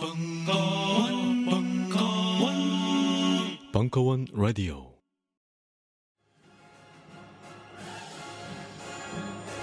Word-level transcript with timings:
벙커원, 0.00 1.44
벙커원, 1.44 2.54
벙커원 3.70 4.26
라디오. 4.32 4.94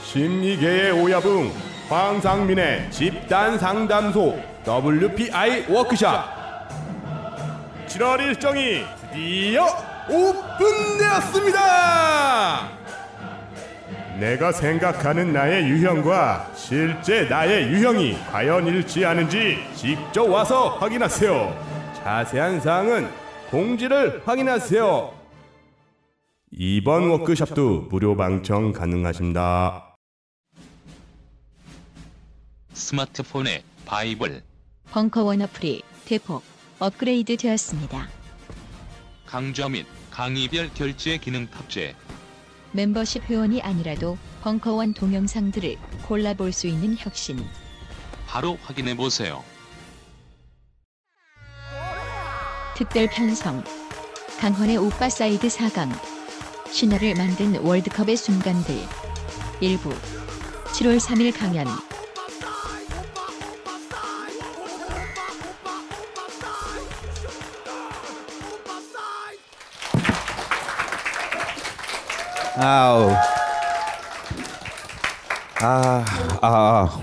심리계의 0.04 0.92
오야붕 0.92 1.52
황상민의 1.90 2.92
집단 2.92 3.58
상담소 3.58 4.40
WPI 4.64 5.66
워크샵 5.70 6.68
7월 7.88 8.20
일정이 8.20 8.84
드디어 9.12 9.66
오픈되었습니다. 10.08 11.58
내가 14.20 14.52
생각하는 14.52 15.32
나의 15.32 15.70
유형과 15.70 16.52
실제 16.56 17.26
나의 17.26 17.70
유형이 17.70 18.18
과연 18.32 18.66
일치하는지 18.66 19.58
직접 19.76 20.24
와서 20.24 20.70
확인하세요. 20.78 21.94
자세한 22.04 22.60
사항은 22.62 23.08
공지를 23.52 24.24
확인하세요. 24.26 25.14
이번 26.50 27.10
워크숍도 27.10 27.88
무료 27.92 28.16
방청 28.16 28.74
가능하십니다. 28.74 29.96
스마트폰에 32.74 33.64
바이블, 33.86 34.42
벙커원 34.92 35.42
어플이 35.44 35.84
대폭 36.06 36.44
업그레이드 36.80 37.38
되었습니다. 37.38 38.08
강좌 39.28 39.70
및 39.70 39.86
강의별 40.10 40.72
결제 40.74 41.18
기능 41.18 41.48
탑재, 41.48 41.96
멤버십 42.72 43.24
회원이 43.30 43.62
아니라도 43.62 44.18
벙커원 44.42 44.94
동영상들을 44.94 45.78
골라볼 46.08 46.52
수 46.52 46.68
있는 46.68 46.96
혁신. 46.98 47.44
바로 48.28 48.58
확인해 48.62 48.96
보세요. 48.96 49.44
특별 52.76 53.08
편성. 53.08 53.64
강헌의 54.40 54.78
오빠 54.78 55.10
사이드 55.10 55.48
4강. 55.48 55.92
신화를 56.70 57.16
만든 57.16 57.60
월드컵의 57.62 58.18
순간들. 58.18 58.76
일부. 59.62 59.90
7월 60.74 61.00
3일 61.00 61.36
강연. 61.36 61.87
아우. 72.60 73.12
아, 75.62 76.06
아, 76.42 77.02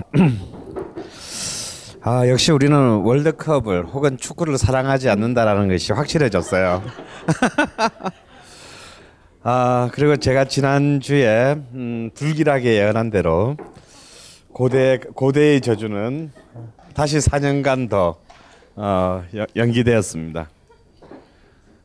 아, 2.03 2.29
역시 2.29 2.51
우리는 2.53 2.77
월드컵을 2.77 3.87
혹은 3.87 4.17
축구를 4.17 4.59
사랑하지 4.59 5.09
않는다라는 5.11 5.69
것이 5.69 5.93
확실해졌어요. 5.93 6.83
아, 9.43 9.91
그리고 9.93 10.17
제가 10.17 10.45
지난주에 10.47 11.57
음, 11.75 12.11
불길하게 12.15 12.77
예언한 12.77 13.11
대로 13.11 13.57
고대 14.53 14.99
고대의 14.99 15.61
저주는 15.61 16.31
다시 16.95 17.19
4년간 17.19 17.91
더 17.91 18.17
어, 18.77 19.23
여- 19.37 19.47
연기되었습니다. 19.57 20.49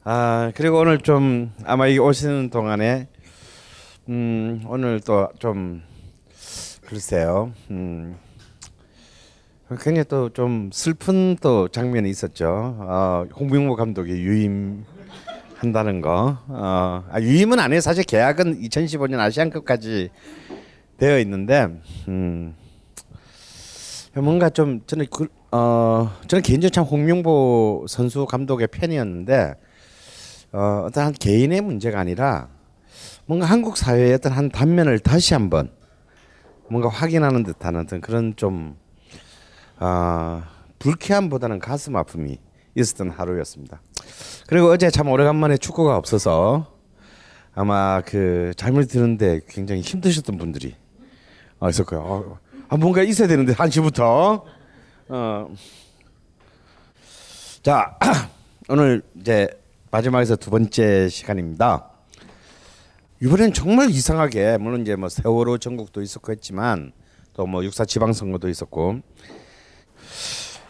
아, 0.05 0.51
그리고 0.55 0.79
오늘 0.79 0.99
좀 0.99 1.51
아마 1.65 1.87
이 1.87 1.97
오시는 1.99 2.49
동안에 2.51 3.07
음, 4.09 4.63
오늘 4.67 4.99
또 5.01 5.29
좀 5.39 5.81
글쎄요. 6.85 7.51
음. 7.69 8.15
굉장히 9.81 10.03
또 10.05 10.29
좀 10.29 10.71
슬픈 10.73 11.37
또 11.41 11.67
장면이 11.67 12.09
있었죠. 12.09 12.47
어, 12.79 13.25
홍명보 13.39 13.75
감독이 13.75 14.11
유임 14.13 14.83
한다는 15.57 16.01
거. 16.01 16.39
어, 16.47 17.03
아, 17.07 17.21
유임은 17.21 17.59
안 17.59 17.71
해요. 17.71 17.81
사실 17.81 18.03
계약은 18.03 18.61
2015년 18.61 19.19
아시안컵까지 19.19 20.09
되어 20.97 21.19
있는데, 21.19 21.67
음, 22.07 22.55
뭔가 24.15 24.49
좀 24.49 24.81
저는 24.87 25.05
그, 25.11 25.27
어, 25.51 26.09
저는 26.27 26.41
개인적으로 26.41 26.71
참 26.71 26.83
홍명보 26.85 27.85
선수 27.87 28.25
감독의 28.25 28.69
팬이었는데, 28.69 29.53
어, 30.53 30.83
어떤 30.87 31.05
한 31.05 31.13
개인의 31.13 31.61
문제가 31.61 31.99
아니라 31.99 32.47
뭔가 33.29 33.45
한국 33.45 33.77
사회의 33.77 34.15
어떤 34.15 34.31
한 34.31 34.49
단면을 34.49 34.97
다시 34.97 35.35
한번 35.35 35.69
뭔가 36.67 36.89
확인하는 36.89 37.43
듯한 37.43 37.75
어떤 37.75 38.01
그런 38.01 38.35
좀 38.35 38.75
아, 39.77 40.49
불쾌함보다는 40.79 41.59
가슴 41.59 41.95
아픔이 41.95 42.39
있었던 42.73 43.11
하루였습니다. 43.11 43.83
그리고 44.47 44.71
어제 44.71 44.89
참 44.89 45.09
오래간만에 45.09 45.57
축구가 45.57 45.95
없어서 45.95 46.73
아마 47.53 48.01
그 48.01 48.51
잘못 48.57 48.87
들었는데 48.87 49.41
굉장히 49.47 49.81
힘드셨던 49.81 50.39
분들이 50.39 50.75
어, 51.59 51.69
있을 51.69 51.85
거예요. 51.85 52.03
어, 52.03 52.39
아, 52.67 52.77
뭔가 52.77 53.03
있어야 53.03 53.27
되는데 53.27 53.53
한 53.53 53.69
시부터. 53.69 54.43
어. 55.09 55.55
자 57.61 57.95
오늘 58.69 59.03
이제 59.19 59.47
마지막에서 59.91 60.35
두 60.35 60.49
번째 60.49 61.09
시간입니다. 61.09 61.88
이번엔 63.21 63.53
정말 63.53 63.89
이상하게 63.89 64.57
물론 64.57 64.81
이제 64.81 64.95
뭐 64.95 65.09
세월호 65.09 65.57
전국도 65.57 66.01
있었고 66.01 66.31
했지만 66.31 66.93
또 67.33 67.45
뭐 67.45 67.63
육사 67.63 67.85
지방선거도 67.85 68.49
있었고 68.49 68.99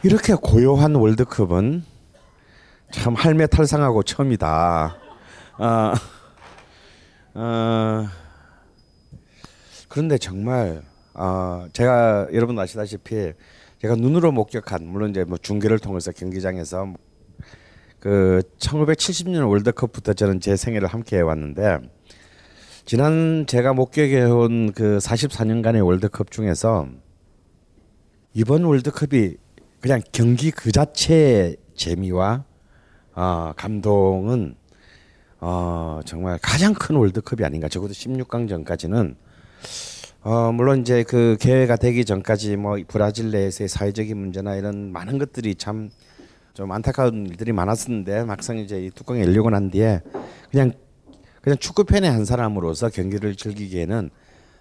이렇게 0.04 0.36
고요한 0.36 0.96
월드컵은 0.96 1.84
참 2.92 3.16
할매 3.16 3.48
탈상하고 3.48 4.04
처음이다. 4.04 4.98
어, 5.60 5.94
어, 7.34 8.08
그런데 9.88 10.18
정말 10.18 10.82
어, 11.14 11.66
제가 11.74 12.28
여러분 12.34 12.58
아시다시피 12.58 13.34
제가 13.82 13.96
눈으로 13.96 14.32
목격한 14.32 14.86
물론 14.86 15.10
이제 15.12 15.24
뭐 15.24 15.38
중계를 15.38 15.80
통해서 15.80 16.12
경기장에서 16.12 16.94
그 18.00 18.42
1970년 18.60 19.50
월드컵부터 19.50 20.14
저는 20.14 20.40
제 20.40 20.56
생애를 20.56 20.88
함께 20.88 21.18
해왔는데 21.18 21.80
지난 22.90 23.46
제가 23.46 23.74
목격해온 23.74 24.72
그 24.72 24.98
44년간의 24.98 25.86
월드컵 25.86 26.32
중에서 26.32 26.88
이번 28.34 28.64
월드컵이 28.64 29.36
그냥 29.80 30.02
경기 30.12 30.50
그 30.50 30.72
자체의 30.72 31.58
재미와 31.76 32.46
어, 33.14 33.54
감동은 33.56 34.56
어, 35.40 36.00
정말 36.04 36.40
가장 36.42 36.74
큰 36.74 36.96
월드컵이 36.96 37.46
아닌가. 37.46 37.70
적어도 37.70 37.94
16강 37.94 38.50
전까지는 38.50 39.16
어, 40.24 40.52
물론 40.52 40.82
이제 40.82 41.04
그 41.04 41.38
개회가 41.40 41.76
되기 41.76 42.04
전까지 42.06 42.56
뭐 42.56 42.80
브라질 42.88 43.30
내에서의 43.30 43.68
사회적인 43.68 44.18
문제나 44.18 44.56
이런 44.56 44.92
많은 44.92 45.20
것들이 45.20 45.54
참 45.54 45.92
좀 46.60 46.74
안타까운 46.74 47.26
일들이 47.26 47.54
많았었는데 47.54 48.26
막상 48.26 48.58
이제 48.58 48.84
이 48.84 48.90
뚜껑이 48.90 49.22
열리고 49.22 49.50
난 49.50 49.72
뒤에 49.72 50.02
그냥 50.52 50.74
그냥 51.42 51.58
축구 51.58 51.84
팬의 51.84 52.10
한 52.12 52.26
사람으로서 52.26 52.90
경기를 52.90 53.36
즐기기에는 53.36 54.10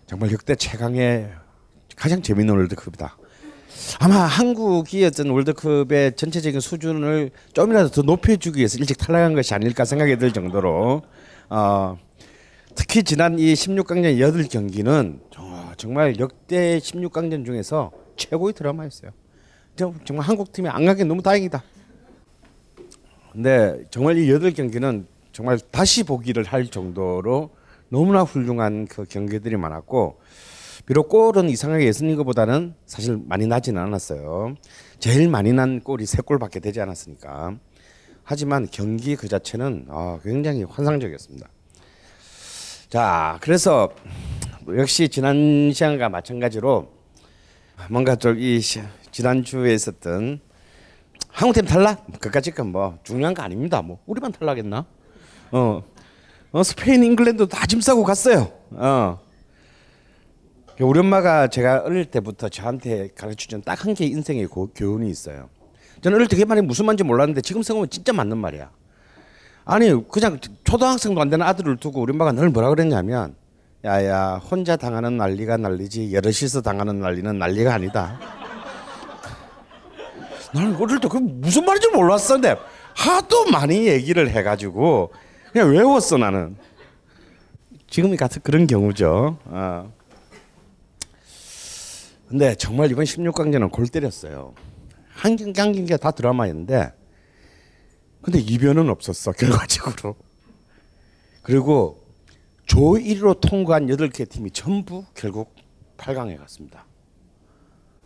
정말 0.07 0.33
역대 0.33 0.55
최강의 0.55 1.31
가장 1.97 2.23
재밌는 2.23 2.55
월드컵이다. 2.55 3.17
아마 4.01 4.17
한국이 4.19 5.05
어떤 5.05 5.31
월드컵의 5.31 6.17
전체적인 6.17 6.61
수준을 6.61 7.31
좀이라도 7.53 7.91
더 7.91 8.03
높여주기 8.03 8.59
위해서 8.59 8.79
일찍 8.79 8.99
탈락한 8.99 9.35
것이 9.35 9.55
아닐까 9.55 9.85
생각이 9.85 10.17
들 10.19 10.33
정도로 10.33 11.03
어, 11.51 11.99
특히 12.75 13.03
지난 13.03 13.39
이 13.39 13.53
16강전 13.55 14.19
8경기는 14.19 15.21
정말 15.77 16.19
역대 16.19 16.79
16강전 16.79 17.45
중에서 17.45 17.93
최고의 18.17 18.53
드라마였어요. 18.55 19.11
정- 19.77 19.95
정말 20.05 20.27
한국 20.27 20.53
팀이 20.53 20.69
안 20.69 20.85
가게 20.85 21.05
너무 21.05 21.23
다행이다. 21.23 21.63
근데 23.33 23.85
정말 23.91 24.17
이 24.19 24.31
여덟 24.31 24.53
경기는 24.53 25.07
정말 25.39 25.57
다시 25.71 26.03
보기를 26.03 26.43
할 26.43 26.67
정도로 26.67 27.51
너무나 27.91 28.25
훌륭한 28.25 28.89
그 28.89 29.05
경기들이 29.05 29.57
많았고 29.57 30.19
비록 30.85 31.09
골은 31.09 31.49
이상하게 31.49 31.85
예선인 31.87 32.17
것보다는 32.17 32.75
사실 32.87 33.17
많이 33.25 33.47
나지는 33.47 33.81
않았어요. 33.81 34.57
제일 34.99 35.29
많이 35.29 35.53
난 35.53 35.79
골이 35.79 36.07
세 36.07 36.23
골밖에 36.23 36.59
되지 36.59 36.81
않았으니까. 36.81 37.57
하지만 38.25 38.67
경기 38.73 39.15
그 39.15 39.29
자체는 39.29 39.87
아, 39.91 40.19
굉장히 40.25 40.65
환상적이었습니다. 40.65 41.49
자, 42.89 43.39
그래서 43.41 43.91
역시 44.77 45.09
지난 45.09 45.71
시간과 45.73 46.09
마찬가지로 46.09 46.91
뭔가 47.91 48.17
좀 48.17 48.39
이 48.41 48.61
지난 49.13 49.45
주에 49.45 49.73
있었던 49.73 50.41
한국 51.29 51.55
팀 51.55 51.65
탈락? 51.65 52.19
그까짓 52.19 52.57
건 52.57 52.73
뭐 52.73 52.99
중요한 53.05 53.35
거 53.35 53.43
아닙니다. 53.43 53.83
뭐 53.83 54.01
우리만 54.05 54.33
탈락했나? 54.33 54.85
어, 55.53 55.83
어 56.53 56.63
스페인, 56.63 57.03
잉글랜드 57.05 57.49
다짐 57.49 57.81
싸고 57.81 58.05
갔어요. 58.05 58.51
어. 58.73 59.19
우리 60.81 61.01
엄마가 61.01 61.49
제가 61.49 61.83
어릴 61.85 62.05
때부터 62.05 62.49
저한테 62.49 63.09
가르쳐준 63.17 63.63
딱 63.63 63.85
한 63.85 63.95
개 63.95 64.05
인생의 64.07 64.47
고- 64.47 64.69
교훈이 64.75 65.11
있어요. 65.11 65.49
저는 66.03 66.17
어릴 66.17 66.29
때 66.29 66.37
그게 66.37 66.45
말이 66.45 66.61
무슨 66.61 66.87
말인지 66.87 67.03
몰랐는데 67.03 67.41
지금 67.41 67.63
생각하면 67.63 67.91
진짜 67.91 68.13
맞는 68.13 68.37
말이야. 68.39 68.71
아니 69.65 70.09
그냥 70.09 70.39
초등학생도 70.65 71.21
안 71.21 71.29
되는 71.31 71.45
아들을 71.45 71.77
두고 71.79 72.01
우리 72.01 72.13
엄마가 72.13 72.33
늘 72.33 72.49
뭐라 72.51 72.69
그랬냐면 72.71 73.35
야야 73.85 74.37
혼자 74.37 74.77
당하는 74.77 75.17
난리가 75.17 75.57
난리지 75.57 76.13
여럿이서 76.15 76.63
당하는 76.63 77.01
난리는 77.01 77.39
난리가 77.39 77.75
아니다. 77.75 78.19
나는 80.55 80.77
어릴 80.77 81.01
때 81.01 81.09
그 81.09 81.19
무슨 81.19 81.65
말인지 81.65 81.89
몰랐었는데 81.89 82.57
하도 82.95 83.45
많이 83.51 83.87
얘기를 83.89 84.31
해가지고 84.31 85.13
그냥 85.53 85.71
외웠어 85.71 86.19
나는. 86.19 86.57
지금이 87.89 88.17
같은 88.17 88.43
그런 88.43 88.67
경우죠. 88.67 89.39
어. 89.45 89.93
근데 92.29 92.55
정말 92.55 92.91
이번 92.91 93.05
16강전은 93.05 93.71
골 93.73 93.89
때렸어요. 93.89 94.55
한 95.09 95.37
경기 95.37 95.59
한 95.61 95.73
경기가 95.73 95.97
다 95.97 96.11
드라마였는데 96.11 96.93
근데 98.21 98.39
이변은 98.39 98.91
없었어 98.91 99.33
결과적으로. 99.33 100.17
그리고 101.43 102.05
조 102.67 102.81
1위로 102.93 103.41
통과한 103.41 103.87
8개 103.87 104.29
팀이 104.29 104.51
전부 104.51 105.05
결국 105.15 105.55
8강에 105.97 106.37
갔습니다. 106.39 106.85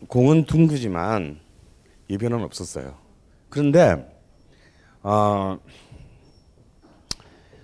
공은 0.06 0.45
둥그지만 0.45 1.41
이변은 2.06 2.43
없었어요. 2.45 2.97
그런데 3.49 4.09
어, 5.03 5.59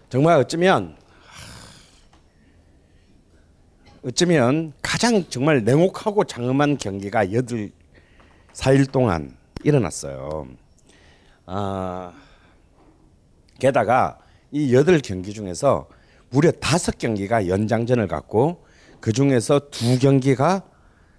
정말 0.08 0.38
어쩌면 0.38 0.96
어쩌면 4.02 4.72
가장 4.80 5.28
정말 5.28 5.64
냉혹하고 5.64 6.24
장엄한 6.24 6.78
경기가 6.78 7.30
여덟 7.32 7.70
4일 8.54 8.90
동안 8.90 9.36
일어났어요. 9.64 10.48
아, 11.44 12.12
게다가 13.58 14.18
이 14.50 14.74
여덟 14.74 14.98
경기 15.00 15.34
중에서 15.34 15.88
무려 16.30 16.52
다섯 16.52 16.96
경기가 16.96 17.48
연장전을 17.48 18.08
갖고 18.08 18.64
그 19.00 19.12
중에서 19.12 19.68
두 19.70 19.98
경기가 19.98 20.62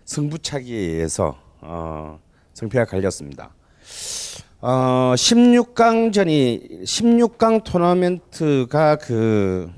승부차기에서 0.06 1.40
어, 1.62 2.20
승패가 2.54 2.86
갈렸습니다. 2.86 3.54
어, 4.62 5.14
16강전이 5.16 6.84
16강 6.84 7.64
토너먼트가 7.64 8.98
그 8.98 9.72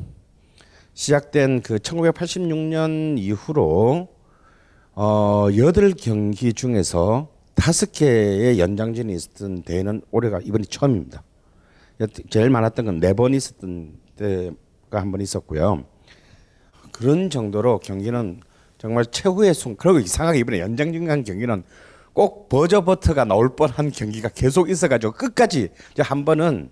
시작된 0.94 1.62
그 1.62 1.78
1986년 1.78 3.18
이후로 3.20 4.08
어, 4.94 5.48
8경기 5.52 6.56
중에서 6.56 7.30
다섯 7.54 7.92
개의 7.92 8.60
연장전이 8.60 9.14
있었던 9.14 9.62
대회는 9.64 10.02
올해가 10.10 10.40
이번이 10.42 10.66
처음입니다. 10.66 11.22
제일 12.32 12.50
많았던 12.50 12.86
건 12.86 13.00
네 13.00 13.14
번 13.14 13.36
있었던 13.36 13.94
때가 14.18 15.00
한 15.00 15.12
번 15.12 15.22
있었고요. 15.22 15.84
그런 16.92 17.30
정도로 17.30 17.78
경기는 17.80 18.42
정말 18.80 19.06
최후의 19.06 19.54
순. 19.54 19.76
그리고 19.78 20.00
이상하게 20.00 20.40
이번에 20.40 20.60
연장전 20.60 21.24
경기는 21.24 21.64
꼭 22.14 22.50
버저버터가 22.50 23.26
나올 23.26 23.56
뻔한 23.56 23.92
경기가 23.92 24.30
계속 24.30 24.70
있어가지고 24.70 25.14
끝까지 25.14 25.70
한 26.00 26.26
번은 26.26 26.70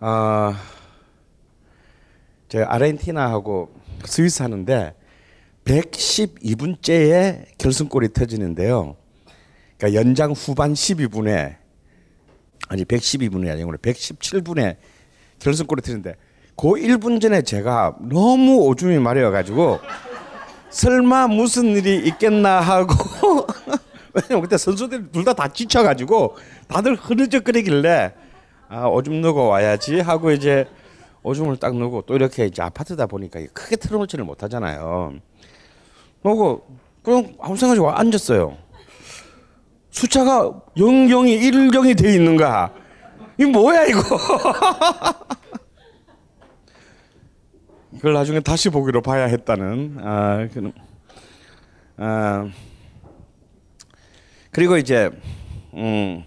어, 0.00 0.54
저 2.48 2.62
아르헨티나하고 2.62 3.72
스위스 4.04 4.42
하는데 4.42 4.94
112분째에 5.64 7.46
결승골이 7.58 8.12
터지는데요. 8.12 8.96
그러니까 9.76 10.00
연장 10.00 10.32
후반 10.32 10.74
12분에 10.74 11.56
아니 12.68 12.84
112분이 12.84 13.50
아니고 13.50 13.72
117분에 13.72 14.76
결승골이 15.38 15.82
터지는데 15.82 16.16
그 16.56 16.68
1분 16.68 17.20
전에 17.20 17.42
제가 17.42 17.96
너무 18.00 18.58
오줌이 18.66 18.98
마려워가지고 18.98 19.80
설마 20.70 21.28
무슨 21.28 21.76
일이 21.76 21.96
있겠나 22.06 22.60
하고 22.60 23.46
왜냐면 24.14 24.42
그때 24.42 24.56
선수들이 24.58 25.10
둘 25.10 25.24
다 25.24 25.32
다 25.34 25.48
지쳐가지고 25.48 26.36
다들 26.68 26.94
흐느적거리길래 26.96 28.12
아 28.68 28.86
오줌 28.86 29.20
누고 29.20 29.48
와야지 29.48 30.00
하고 30.00 30.30
이제 30.32 30.66
오줌을 31.22 31.56
딱 31.56 31.74
누고 31.76 32.02
또 32.02 32.14
이렇게 32.14 32.46
이제 32.46 32.62
아파트다 32.62 33.06
보니까 33.06 33.40
크게 33.52 33.76
틀어놓지를 33.76 34.24
못하잖아요. 34.24 35.14
그리고 36.22 36.66
그럼 37.02 37.34
아무 37.40 37.56
생각이 37.56 37.80
와 37.80 37.98
앉았어요. 38.00 38.56
숫자가 39.90 40.50
0경이 40.76 41.40
1경이 41.40 41.96
돼 41.98 42.14
있는가? 42.14 42.72
이 43.38 43.44
뭐야 43.44 43.84
이거? 43.86 44.00
이걸 47.92 48.14
나중에 48.14 48.40
다시 48.40 48.68
보기로 48.70 49.02
봐야 49.02 49.24
했다는 49.26 49.98
아, 50.00 50.48
그, 50.52 50.72
아 51.98 52.48
그리고 54.52 54.76
이제 54.76 55.10
음, 55.74 56.24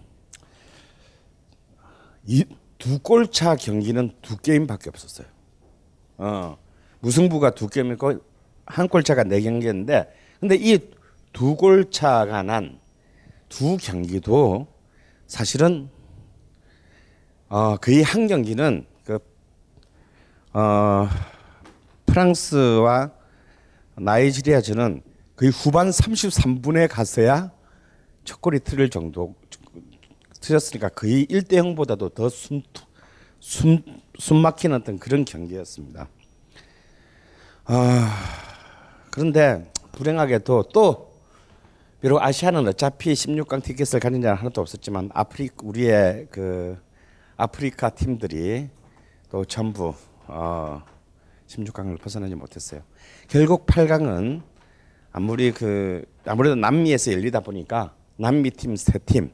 이두 2.26 3.00
골차 3.02 3.56
경기는 3.56 4.12
두 4.22 4.38
게임밖에 4.38 4.90
없었어요. 4.90 5.28
어, 6.18 6.58
무승부가 7.00 7.52
두 7.52 7.68
게임이고 7.70 8.20
한 8.66 8.88
골차가 8.90 9.24
네 9.24 9.40
경기였는데 9.42 10.14
근데 10.40 10.56
이 10.56 10.80
두 11.32 11.56
골차가 11.56 12.44
난 12.44 12.86
두 13.50 13.78
경기도 13.78 14.68
사실은 15.28 15.90
어, 17.48 17.78
거의 17.78 18.02
한 18.04 18.28
경기는 18.28 18.86
그 19.06 19.20
어, 20.52 21.08
프랑스와 22.06 23.12
나이지리아 23.96 24.62
전은 24.62 25.02
거의 25.36 25.52
후반 25.52 25.90
33분에 25.90 26.90
갔어야 26.90 27.52
첫 28.26 28.42
골이 28.42 28.60
틀릴 28.60 28.90
정도 28.90 29.36
틀렸으니까 30.42 30.90
거의 30.90 31.26
1대 31.28 31.54
0보다도 31.54 32.14
더 32.14 32.28
숨, 32.28 32.62
숨, 33.40 33.82
숨 34.20 34.38
막히는 34.38 34.78
어떤 34.78 35.00
그런 35.00 35.24
경기였습니다. 35.24 36.10
아, 37.66 38.26
그런데 39.12 39.72
불행하게도 39.94 40.64
또 40.74 41.16
비록 42.02 42.22
아시아는 42.22 42.68
어차피 42.68 43.14
16강 43.14 43.64
티켓을 43.64 44.00
가진 44.00 44.22
자는 44.22 44.38
하나도 44.38 44.62
없었지만 44.62 45.10
아프리 45.14 45.50
우리의 45.64 46.28
그 46.30 46.78
아프리카 47.38 47.90
팀들이 47.90 48.70
또 49.30 49.46
전부 49.46 49.94
어, 50.28 50.84
16강을 51.48 52.00
벗어나지 52.00 52.36
못했어요. 52.36 52.82
결국 53.28 53.66
8강은 53.66 54.42
아무리 55.12 55.52
그 55.52 56.06
아무래도 56.26 56.56
남미에서 56.56 57.14
열리다 57.14 57.40
보니까 57.40 57.96
남미 58.18 58.52
팀 58.52 58.76
세 58.76 58.98
팀, 59.00 59.32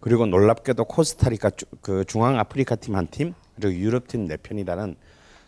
그리고 0.00 0.26
놀랍게도 0.26 0.84
코스타리카 0.84 1.50
그 1.80 2.04
중앙 2.06 2.38
아프리카 2.38 2.76
팀 2.76 2.94
한 2.96 3.06
팀, 3.08 3.34
그리고 3.56 3.74
유럽 3.74 4.08
팀 4.08 4.26
네 4.26 4.36
편이라는 4.36 4.96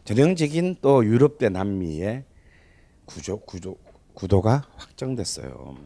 전형적인 0.05 0.77
또 0.81 1.05
유럽 1.05 1.39
대 1.39 1.49
남미의 1.49 2.25
구조 3.05 3.39
구조 3.41 3.77
구도가 4.15 4.65
확정됐어요. 4.77 5.77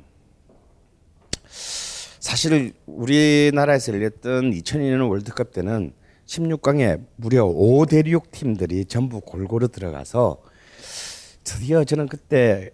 사실 1.50 2.72
우리나라에서 2.86 3.92
열렸던 3.92 4.52
2002년 4.52 5.08
월드컵 5.10 5.52
때는 5.52 5.92
16강에 6.26 7.04
무려 7.16 7.44
5대륙 7.44 8.30
팀들이 8.30 8.84
전부 8.86 9.20
골고루 9.20 9.68
들어가서 9.68 10.40
드디어 11.44 11.84
저는 11.84 12.06
그때 12.06 12.70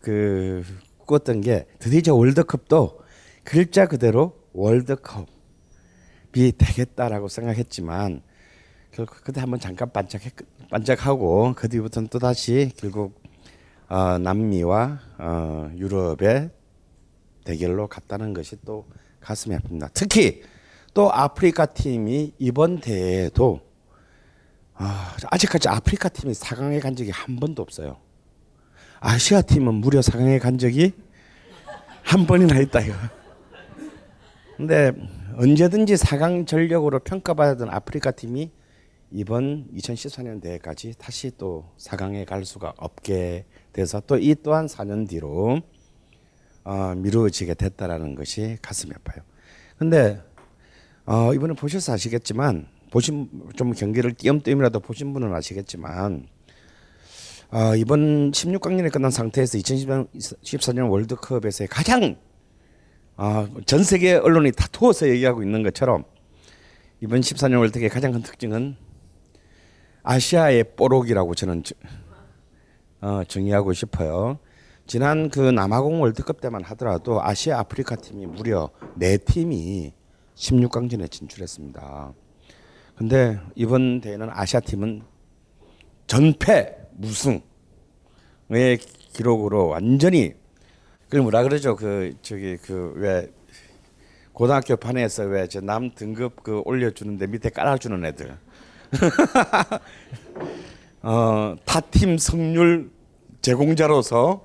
그 0.00 0.64
꾸었던 1.04 1.42
게 1.42 1.66
드디어 1.78 2.00
저 2.00 2.14
월드컵도 2.14 3.00
글자 3.46 3.86
그대로 3.86 4.36
월드컵이 4.54 5.24
되겠다라고 6.58 7.28
생각했지만 7.28 8.20
결국 8.90 9.22
그때 9.22 9.40
한번 9.40 9.60
잠깐 9.60 9.92
반짝 9.92 10.20
반짝하고 10.68 11.54
그 11.56 11.68
뒤부터는 11.68 12.08
또 12.08 12.18
다시 12.18 12.72
결국 12.76 13.22
어, 13.88 14.18
남미와 14.18 15.00
어, 15.18 15.70
유럽의 15.76 16.50
대결로 17.44 17.86
갔다는 17.86 18.34
것이 18.34 18.56
또 18.64 18.84
가슴이 19.20 19.56
아픕니다. 19.56 19.90
특히 19.94 20.42
또 20.92 21.12
아프리카 21.12 21.66
팀이 21.66 22.34
이번 22.40 22.80
대회에도 22.80 23.60
아, 24.74 25.14
아직까지 25.30 25.68
아프리카 25.68 26.08
팀이 26.08 26.32
4강에 26.32 26.80
간 26.82 26.96
적이 26.96 27.12
한 27.12 27.36
번도 27.36 27.62
없어요. 27.62 27.98
아시아 28.98 29.40
팀은 29.40 29.74
무려 29.74 30.00
4강에 30.00 30.40
간 30.40 30.58
적이 30.58 30.94
한 32.02 32.26
번이나 32.26 32.58
있다 32.58 32.80
이거. 32.80 32.94
근데 34.56 34.92
언제든지 35.36 35.94
4강 35.94 36.46
전력으로 36.46 37.00
평가받았던 37.00 37.68
아프리카 37.68 38.10
팀이 38.10 38.50
이번 39.10 39.68
2014년 39.74 40.40
대회까지 40.40 40.94
다시 40.98 41.30
또 41.36 41.66
4강에 41.78 42.24
갈 42.24 42.44
수가 42.44 42.72
없게 42.78 43.44
돼서 43.72 44.00
또 44.00 44.16
이 44.18 44.34
또한 44.42 44.66
4년 44.66 45.06
뒤로 45.08 45.60
어, 46.64 46.94
미루어지게 46.96 47.54
됐다라는 47.54 48.14
것이 48.14 48.56
가슴이 48.62 48.92
아파요. 48.94 49.22
근데 49.78 50.20
어, 51.04 51.34
이번에 51.34 51.54
보셔서 51.54 51.92
아시겠지만 51.92 52.66
보신 52.90 53.28
좀 53.56 53.72
경기를 53.72 54.14
띄엄띄엄이라도 54.14 54.80
보신 54.80 55.12
분은 55.12 55.34
아시겠지만 55.34 56.26
어, 57.52 57.76
이번 57.76 58.32
16강전에 58.32 58.90
끝난 58.90 59.10
상태에서 59.10 59.58
2014년 59.58 60.90
월드컵에서의 60.90 61.68
가장 61.68 62.16
어, 63.18 63.48
전 63.64 63.82
세계 63.82 64.14
언론이 64.14 64.52
다 64.52 64.66
투어서 64.70 65.08
얘기하고 65.08 65.42
있는 65.42 65.62
것처럼 65.62 66.04
이번 67.00 67.20
14년 67.20 67.58
월드컵의 67.60 67.88
가장 67.88 68.12
큰 68.12 68.22
특징은 68.22 68.76
아시아의 70.02 70.76
뽀록이라고 70.76 71.34
저는 71.34 71.62
어, 73.00 73.22
정의하고 73.26 73.72
싶어요. 73.72 74.38
지난 74.86 75.30
그 75.30 75.40
남아공 75.40 76.00
월드컵 76.02 76.40
때만 76.40 76.62
하더라도 76.64 77.22
아시아 77.22 77.58
아프리카 77.58 77.96
팀이 77.96 78.26
무려 78.26 78.70
네 78.94 79.16
팀이 79.16 79.92
16강전에 80.34 81.10
진출했습니다. 81.10 82.12
근데 82.96 83.40
이번 83.54 84.00
대회는 84.00 84.28
아시아 84.30 84.60
팀은 84.60 85.02
전패 86.06 86.76
무승의 86.92 87.38
기록으로 89.12 89.68
완전히 89.68 90.34
그 91.08 91.16
뭐라 91.16 91.42
그러죠? 91.42 91.76
그 91.76 92.14
저기 92.22 92.56
그 92.56 92.92
왜 92.96 93.30
고등학교 94.32 94.76
판에서 94.76 95.24
왜 95.24 95.46
저 95.48 95.60
남 95.60 95.94
등급 95.94 96.42
그 96.42 96.60
올려주는데 96.64 97.26
밑에 97.28 97.50
깔아주는 97.50 98.04
애들. 98.04 98.36
어, 101.02 101.54
타팀 101.64 102.18
승률 102.18 102.90
제공자로서 103.42 104.44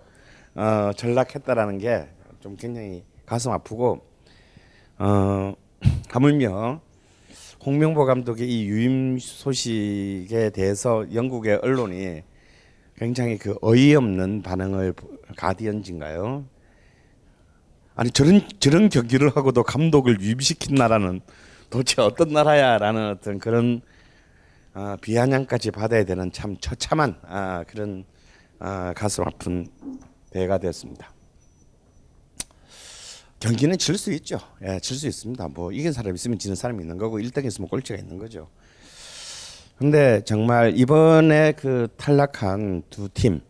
어, 0.56 0.92
전락했다라는 0.96 1.78
게 1.80 2.08
좀 2.42 2.56
굉장히 2.56 3.04
가슴 3.26 3.52
아프고 3.52 4.02
어, 4.98 5.54
하물며 6.10 6.82
홍명보 7.64 8.06
감독의 8.06 8.50
이 8.50 8.66
유임 8.66 9.20
소식에 9.20 10.50
대해서 10.50 11.06
영국의 11.14 11.60
언론이 11.62 12.24
굉장히 13.02 13.40
그 13.40 13.56
어이없는 13.64 14.44
반응을 14.44 14.94
가디언진가요? 15.36 16.46
아니 17.96 18.12
저런 18.12 18.48
저런 18.60 18.90
경기를 18.90 19.36
하고도 19.36 19.64
감독을 19.64 20.22
유임시킨 20.22 20.76
나라는 20.76 21.20
도대체 21.72 22.04
어떤 22.04 22.30
나라야라는 22.30 23.10
어떤 23.10 23.40
그런 23.40 23.82
어, 24.76 24.98
비아냥까지 25.02 25.72
받아야 25.72 26.06
되는 26.06 26.32
참 26.32 26.56
처참한 26.58 27.16
아, 27.24 27.64
그런 27.68 28.06
아, 28.60 28.94
가슴 28.96 29.24
아픈 29.24 29.68
대회가 30.30 30.60
되었습니다. 30.60 31.12
경기는 33.40 33.80
질 33.80 33.98
수 33.98 34.14
있죠. 34.14 34.38
예, 34.62 34.80
질 34.80 34.96
수 34.96 35.08
있습니다. 35.08 35.48
뭐 35.48 35.72
이긴 35.72 35.92
사람 35.92 36.14
있으면 36.14 36.38
지는 36.38 36.56
사람이 36.56 36.84
있는 36.84 37.00
거고 37.00 37.18
1등 37.18 37.46
있으면 37.46 37.68
꼴찌가 37.68 37.98
있는 37.98 38.20
거죠. 38.20 38.48
근데 39.82 40.22
정말 40.26 40.78
이번에 40.78 41.54
그 41.54 41.88
탈락한 41.98 42.84
두 42.92 43.10
팀, 43.10 43.42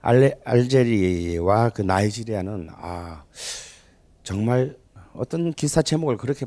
알레, 0.00 0.34
알제리와 0.44 1.68
그 1.68 1.82
나이지리아는 1.82 2.70
아 2.72 3.22
정말 4.24 4.76
어떤 5.12 5.52
기사 5.52 5.80
제목을 5.80 6.16
그렇게 6.16 6.44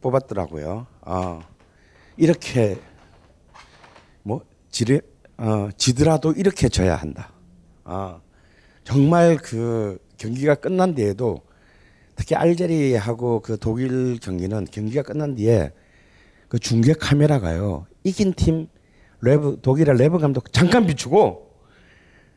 뽑았더라고요. 0.00 0.86
아 1.02 1.42
이렇게 2.16 2.78
뭐 4.22 4.40
지레 4.70 5.02
어, 5.36 5.68
지더라도 5.76 6.32
이렇게 6.32 6.70
져야 6.70 6.96
한다. 6.96 7.30
아 7.84 8.22
정말 8.84 9.36
그 9.36 9.98
경기가 10.16 10.54
끝난 10.54 10.94
뒤에도 10.94 11.42
특히 12.16 12.36
알제리하고 12.36 13.40
그 13.40 13.58
독일 13.58 14.18
경기는 14.18 14.64
경기가 14.64 15.02
끝난 15.02 15.34
뒤에 15.34 15.72
그 16.48 16.58
중계 16.58 16.94
카메라가요 16.94 17.91
이긴 18.04 18.32
팀 18.34 18.68
레브 19.20 19.58
독일의 19.62 19.96
레브 19.96 20.18
감독 20.18 20.52
잠깐 20.52 20.86
비추고 20.86 21.50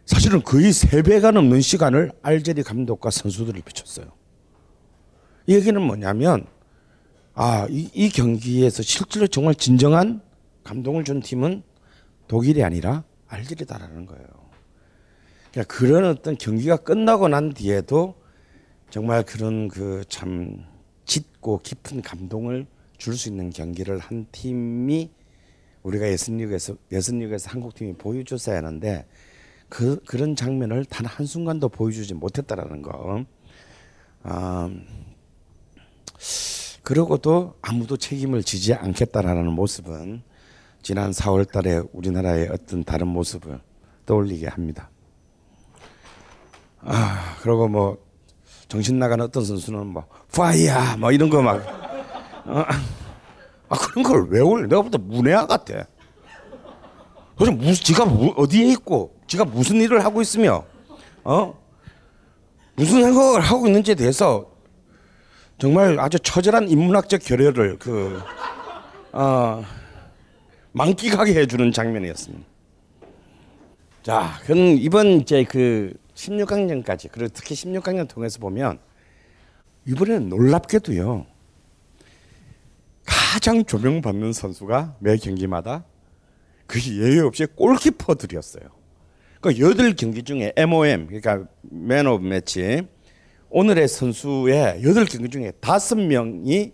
사실은 0.05 0.43
거의 0.43 0.71
세 0.71 1.01
배가 1.01 1.31
넘는 1.31 1.61
시간을 1.61 2.11
알제리 2.21 2.61
감독과 2.63 3.09
선수들을 3.09 3.59
비췄어요. 3.63 4.05
이 5.47 5.55
얘기는 5.55 5.79
뭐냐면 5.81 6.45
아 7.33 7.67
이 7.69 7.89
이 7.93 8.09
경기에서 8.09 8.83
실제로 8.83 9.27
정말 9.27 9.55
진정한 9.55 10.21
감동을 10.63 11.03
준 11.03 11.21
팀은 11.21 11.63
독일이 12.27 12.63
아니라 12.63 13.03
알제리다라는 13.27 14.05
거예요. 14.05 14.25
그러니까 15.51 15.75
그런 15.75 16.05
어떤 16.05 16.37
경기가 16.37 16.77
끝나고 16.77 17.27
난 17.27 17.53
뒤에도 17.53 18.15
정말 18.89 19.23
그런 19.23 19.67
그 19.67 20.03
참 20.07 20.65
짙고 21.05 21.59
깊은 21.59 22.01
감동을 22.01 22.67
줄 22.97 23.15
수 23.15 23.29
있는 23.29 23.49
경기를 23.49 23.99
한 23.99 24.25
팀이 24.31 25.11
우리가 25.85 26.07
예선리그에서 26.07 26.75
예선리그에서 26.91 27.49
한국 27.51 27.75
팀이 27.75 27.93
보여줬어야 27.93 28.57
하는데 28.57 29.05
그 29.69 30.01
그런 30.05 30.35
장면을 30.35 30.85
단 30.85 31.05
한 31.05 31.25
순간도 31.25 31.69
보여주지 31.69 32.13
못했다라는 32.15 32.81
거. 32.81 33.23
아, 34.23 34.69
그러고도 36.83 37.55
아무도 37.61 37.97
책임을 37.97 38.43
지지 38.43 38.73
않겠다라는 38.73 39.51
모습은 39.53 40.23
지난 40.81 41.11
4월달에 41.11 41.87
우리나라의 41.93 42.49
어떤 42.51 42.83
다른 42.83 43.07
모습을 43.07 43.59
떠올리게 44.05 44.47
합니다. 44.47 44.89
아 46.81 47.37
그리고 47.41 47.67
뭐 47.67 47.97
정신 48.67 48.99
나간 48.99 49.21
어떤 49.21 49.43
선수는 49.45 49.87
뭐 49.87 50.05
파이야 50.35 50.97
뭐 50.97 51.11
이런 51.11 51.29
거 51.29 51.41
막 51.41 51.57
어, 52.47 52.63
아 53.69 53.77
그런 53.77 54.03
걸 54.03 54.27
왜 54.29 54.39
올려? 54.41 54.67
내가 54.67 54.81
볼때 54.81 54.97
문해아 54.97 55.45
같아. 55.47 55.85
그래서 57.37 57.51
무슨 57.51 57.73
지가 57.73 58.05
무, 58.05 58.33
어디에 58.37 58.67
있고 58.71 59.15
지가 59.27 59.45
무슨 59.45 59.77
일을 59.81 60.03
하고 60.05 60.21
있으며 60.21 60.63
어 61.23 61.53
무슨 62.75 63.01
생각을 63.03 63.41
하고 63.41 63.67
있는지에 63.67 63.95
대해서 63.95 64.51
정말 65.57 65.99
아주 65.99 66.19
처절한 66.19 66.69
인문학적 66.69 67.21
결여를 67.23 67.77
그 67.79 68.21
어, 69.13 69.63
만끽하게 70.73 71.33
해주는 71.39 71.71
장면이었습니다. 71.71 72.45
자, 74.03 74.39
그럼 74.43 74.59
이번 74.77 75.21
이제 75.21 75.45
그 75.45 75.93
16강전까지 76.15 77.09
그리고 77.11 77.29
특히 77.33 77.55
16강전 77.55 78.09
통해서 78.09 78.39
보면 78.39 78.79
이번에는 79.87 80.27
놀랍게도요. 80.29 81.25
가장 83.35 83.65
조명받는 83.65 84.31
선수가 84.31 84.95
매 84.99 85.17
경기마다 85.17 85.83
그게 86.67 86.95
예외 86.95 87.19
없이 87.19 87.45
골키퍼들이었어요. 87.45 88.63
그러니까 89.41 89.67
여덟 89.67 89.93
경기 89.93 90.23
중에 90.23 90.53
MOM 90.55 91.07
그러니까 91.07 91.43
man 91.63 92.07
of 92.07 92.25
match 92.25 92.87
오늘의 93.49 93.89
선수의 93.89 94.85
여덟 94.85 95.03
경기 95.03 95.27
중에 95.27 95.51
다섯 95.59 95.95
명이 95.95 96.71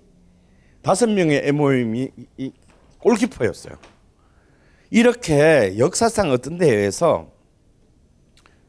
다섯 0.83 1.09
명의 1.09 1.41
MOM이 1.45 2.11
골키퍼였어요. 2.99 3.73
이렇게 4.91 5.79
역사상 5.79 6.29
어떤 6.29 6.59
대회에서 6.59 7.31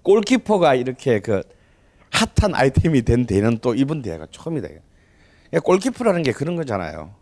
골키퍼가 0.01 0.77
이렇게 0.77 1.21
그 1.21 1.43
핫한 2.11 2.55
아이템이 2.55 3.03
된 3.03 3.27
대회는 3.27 3.59
또 3.59 3.75
이번 3.75 4.01
대회가 4.01 4.27
처음이다. 4.31 4.69
골키퍼라는 5.63 6.23
게 6.23 6.33
그런 6.33 6.57
거잖아요. 6.57 7.21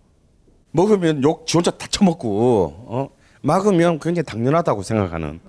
먹으면 0.73 1.23
욕 1.23 1.47
지 1.47 1.57
혼자 1.57 1.71
다 1.71 1.87
처먹고 1.89 2.75
어? 2.87 3.11
막으면 3.43 3.99
굉장히 3.99 4.25
당연하다고 4.25 4.83
생각하는 4.83 5.41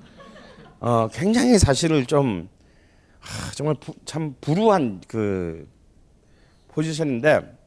어, 0.79 1.07
굉장히 1.13 1.59
사실을 1.59 2.05
좀 2.05 2.49
하, 3.19 3.51
정말 3.51 3.75
부, 3.79 3.93
참 4.05 4.35
불우한 4.41 5.01
그 5.07 5.67
포지션인데 6.69 7.57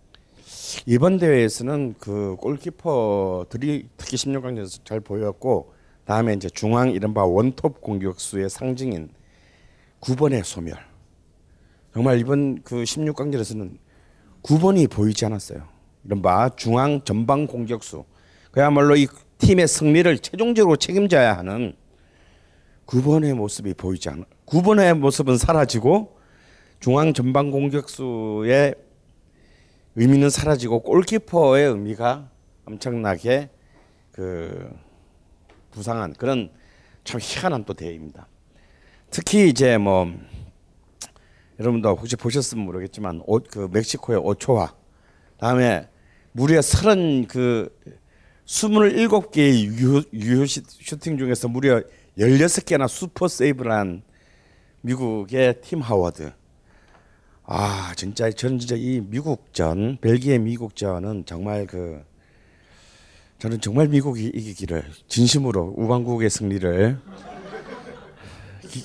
이번 0.86 1.18
대회에서는 1.18 1.94
그 1.98 2.36
골키퍼들이 2.40 3.88
특히 3.96 4.16
16강전에서 4.16 4.84
잘 4.84 5.00
보였고 5.00 5.72
다음에 6.04 6.34
이제 6.34 6.48
중앙 6.50 6.90
이른바 6.90 7.24
원톱 7.24 7.80
공격수의 7.80 8.50
상징인 8.50 9.10
9번의 10.00 10.42
소멸 10.42 10.76
정말 11.92 12.18
이번 12.18 12.62
그 12.62 12.82
16강전에서는 12.82 13.78
9번이 14.42 14.90
보이지 14.90 15.24
않았어요. 15.24 15.73
이른바 16.04 16.50
중앙 16.56 17.02
전방 17.02 17.46
공격수 17.46 18.04
그야말로 18.50 18.96
이 18.96 19.06
팀의 19.38 19.66
승리를 19.66 20.18
최종적으로 20.18 20.76
책임져야 20.76 21.36
하는 21.36 21.74
9번의 22.86 23.34
모습이 23.34 23.74
보이지 23.74 24.08
않아. 24.10 24.24
9번의 24.46 24.98
모습은 24.98 25.38
사라지고 25.38 26.18
중앙 26.80 27.14
전방 27.14 27.50
공격수의 27.50 28.74
의미는 29.96 30.28
사라지고 30.28 30.80
골키퍼의 30.82 31.68
의미가 31.68 32.28
엄청나게 32.66 33.50
그 34.12 34.70
부상한 35.70 36.12
그런 36.14 36.50
참 37.04 37.20
희한한 37.22 37.64
또 37.64 37.74
대회입니다. 37.74 38.28
특히 39.10 39.48
이제 39.48 39.78
뭐 39.78 40.12
여러분도 41.58 41.90
혹시 41.90 42.16
보셨으면 42.16 42.64
모르겠지만 42.64 43.22
오, 43.26 43.38
그 43.40 43.68
멕시코의 43.72 44.18
오초와 44.18 44.74
다음에 45.38 45.88
무려 46.36 46.60
서른 46.62 47.28
그 47.28 47.70
27개의 48.46 49.62
유효, 50.12 50.46
슈팅 50.46 51.16
중에서 51.16 51.46
무려 51.46 51.80
16개나 52.18 52.88
슈퍼 52.88 53.28
세이브를 53.28 53.70
한 53.70 54.02
미국의 54.80 55.60
팀 55.60 55.80
하워드. 55.80 56.32
아, 57.44 57.92
진짜 57.94 58.28
저는 58.32 58.58
진짜 58.58 58.74
이 58.76 59.00
미국전, 59.00 59.98
벨기에 60.00 60.38
미국전은 60.38 61.24
정말 61.24 61.68
그 61.68 62.02
저는 63.38 63.60
정말 63.60 63.86
미국이 63.86 64.26
이기기를 64.26 64.84
진심으로 65.06 65.74
우방국의 65.76 66.30
승리를 66.30 66.98
기, 68.68 68.82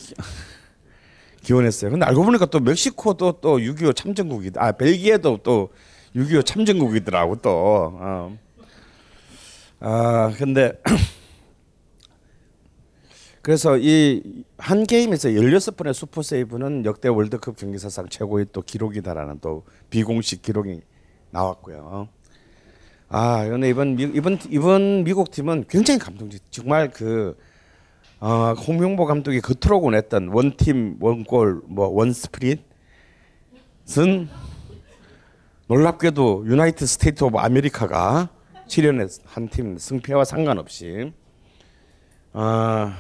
기원했어요. 1.42 1.90
근데 1.90 2.06
알고 2.06 2.24
보니까 2.24 2.46
또 2.46 2.60
멕시코도 2.60 3.40
또 3.42 3.58
6.25 3.58 3.96
참전국이다. 3.96 4.64
아, 4.64 4.72
벨기에도 4.74 5.40
또 5.42 5.70
6.25 6.16 6.46
참전국이더라고 6.46 7.36
또. 7.38 7.98
어. 8.00 8.38
아, 9.80 10.32
근데 10.38 10.74
그래서 13.42 13.78
이 13.78 14.44
한 14.60 14.84
게임에서 14.84 15.30
16번의 15.30 15.94
슈퍼 15.94 16.22
세이브는 16.22 16.86
역대 16.86 17.08
월드컵 17.08 17.56
경기 17.56 17.80
사상 17.80 18.10
최고의 18.10 18.48
또 18.52 18.62
기록이다라는 18.62 19.40
또 19.40 19.64
비공식 19.90 20.42
기록이 20.42 20.82
나왔고요. 21.32 22.10
아, 23.08 23.48
근데 23.48 23.70
이번 23.70 23.96
미, 23.96 24.04
이번 24.04 24.38
이번 24.50 25.04
미국 25.06 25.32
팀은 25.32 25.66
굉장히 25.70 26.00
감동적. 26.00 26.42
정말 26.52 26.92
그 26.92 27.38
어, 28.20 28.52
홍명보 28.52 29.06
감독이 29.06 29.40
그토록 29.40 29.86
원했던 29.86 30.28
원팀 30.28 30.98
원골 31.00 31.62
뭐 31.66 31.88
원스프릿은 31.88 32.60
놀랍게도 35.70 36.46
United 36.48 36.88
State 36.88 37.24
of 37.26 37.38
America가 37.38 38.30
출연한 38.66 39.08
팀 39.52 39.78
승패와 39.78 40.26
상관없이 40.26 41.14
아 42.34 42.98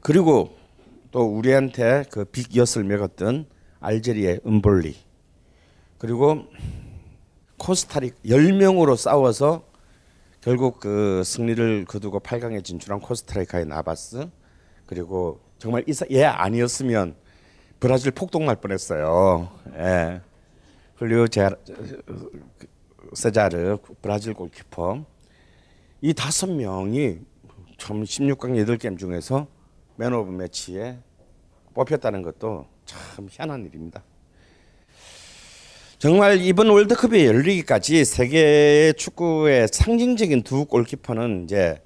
그리고 0.00 0.56
또 1.10 1.24
우리한테 1.24 2.04
그 2.12 2.24
빅엿을 2.26 2.84
먹었던 2.84 3.46
알제리의 3.80 4.42
음볼리 4.46 4.94
그리고 5.98 6.44
코스타리 7.56 8.12
10명으로 8.24 8.96
싸워서 8.96 9.64
결국 10.40 10.78
그 10.78 11.24
승리를 11.24 11.86
거두고 11.86 12.20
8강에 12.20 12.62
진출한 12.62 13.00
코스타리카의 13.00 13.66
나바스 13.66 14.28
그리고 14.86 15.40
정말 15.58 15.82
이사 15.88 16.06
얘 16.12 16.22
아니었으면 16.22 17.16
브라질 17.80 18.12
폭동 18.12 18.46
날 18.46 18.54
뻔했어요. 18.54 19.48
예. 19.76 20.20
제 21.30 21.48
세자르 23.14 23.78
브라질 24.02 24.34
골키퍼 24.34 25.04
이 26.00 26.12
다섯 26.12 26.50
명이 26.50 27.18
참 27.76 28.02
16강 28.02 28.66
8게임 28.66 28.98
중에서 28.98 29.46
man 29.94 30.12
of 30.12 30.32
match에 30.32 30.98
뽑혔다는 31.74 32.22
것도 32.22 32.66
참 32.84 33.28
희한한 33.30 33.64
일입니다. 33.66 34.02
정말 35.98 36.40
이번 36.40 36.68
월드컵이 36.68 37.26
열리기까지 37.26 38.04
세계 38.04 38.92
축구의 38.96 39.68
상징적인 39.68 40.42
두 40.42 40.64
골키퍼는 40.64 41.44
이제 41.44 41.80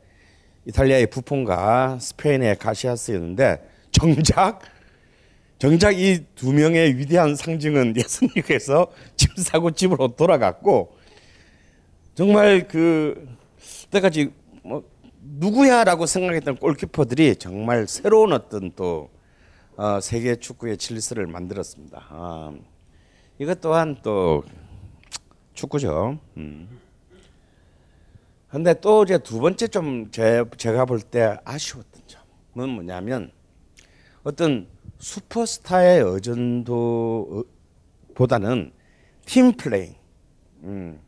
이탈리아의 0.64 1.08
부폰과 1.08 1.98
스페인의 2.00 2.58
카시야스였는데 2.58 3.68
정작 3.90 4.60
정작 5.62 5.92
이 5.96 6.24
두 6.34 6.52
명의 6.52 6.98
위대한 6.98 7.36
상징은 7.36 7.94
예선리그에서 7.96 8.90
짐 9.14 9.30
싸고 9.36 9.70
집으로 9.70 10.08
돌아갔고 10.08 10.96
정말 12.16 12.66
그 12.66 13.28
때까지 13.92 14.32
뭐 14.64 14.82
누구야라고 15.20 16.06
생각했던 16.06 16.56
골키퍼들이 16.56 17.36
정말 17.36 17.86
새로운 17.86 18.32
어떤 18.32 18.72
또 18.72 19.08
어, 19.76 20.00
세계 20.00 20.34
축구의 20.34 20.78
질서를 20.78 21.28
만들었습니다. 21.28 22.06
아, 22.10 22.52
이것 23.38 23.60
또한 23.60 23.96
또 24.02 24.42
축구죠. 25.54 26.18
음. 26.38 26.80
근데 28.48 28.74
또 28.80 29.04
이제 29.04 29.16
두 29.16 29.38
번째 29.38 29.68
좀 29.68 30.10
제, 30.10 30.42
제가 30.56 30.86
볼 30.86 31.02
때 31.02 31.38
아쉬웠던 31.44 32.02
점은 32.08 32.68
뭐냐면 32.68 33.30
어떤 34.24 34.71
슈퍼스타의 35.02 36.00
어전도보다는 36.02 37.44
팀 39.26 39.52
플레이. 39.56 39.96
음. 40.62 41.00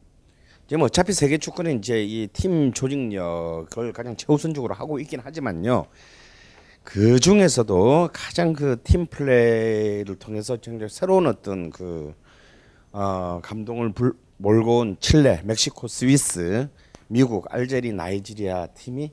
지금 0.67 0.83
어차피 0.83 1.13
세계 1.13 1.39
축구는 1.39 1.79
이제 1.79 2.03
이 2.03 2.27
팀 2.33 2.73
조직력을 2.73 3.93
가장 3.93 4.17
최우선적으로 4.17 4.75
하고 4.75 4.99
있긴 4.99 5.21
하지만요. 5.21 5.87
그 6.83 7.21
중에서도 7.21 8.11
가장 8.13 8.53
그 8.53 8.77
팀 8.83 9.07
플레이를 9.07 10.17
통해서 10.17 10.57
굉장히 10.57 10.91
새로운 10.91 11.29
어떤 11.29 11.71
그 11.71 12.15
어, 12.91 13.39
감동을 13.45 13.93
불, 13.93 14.15
몰고 14.39 14.79
온 14.79 14.97
칠레, 14.99 15.43
멕시코, 15.45 15.87
스위스, 15.87 16.69
미국, 17.07 17.47
알제리, 17.55 17.93
나이지리아 17.93 18.67
팀이 18.75 19.13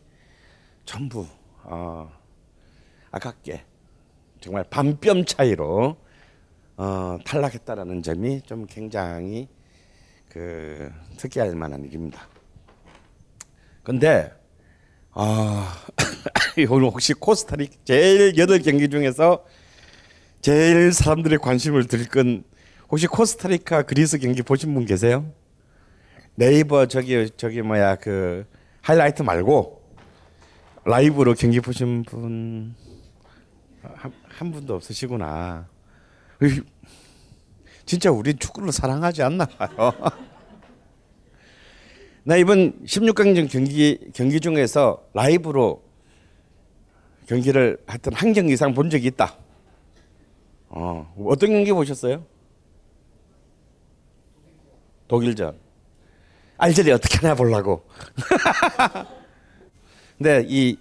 전부 0.85 1.27
어, 1.65 2.11
아깝게 3.11 3.65
정말 4.41 4.65
반뼘 4.69 5.23
차이로 5.25 5.95
어, 6.77 7.17
탈락했다라는 7.23 8.01
점이 8.01 8.41
좀 8.41 8.65
굉장히 8.65 9.47
그 10.27 10.91
특이할 11.17 11.55
만한 11.55 11.85
일입니다. 11.85 12.27
근데 13.83 14.33
아 15.11 15.73
오늘 16.69 16.87
혹시 16.87 17.13
코스타리카 17.13 17.73
제일 17.85 18.35
여덟 18.37 18.59
경기 18.59 18.89
중에서 18.89 19.45
제일 20.41 20.91
사람들의 20.91 21.37
관심을 21.37 21.85
들건 21.85 22.43
혹시 22.89 23.05
코스타리카 23.05 23.83
그리스 23.83 24.17
경기 24.17 24.41
보신 24.41 24.73
분 24.73 24.85
계세요? 24.85 25.31
네이버 26.33 26.87
저기 26.87 27.29
저기 27.37 27.61
뭐야 27.61 27.97
그 27.97 28.47
하이라이트 28.81 29.21
말고 29.21 29.81
라이브로 30.85 31.35
경기 31.35 31.59
보신 31.59 32.03
분 32.03 32.73
한, 34.41 34.41
한 34.41 34.51
분도 34.51 34.73
없으시구나. 34.73 35.69
진짜 37.85 38.11
우리 38.11 38.33
축구를 38.33 38.71
사랑하지 38.71 39.21
않나 39.21 39.45
봐요. 39.45 39.93
나 42.25 42.37
이번 42.37 42.83
16강전 42.83 43.51
경기 43.51 43.99
경기 44.13 44.39
중에서 44.39 45.03
라이브로 45.13 45.83
경기를 47.27 47.77
하여튼 47.85 48.13
한 48.13 48.33
경기 48.33 48.53
이상 48.53 48.73
본 48.73 48.89
적이 48.89 49.07
있다. 49.07 49.37
어, 50.69 51.13
어떤 51.25 51.51
경기 51.51 51.71
보셨어요? 51.71 52.25
독일전. 55.07 55.55
알제리 56.57 56.91
어떻게 56.91 57.19
하나 57.19 57.35
보려고. 57.35 57.85
근데 60.17 60.43
이 60.47 60.77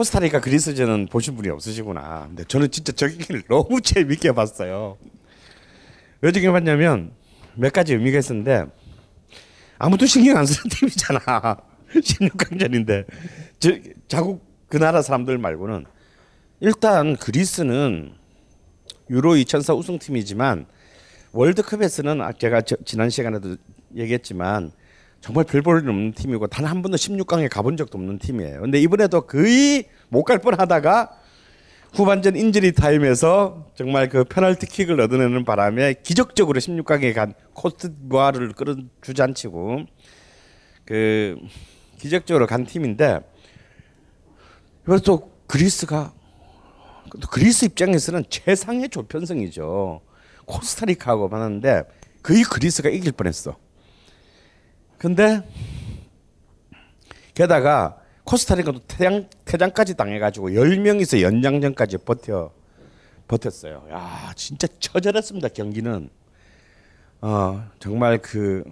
코스타리카 0.00 0.40
그리스전은 0.40 1.08
보신 1.08 1.36
분이 1.36 1.50
없으시구나. 1.50 2.24
근데 2.28 2.44
저는 2.44 2.70
진짜 2.70 2.90
저 2.92 3.06
경기를 3.06 3.42
너무 3.48 3.80
재밌게 3.84 4.32
봤어요. 4.32 4.96
왜 6.22 6.32
저기 6.32 6.48
봤냐면 6.48 7.12
몇 7.54 7.70
가지 7.70 7.92
의미가 7.92 8.18
있었는데 8.18 8.64
아무도 9.78 10.06
신경 10.06 10.38
안 10.38 10.46
쓰는 10.46 10.68
팀이잖아. 10.72 11.20
16강전인데 11.92 13.04
저 13.58 13.72
자국 14.08 14.42
그 14.68 14.78
나라 14.78 15.02
사람들 15.02 15.36
말고는 15.36 15.84
일단 16.60 17.16
그리스는 17.16 18.14
유로 19.10 19.36
2004 19.36 19.74
우승팀이지만 19.74 20.64
월드컵에서는 21.32 22.22
아, 22.22 22.32
제가 22.32 22.62
저, 22.62 22.76
지난 22.86 23.10
시간에도 23.10 23.56
얘기했지만 23.94 24.72
정말 25.20 25.44
별볼일 25.44 25.88
없는 25.88 26.12
팀이고 26.12 26.46
단 26.46 26.64
한 26.64 26.82
번도 26.82 26.96
16강에 26.96 27.48
가본 27.50 27.76
적도 27.76 27.98
없는 27.98 28.18
팀이에요. 28.18 28.60
근데 28.62 28.80
이번에도 28.80 29.22
거의 29.22 29.88
못 30.08 30.24
갈 30.24 30.38
뻔하다가 30.38 31.10
후반전 31.94 32.36
인저리 32.36 32.72
타임에서 32.72 33.66
정말 33.74 34.08
그 34.08 34.24
페널티 34.24 34.66
킥을 34.66 35.00
얻어내는 35.00 35.44
바람에 35.44 35.94
기적적으로 36.04 36.60
16강에 36.60 37.12
간 37.14 37.34
코트디부아르를 37.54 38.52
끌어 38.52 38.76
주저앉히고 39.02 39.86
그 40.84 41.36
기적적으로 41.98 42.46
간 42.46 42.64
팀인데 42.64 43.20
그래서 44.84 45.02
또 45.02 45.32
그리스가 45.48 46.12
또 47.20 47.28
그리스 47.28 47.64
입장에서는 47.64 48.24
최상의 48.30 48.88
조편성이죠. 48.88 50.00
코스타리카하고 50.44 51.28
만났는데 51.28 51.82
거의 52.22 52.44
그리스가 52.44 52.88
이길 52.88 53.10
뻔했어. 53.12 53.56
근데 55.00 55.42
게다가 57.32 57.96
코스타리카도 58.24 58.80
퇴장, 58.86 59.30
퇴장까지 59.46 59.96
당해가지고 59.96 60.50
10명이서 60.50 61.22
연장전까지 61.22 61.96
버텨 62.04 62.52
버텼어요. 63.26 63.86
야 63.90 64.30
진짜 64.36 64.66
처절했습니다 64.78 65.48
경기는. 65.48 66.10
어 67.22 67.64
정말 67.78 68.18
그 68.18 68.62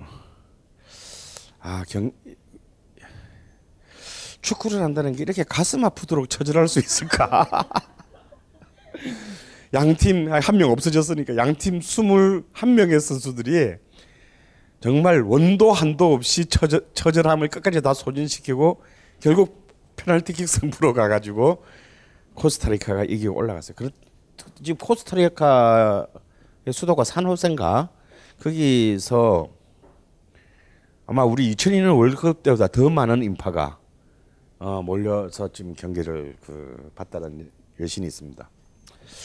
아, 1.61 1.83
경 1.89 2.13
축구를 4.43 4.83
한다는 4.83 5.17
게 5.17 5.23
이렇게 5.23 5.45
가슴 5.45 5.83
아프도록 5.87 6.29
처절할 6.29 6.69
수 6.69 6.79
있을까? 6.79 7.49
양팀 9.73 10.31
한 10.31 10.57
명 10.59 10.71
없어졌으니까 10.73 11.37
양팀 11.37 11.81
21명의 11.81 13.01
선수들이 13.01 13.77
정말 14.81 15.23
원도 15.23 15.73
한도 15.73 16.13
없이 16.13 16.47
처절, 16.47 16.87
처절함을 16.95 17.49
끝까지 17.49 17.81
다 17.83 17.95
소진시키고 17.95 18.81
결국 19.21 19.67
페널티킥 19.97 20.49
승부로 20.49 20.93
가가지고 20.95 21.65
코스타리카가 22.35 23.05
이기고 23.05 23.35
올라갔어요. 23.35 23.75
그렇 23.75 23.91
지금 24.63 24.77
코스타리카의 24.79 26.07
수도가 26.71 27.03
산호세인가 27.03 27.91
거기서 28.41 29.49
아마 31.07 31.25
우리 31.25 31.55
2002년 31.55 31.99
월드컵 31.99 32.43
때보다 32.45 32.69
더 32.69 32.89
많은 32.89 33.23
인파가 33.25 33.79
어, 34.61 34.83
몰려서 34.83 35.49
지금 35.53 35.75
경기를 35.75 36.37
그 36.45 36.93
봤다는 36.95 37.51
여신이 37.81 38.07
있습니다. 38.07 38.49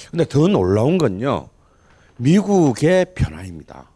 근데 0.09 0.25
더 0.25 0.47
놀라운 0.47 0.97
건요. 0.97 1.49
미국의 2.17 3.13
변화입니다. 3.13 3.92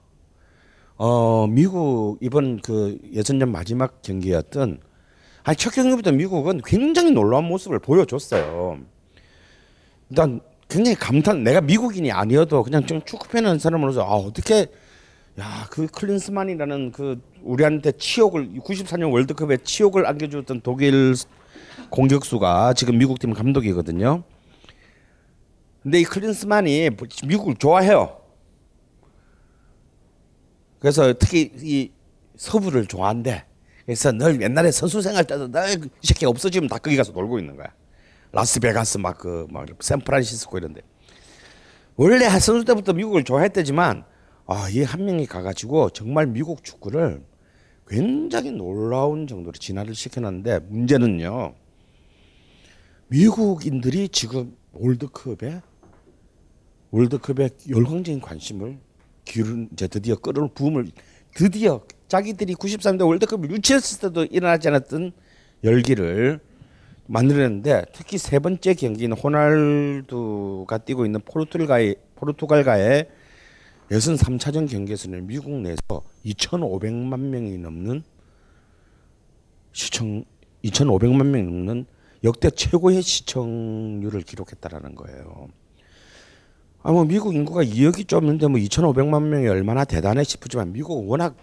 어, 0.97 1.45
미국 1.47 2.17
이번 2.21 2.59
그 2.59 2.97
예선전 3.13 3.51
마지막 3.51 4.01
경기였던 4.01 4.79
아니 5.43 5.55
첫 5.55 5.73
경기부터 5.73 6.11
미국은 6.11 6.61
굉장히 6.65 7.11
놀라운 7.11 7.45
모습을 7.45 7.79
보여줬어요. 7.79 8.79
일단 10.09 10.41
굉장히 10.67 10.95
감탄. 10.95 11.43
내가 11.43 11.61
미국인이 11.61 12.11
아니어도 12.11 12.63
그냥 12.63 12.85
좀 12.85 13.01
축구 13.05 13.29
팬하는 13.29 13.59
사람으로서 13.59 14.01
아 14.01 14.15
어떻게 14.15 14.67
야 15.39 15.67
그 15.69 15.85
클린스만이라는 15.87 16.91
그 16.91 17.21
우리한테 17.43 17.91
치욕을 17.91 18.49
94년 18.59 19.13
월드컵에 19.13 19.57
치욕을 19.57 20.07
안겨주었던 20.07 20.61
독일 20.61 21.13
공격수가 21.91 22.73
지금 22.73 22.97
미국 22.97 23.19
팀 23.19 23.33
감독이거든요. 23.33 24.23
근데 25.83 25.99
이 26.01 26.03
클린스만이 26.03 26.89
미국을 27.27 27.55
좋아해요. 27.55 28.17
그래서 30.79 31.13
특히 31.17 31.51
이 31.61 31.91
서부를 32.35 32.85
좋아한대. 32.87 33.45
그래서 33.85 34.11
늘 34.11 34.41
옛날에 34.41 34.71
선수 34.71 35.01
생활 35.01 35.23
때도 35.25 35.47
늘이 35.47 35.89
새끼 36.03 36.25
없어지면 36.25 36.69
다 36.69 36.77
거기 36.77 36.95
가서 36.97 37.11
놀고 37.13 37.39
있는 37.39 37.55
거야. 37.55 37.67
라스베가스 38.31 38.97
막 38.97 39.17
그 39.17 39.47
막 39.49 39.67
샌프란시스코 39.81 40.57
이런데. 40.57 40.81
원래 41.95 42.27
선수 42.39 42.63
때부터 42.65 42.93
미국을 42.93 43.23
좋아했대지만 43.23 44.03
아, 44.45 44.69
이 44.69 44.83
한 44.83 45.05
명이 45.05 45.25
가가지고 45.25 45.89
정말 45.91 46.27
미국 46.27 46.63
축구를 46.63 47.23
굉장히 47.87 48.51
놀라운 48.51 49.25
정도로 49.27 49.53
진화를 49.53 49.95
시켜놨는데 49.95 50.59
문제는요. 50.69 51.55
미국인들이 53.07 54.09
지금 54.09 54.55
월드컵에 54.73 55.61
월드컵에 56.91 57.49
열광적인 57.69 58.21
관심을 58.21 58.77
기울인 59.27 59.69
이제 59.73 59.87
드디어 59.87 60.15
끌어올 60.15 60.49
붐을 60.53 60.87
드디어 61.35 61.81
자기들이 62.07 62.55
93년 62.55 63.07
월드컵을 63.07 63.51
유치했을 63.51 63.99
때도 63.99 64.25
일어나지 64.25 64.69
않았던 64.69 65.11
열기를 65.63 66.39
만들었는데 67.07 67.85
특히 67.93 68.17
세 68.17 68.39
번째 68.39 68.73
경기는 68.73 69.15
호날두가 69.15 70.79
뛰고 70.79 71.05
있는 71.05 71.19
포르투갈과의 71.21 71.95
포르투갈과의 72.15 73.07
예선 73.91 74.15
3차전 74.15 74.69
경기에서는 74.69 75.27
미국 75.27 75.51
내에서 75.51 76.01
2,500만 76.25 77.19
명이 77.19 77.57
넘는 77.57 78.03
시청 79.71 80.25
2,500만 80.63 81.25
명이 81.27 81.43
넘는 81.43 81.85
역대 82.23 82.49
최고의 82.49 83.01
시청률을 83.01 84.21
기록했다라는 84.21 84.95
거예요. 84.95 85.47
아, 86.83 86.91
뭐 86.91 87.03
미국 87.05 87.33
인구가 87.35 87.63
2억이 87.63 88.07
좀 88.07 88.25
는데 88.25 88.47
뭐 88.47 88.59
2,500만 88.59 89.23
명이 89.23 89.47
얼마나 89.47 89.83
대단해 89.83 90.23
싶지만 90.23 90.71
미국은 90.73 91.07
워낙 91.07 91.35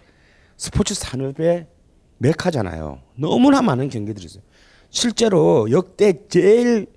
스포츠 0.57 0.93
산업의 0.93 1.67
메카잖아요. 2.17 2.99
너무나 3.15 3.61
많은 3.61 3.89
경기들이 3.89 4.25
있어요. 4.25 4.43
실제로 4.89 5.69
역대 5.71 6.13
제일 6.29 6.87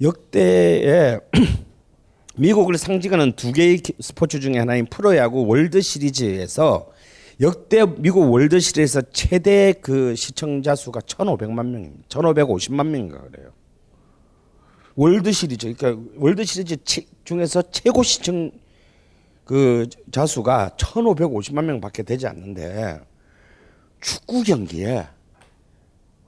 역대의 0.00 1.20
미국을 2.36 2.78
상징하는 2.78 3.32
두 3.32 3.52
개의 3.52 3.82
스포츠 3.98 4.38
중에 4.38 4.58
하나인 4.58 4.86
프로야구 4.86 5.44
월드 5.46 5.80
시리즈에서 5.80 6.88
역대 7.40 7.84
미국 7.84 8.30
월드 8.30 8.60
시리즈에서 8.60 9.02
최대 9.12 9.74
그 9.80 10.14
시청자 10.14 10.76
수가 10.76 11.00
1,500만 11.00 11.66
명입니다. 11.66 12.04
1,550만 12.08 12.86
명인가 12.86 13.20
그래요. 13.22 13.50
월드 14.98 15.30
시리즈 15.30 15.72
그러니까 15.72 16.10
월드 16.16 16.44
시리즈 16.44 16.76
중에서 17.22 17.62
최고 17.70 18.02
시청 18.02 18.50
그 19.44 19.86
자수가 20.10 20.72
1,550만 20.76 21.66
명 21.66 21.80
밖에 21.80 22.02
되지 22.02 22.26
않는데 22.26 23.00
축구 24.00 24.42
경기에 24.42 25.06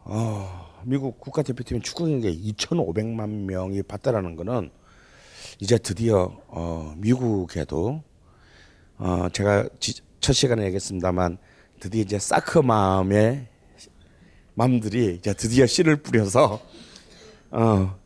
어, 0.05 0.73
미국 0.85 1.19
국가대표팀 1.19 1.83
축구 1.83 2.07
경기에 2.07 2.33
2,500만 2.33 3.29
명이 3.47 3.83
봤다라는 3.83 4.37
거는 4.37 4.71
이제 5.59 5.77
드디어 5.77 6.41
어, 6.47 6.95
미국에도 6.97 8.05
어, 8.99 9.29
제가 9.33 9.69
지, 9.81 10.01
첫 10.21 10.33
시간에 10.33 10.63
얘기했습니다만 10.67 11.39
드디어 11.81 12.03
이제 12.03 12.21
사크 12.21 12.61
마음의 12.61 13.49
마음들이 14.55 15.17
이제 15.17 15.35
드디어 15.35 15.67
씨를 15.67 15.97
뿌려서 15.97 16.61
어, 17.51 17.99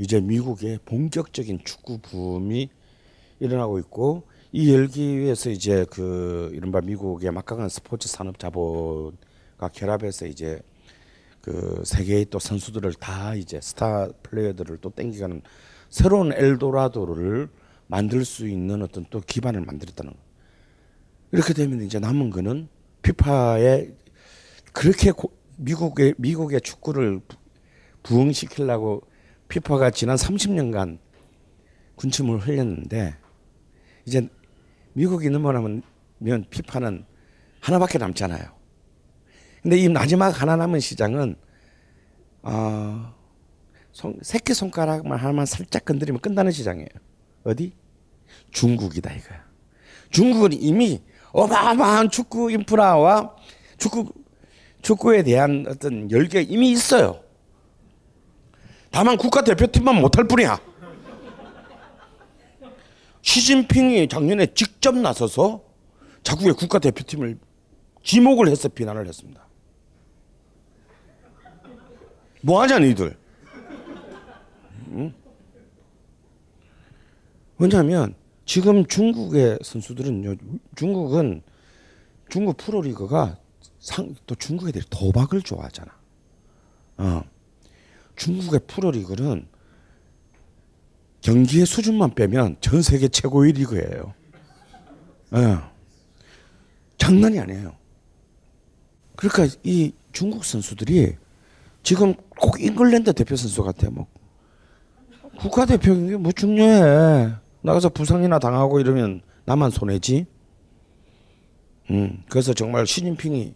이제 0.00 0.18
미국의 0.18 0.78
본격적인 0.86 1.60
축구 1.62 1.98
붐이 1.98 2.70
일어나고 3.38 3.78
있고 3.80 4.22
이 4.50 4.72
열기에서 4.72 5.50
이제 5.50 5.84
그 5.90 6.50
이른바 6.54 6.80
미국의 6.80 7.30
막강한 7.30 7.68
스포츠 7.68 8.08
산업 8.08 8.38
자본과 8.38 9.68
결합해서 9.74 10.26
이제 10.26 10.58
그 11.42 11.82
세계의 11.84 12.28
또 12.30 12.38
선수들을 12.38 12.94
다 12.94 13.34
이제 13.34 13.60
스타 13.62 14.08
플레이어들을 14.22 14.78
또 14.78 14.88
땡기가는 14.88 15.42
새로운 15.90 16.32
엘도라도를 16.32 17.50
만들 17.86 18.24
수 18.24 18.48
있는 18.48 18.80
어떤 18.82 19.04
또 19.10 19.20
기반을 19.20 19.60
만들었다는 19.60 20.14
거. 20.14 20.18
이렇게 21.32 21.52
되면 21.52 21.82
이제 21.82 21.98
남은 21.98 22.30
거는 22.30 22.68
피파의 23.02 23.94
그렇게 24.72 25.10
고, 25.10 25.36
미국의 25.58 26.14
미국의 26.16 26.62
축구를 26.62 27.20
부흥시키려고 28.02 29.09
피파가 29.50 29.90
지난 29.90 30.16
30년간 30.16 30.98
군침을 31.96 32.38
흘렸는데 32.38 33.16
이제 34.06 34.26
미국이 34.94 35.28
넘어가면 35.28 35.82
피파는 36.48 37.04
하나밖에 37.60 37.98
남잖아요. 37.98 38.44
근데 39.62 39.76
이 39.76 39.88
마지막 39.88 40.40
하나 40.40 40.56
남은 40.56 40.80
시장은 40.80 41.36
어, 42.42 43.14
손, 43.92 44.18
새끼 44.22 44.54
손가락만 44.54 45.18
하나만 45.18 45.44
살짝 45.44 45.84
건드리면 45.84 46.20
끝나는 46.20 46.52
시장이에요. 46.52 46.88
어디? 47.44 47.74
중국이다 48.52 49.12
이거야. 49.12 49.44
중국은 50.10 50.52
이미 50.54 51.02
어마어마한 51.32 52.10
축구 52.10 52.50
인프라와 52.50 53.34
축구 53.76 54.12
축구에 54.80 55.22
대한 55.22 55.66
어떤 55.68 56.10
열기가 56.10 56.40
이미 56.40 56.70
있어요. 56.70 57.22
다만 58.90 59.16
국가 59.16 59.42
대표팀만 59.42 60.00
못할 60.00 60.24
뿐이야. 60.24 60.60
시진핑이 63.22 64.08
작년에 64.08 64.46
직접 64.54 64.96
나서서 64.96 65.62
자국의 66.22 66.54
국가 66.54 66.78
대표팀을 66.78 67.38
지목을 68.02 68.48
해서 68.48 68.68
비난을 68.68 69.06
했습니다. 69.06 69.46
뭐 72.42 72.62
하냐 72.62 72.78
니들? 72.78 73.16
응? 74.92 75.14
왜냐하면 77.58 78.14
지금 78.46 78.86
중국의 78.86 79.58
선수들은요. 79.62 80.34
중국은 80.74 81.42
중국 82.30 82.56
프로리그가 82.56 83.36
상, 83.78 84.14
또 84.26 84.34
중국 84.34 84.68
애들이 84.68 84.84
도박을 84.88 85.42
좋아하잖아. 85.42 85.92
어. 86.98 87.22
중국의 88.20 88.60
프로리그는 88.66 89.46
경기의 91.22 91.64
수준만 91.64 92.14
빼면 92.14 92.56
전 92.60 92.82
세계 92.82 93.08
최고의 93.08 93.52
리그예요. 93.52 94.12
예. 95.36 95.58
장난이 96.98 97.38
아니에요. 97.40 97.74
그러니까 99.16 99.56
이 99.62 99.92
중국 100.12 100.44
선수들이 100.44 101.16
지금 101.82 102.14
꼭 102.38 102.60
잉글랜드 102.60 103.12
대표 103.14 103.36
선수 103.36 103.62
같아. 103.62 103.88
뭐 103.90 104.06
국가대표인 105.38 106.08
게 106.08 106.16
뭐 106.16 106.30
중요해. 106.32 107.32
나가서 107.62 107.88
부상이나 107.88 108.38
당하고 108.38 108.80
이러면 108.80 109.22
나만 109.46 109.70
손해지. 109.70 110.26
음, 111.90 112.22
그래서 112.28 112.52
정말 112.52 112.86
시진핑이 112.86 113.54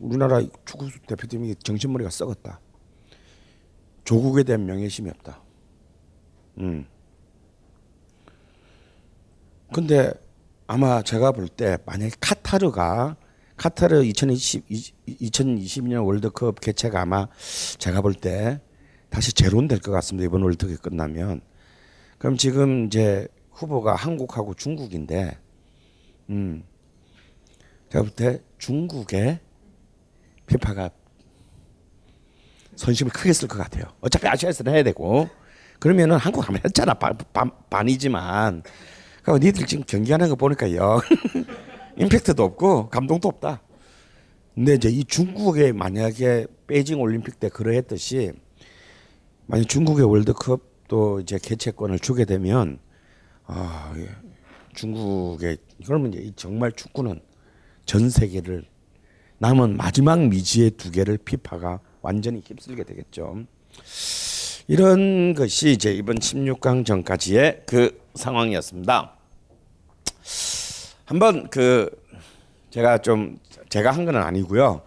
우리나라 0.00 0.40
축구 0.64 0.88
대표팀이 1.06 1.54
정신머리가 1.56 2.08
썩었다. 2.10 2.60
조국에 4.04 4.42
대한 4.42 4.66
명예심이 4.66 5.08
없다. 5.10 5.40
음. 6.58 6.86
근데 9.72 10.12
아마 10.66 11.02
제가 11.02 11.32
볼 11.32 11.48
때 11.48 11.78
만약에 11.86 12.12
카타르가 12.20 13.16
카타르 13.56 14.04
2020 14.04 14.66
2022년 15.06 16.04
월드컵 16.06 16.60
개최가 16.60 17.00
아마 17.00 17.28
제가 17.78 18.00
볼 18.02 18.14
때 18.14 18.60
다시 19.10 19.32
제로는 19.32 19.68
될 19.68 19.78
것 19.78 19.92
같습니다. 19.92 20.26
이번 20.26 20.42
월드컵이 20.42 20.76
끝나면. 20.78 21.40
그럼 22.18 22.36
지금 22.36 22.86
이제 22.86 23.28
후보가 23.50 23.94
한국하고 23.94 24.54
중국인데 24.54 25.38
음. 26.30 26.64
제가 27.90 28.04
볼 28.04 28.10
때 28.14 28.42
중국의 28.58 29.40
피파가 30.46 30.90
선심을 32.76 33.12
크게 33.12 33.32
쓸 33.32 33.48
것 33.48 33.58
같아요. 33.58 33.84
어차피 34.00 34.26
아시아에서는 34.28 34.72
해야 34.72 34.82
되고 34.82 35.28
그러면은 35.78 36.16
한국 36.16 36.46
하면 36.48 36.60
했잖아 36.64 36.94
반, 36.94 37.16
반, 37.32 37.50
반이지만 37.68 38.62
그 39.22 39.32
니들 39.32 39.66
지금 39.66 39.84
경기하는 39.86 40.28
거 40.28 40.34
보니까 40.36 40.74
영 40.74 41.00
임팩트도 41.96 42.42
없고 42.42 42.88
감동도 42.88 43.28
없다. 43.28 43.62
근데 44.54 44.74
이제 44.74 44.88
이 44.88 45.04
중국에 45.04 45.72
만약에 45.72 46.46
베이징 46.66 47.00
올림픽 47.00 47.40
때 47.40 47.48
그러했듯이 47.48 48.32
만약 49.46 49.68
중국의 49.68 50.04
월드컵 50.04 50.60
또 50.88 51.20
이제 51.20 51.38
개최권을 51.40 51.98
주게 51.98 52.24
되면 52.24 52.78
아 53.46 53.92
예. 53.96 54.08
중국의 54.74 55.58
그러면 55.84 56.12
이제 56.12 56.32
정말 56.36 56.72
축구는 56.72 57.20
전 57.84 58.10
세계를 58.10 58.64
남은 59.38 59.76
마지막 59.76 60.20
미지의 60.28 60.72
두 60.72 60.90
개를 60.90 61.18
피파가 61.18 61.80
완전히 62.02 62.42
휩쓸게 62.44 62.84
되겠죠. 62.84 63.44
이런 64.68 65.34
것이 65.34 65.70
이제 65.72 65.92
이번 65.92 66.16
16강 66.18 66.84
전까지의 66.84 67.62
그 67.66 68.00
상황이었습니다. 68.14 69.16
한번 71.06 71.48
그 71.48 71.90
제가 72.70 72.98
좀 72.98 73.38
제가 73.68 73.90
한 73.90 74.04
건 74.04 74.16
아니고요. 74.16 74.82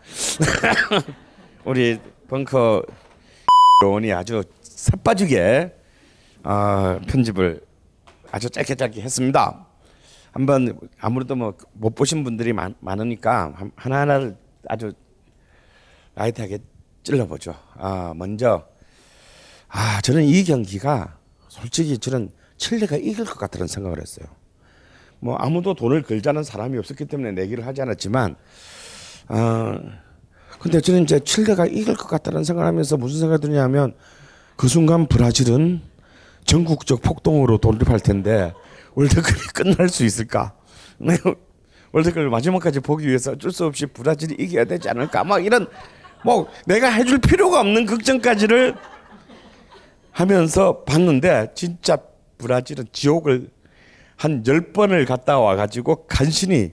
우리 1.65 1.99
벙커 2.27 2.83
원이 3.83 4.11
아주 4.13 4.43
삿빠지게 4.61 5.75
어, 6.43 6.99
편집을 7.07 7.61
아주 8.31 8.49
짧게 8.49 8.75
짧게 8.75 9.01
했습니다. 9.01 9.65
한번 10.31 10.79
아무래도 10.99 11.35
뭐 11.35 11.53
못 11.73 11.95
보신 11.95 12.23
분들이 12.23 12.53
많, 12.53 12.75
많으니까 12.79 13.53
하나하나를 13.75 14.37
아주 14.67 14.91
라이트하게 16.15 16.59
찔러보죠. 17.05 17.55
아 17.77 18.13
먼저 18.15 18.65
아 19.69 20.01
저는 20.01 20.23
이 20.23 20.43
경기가 20.43 21.17
솔직히 21.47 21.97
저는 21.97 22.31
칠레가 22.57 22.97
이길 22.97 23.25
것 23.25 23.37
같다는 23.37 23.67
생각을 23.67 24.01
했어요. 24.01 24.25
뭐 25.19 25.35
아무도 25.37 25.73
돈을 25.73 26.01
걸자는 26.03 26.43
사람이 26.43 26.77
없었기 26.77 27.05
때문에 27.05 27.31
내기를 27.31 27.65
하지 27.65 27.81
않았지만 27.81 28.35
아 29.27 29.79
근데 30.59 30.81
저는 30.81 31.03
이제 31.03 31.19
칠레가 31.19 31.67
이길 31.67 31.95
것 31.95 32.07
같다는 32.07 32.43
생각을 32.43 32.67
하면서 32.67 32.97
무슨 32.97 33.19
생각이 33.19 33.41
드냐면 33.47 33.93
그 34.55 34.67
순간 34.67 35.07
브라질은 35.07 35.81
전국적 36.45 37.01
폭동으로 37.01 37.57
돌입할 37.59 37.99
텐데 37.99 38.53
월드컵이 38.95 39.39
끝날 39.53 39.89
수 39.89 40.05
있을까? 40.05 40.53
월드컵을 41.91 42.29
마지막까지 42.29 42.79
보기 42.79 43.07
위해서 43.07 43.31
어쩔 43.31 43.51
수 43.51 43.65
없이 43.65 43.85
브라질이 43.85 44.35
이겨야 44.43 44.65
되지 44.65 44.89
않을까? 44.89 45.23
막 45.23 45.45
이런 45.45 45.67
뭐 46.23 46.47
내가 46.65 46.89
해줄 46.89 47.19
필요가 47.19 47.59
없는 47.59 47.85
걱정까지를 47.85 48.75
하면서 50.11 50.83
봤는데 50.83 51.51
진짜 51.55 51.97
브라질은 52.37 52.85
지옥을 52.91 53.49
한열 54.15 54.71
번을 54.73 55.05
갔다 55.05 55.39
와가지고 55.39 56.07
간신히 56.07 56.71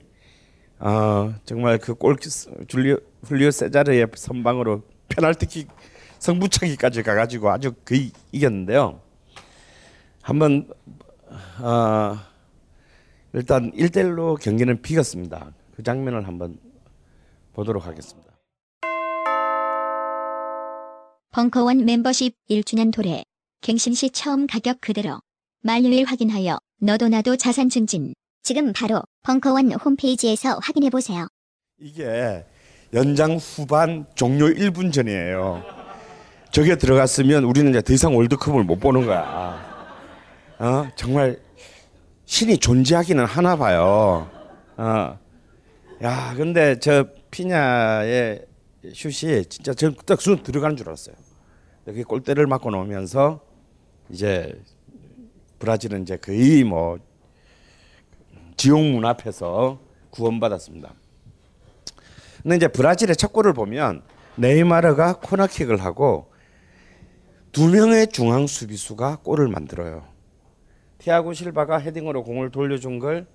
어, 0.79 1.33
정말 1.45 1.77
그 1.77 1.93
골 1.95 2.17
줄리오 2.67 2.97
훌리오 3.23 3.51
세자르의 3.51 4.07
선방으로 4.15 4.81
페널티킥 5.09 5.69
성부차기까지 6.19 7.03
가가지고 7.03 7.51
아주 7.51 7.73
거의 7.85 8.11
이겼는데요. 8.31 8.99
한번 10.21 10.67
어, 11.61 12.17
일단 13.33 13.71
1대1로 13.71 14.39
경기는 14.41 14.81
비겼습니다. 14.81 15.51
그 15.75 15.83
장면을 15.83 16.27
한번 16.27 16.57
보도록 17.53 17.85
하겠습니다. 17.85 18.32
벙커원 21.33 21.83
멤버십 21.85 22.35
1주년 22.47 22.93
도래. 22.93 23.23
갱신 23.61 23.95
시 23.95 24.11
처음 24.11 24.45
가격 24.45 24.79
그대로. 24.79 25.19
만료일 25.63 26.05
확인하여 26.05 26.59
너도 26.79 27.09
나도 27.09 27.37
자산 27.37 27.69
증진. 27.69 28.13
지금 28.43 28.71
바로 28.71 29.01
벙커원 29.23 29.71
홈페이지에서 29.71 30.59
확인해 30.61 30.91
보세요. 30.91 31.27
이게 31.79 32.45
연장 32.93 33.37
후반 33.37 34.05
종료 34.13 34.45
1분 34.45 34.93
전이에요. 34.93 35.63
저게 36.51 36.75
들어갔으면 36.75 37.45
우리는 37.45 37.71
이제 37.71 37.81
더 37.81 37.93
이상 37.93 38.15
월드컵을 38.15 38.63
못 38.63 38.79
보는 38.79 39.07
거야. 39.07 39.89
어? 40.59 40.87
정말 40.95 41.39
신이 42.25 42.59
존재하기는 42.59 43.25
하나 43.25 43.55
봐요. 43.55 44.29
어. 44.77 45.17
야, 46.03 46.33
근데 46.37 46.77
저 46.77 47.07
피냐의 47.31 48.45
슛이 48.91 49.45
진짜 49.45 49.73
저딱 49.73 50.21
순 50.21 50.43
들어가는 50.43 50.75
줄 50.75 50.89
알았어요. 50.89 51.15
여기 51.87 52.03
골대를 52.03 52.47
맞고 52.47 52.71
나오면서 52.71 53.41
이제 54.09 54.61
브라질은 55.59 56.03
이제 56.03 56.17
거의 56.17 56.63
뭐 56.63 56.97
지옥 58.57 58.81
문 58.81 59.05
앞에서 59.05 59.79
구원받았습니다. 60.09 60.93
근데 62.41 62.57
이제 62.57 62.67
브라질의 62.67 63.15
첫 63.15 63.31
골을 63.31 63.53
보면 63.53 64.03
네이마르가 64.35 65.19
코너킥을 65.19 65.81
하고 65.81 66.31
두 67.51 67.69
명의 67.69 68.07
중앙 68.07 68.47
수비수가 68.47 69.17
골을 69.23 69.47
만들어요. 69.47 70.05
티아고 70.97 71.33
실바가 71.33 71.77
헤딩으로 71.77 72.23
공을 72.23 72.51
돌려준 72.51 72.99
걸 72.99 73.27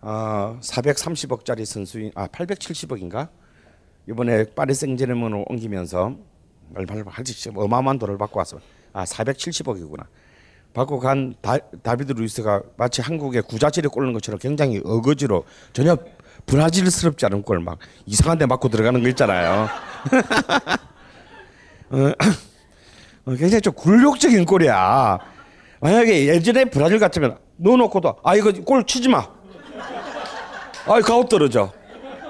어, 0.00 0.58
430억짜리 0.60 1.64
선수인 1.64 2.12
아 2.14 2.26
870억인가 2.28 3.30
이번에 4.08 4.44
파리 4.54 4.74
생제르맹으로 4.74 5.44
옮기면서 5.48 6.14
말말 6.70 7.04
할지 7.06 7.50
어마어마한 7.54 7.98
돈을 7.98 8.18
받고 8.18 8.38
왔어. 8.38 8.58
아 8.92 9.04
470억이구나. 9.04 10.04
받고 10.72 10.98
간 10.98 11.34
다, 11.40 11.56
다비드 11.82 12.12
루이스가 12.12 12.62
마치 12.76 13.00
한국의 13.00 13.42
구자질에 13.42 13.88
꼴는 13.88 14.12
것처럼 14.12 14.38
굉장히 14.40 14.80
어거지로 14.84 15.44
전혀 15.72 15.96
브라질스럽지 16.46 17.26
않은 17.26 17.42
골 17.42 17.60
막 17.60 17.78
이상한 18.06 18.38
데 18.38 18.46
맞고 18.46 18.68
들어가는 18.68 19.00
거 19.02 19.08
있잖아요. 19.10 19.68
어, 21.90 21.96
어, 23.26 23.34
굉장히 23.36 23.60
좀 23.60 23.72
굴욕적인 23.74 24.44
골이야. 24.44 25.18
만약에 25.80 26.26
예전에 26.26 26.64
브라질 26.66 26.98
같으면 26.98 27.38
넣어놓고도 27.56 28.16
아 28.24 28.34
이거 28.34 28.52
골 28.64 28.84
치지 28.84 29.08
마. 29.08 29.26
아 30.86 31.00
가오 31.00 31.24
떨어져. 31.26 31.72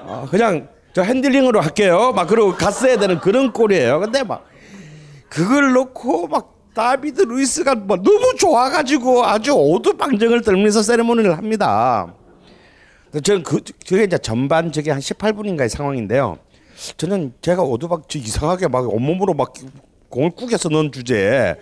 아, 0.07 0.27
그냥 0.29 0.69
저 0.95 1.01
핸들링으로 1.01 1.59
할게요. 1.59 2.13
막 2.15 2.25
그러고 2.25 2.55
갔어야 2.55 2.97
되는 2.97 3.19
그런 3.19 3.51
골이에요. 3.51 3.99
근데 3.99 4.23
막 4.23 4.45
그걸 5.27 5.73
놓고 5.73 6.27
막 6.29 6.71
다비드 6.73 7.23
루이스가 7.23 7.75
뭐 7.75 7.97
너무 7.97 8.33
좋아가지고 8.37 9.25
아주 9.25 9.51
오두방정을 9.51 10.41
떨면서 10.41 10.81
세레모니를 10.81 11.37
합니다. 11.37 12.15
저는 13.21 13.43
그 13.43 13.61
저게 13.83 14.05
이제 14.05 14.17
전반 14.17 14.71
저게 14.71 14.91
한 14.91 15.01
18분인가의 15.01 15.67
상황인데요. 15.67 16.37
저는 16.95 17.33
제가 17.41 17.61
오두박 17.61 18.07
저 18.07 18.17
이상하게 18.17 18.69
막 18.69 18.87
온몸으로 18.87 19.33
막 19.33 19.53
공을 20.07 20.31
꾸겨서 20.31 20.69
넣은 20.69 20.93
주제에 20.93 21.55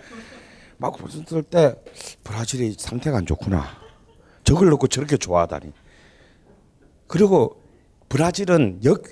막 0.76 0.96
무슨 1.02 1.24
들때 1.24 1.74
브라질이 2.22 2.76
상태가 2.78 3.18
안 3.18 3.26
좋구나. 3.26 3.66
저걸 4.44 4.68
놓고 4.68 4.86
저렇게 4.86 5.16
좋아하다니. 5.16 5.72
그리고 7.08 7.60
브라질은 8.08 8.82
역 8.84 9.02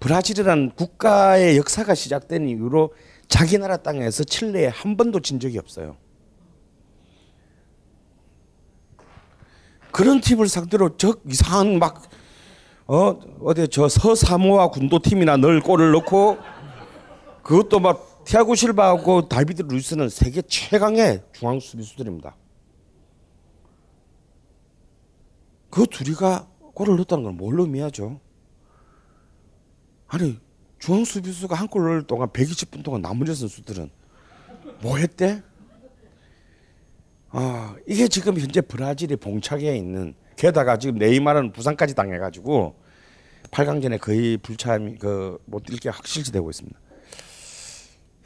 브라질이라는 0.00 0.70
국가의 0.76 1.56
역사가 1.56 1.94
시작된 1.94 2.48
이후로 2.48 2.94
자기 3.26 3.58
나라 3.58 3.76
땅에서 3.76 4.24
칠레에 4.24 4.68
한 4.68 4.96
번도 4.96 5.20
진 5.20 5.40
적이 5.40 5.58
없어요. 5.58 5.96
그런 9.90 10.20
팀을 10.20 10.48
상대로 10.48 10.96
저 10.96 11.14
이상한 11.28 11.78
막 11.78 12.08
어, 12.86 13.18
어디 13.42 13.68
저 13.68 13.88
서사모아 13.88 14.68
군도 14.68 14.98
팀이나 14.98 15.36
늘 15.36 15.60
골을 15.60 15.92
넣고 15.92 16.38
그것도 17.42 17.80
막 17.80 18.24
티아고 18.24 18.54
실바하고 18.54 19.28
다비드 19.28 19.62
루이스는 19.62 20.08
세계 20.08 20.42
최강의 20.42 21.22
중앙 21.32 21.60
수비수들입니다. 21.60 22.36
그 25.70 25.86
둘이가 25.86 26.46
골을 26.74 26.96
넣었다는 26.96 27.24
걸 27.24 27.32
뭘로 27.32 27.64
의미하죠? 27.64 28.20
아니 30.08 30.38
중앙 30.78 31.04
수비수가 31.04 31.54
한 31.54 31.68
골 31.68 31.82
넣을 31.84 32.02
동안 32.02 32.28
120분 32.28 32.82
동안 32.82 33.02
나머지 33.02 33.34
선수들은 33.34 33.90
뭐 34.80 34.96
했대? 34.96 35.42
아 37.30 37.76
이게 37.86 38.08
지금 38.08 38.38
현재 38.38 38.60
브라질이 38.60 39.16
봉착해 39.16 39.76
있는 39.76 40.14
게다가 40.36 40.78
지금 40.78 40.96
네이마르는 40.98 41.52
부상까지 41.52 41.94
당해가지고 41.94 42.76
8강전에 43.50 44.00
거의 44.00 44.36
불참이 44.38 44.96
그못 44.96 45.64
뛸게 45.64 45.90
확실시되고 45.90 46.48
있습니다. 46.50 46.78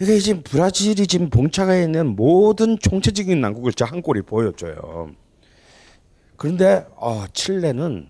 이게 0.00 0.18
지금 0.18 0.42
브라질이 0.42 1.06
지금 1.06 1.30
봉착해 1.30 1.84
있는 1.84 2.14
모든 2.16 2.78
총체적인 2.78 3.40
난국을 3.40 3.72
저한 3.72 4.02
골이 4.02 4.20
보여줘요. 4.22 5.10
그런데 6.36 6.86
어, 6.96 7.24
칠레는 7.32 8.08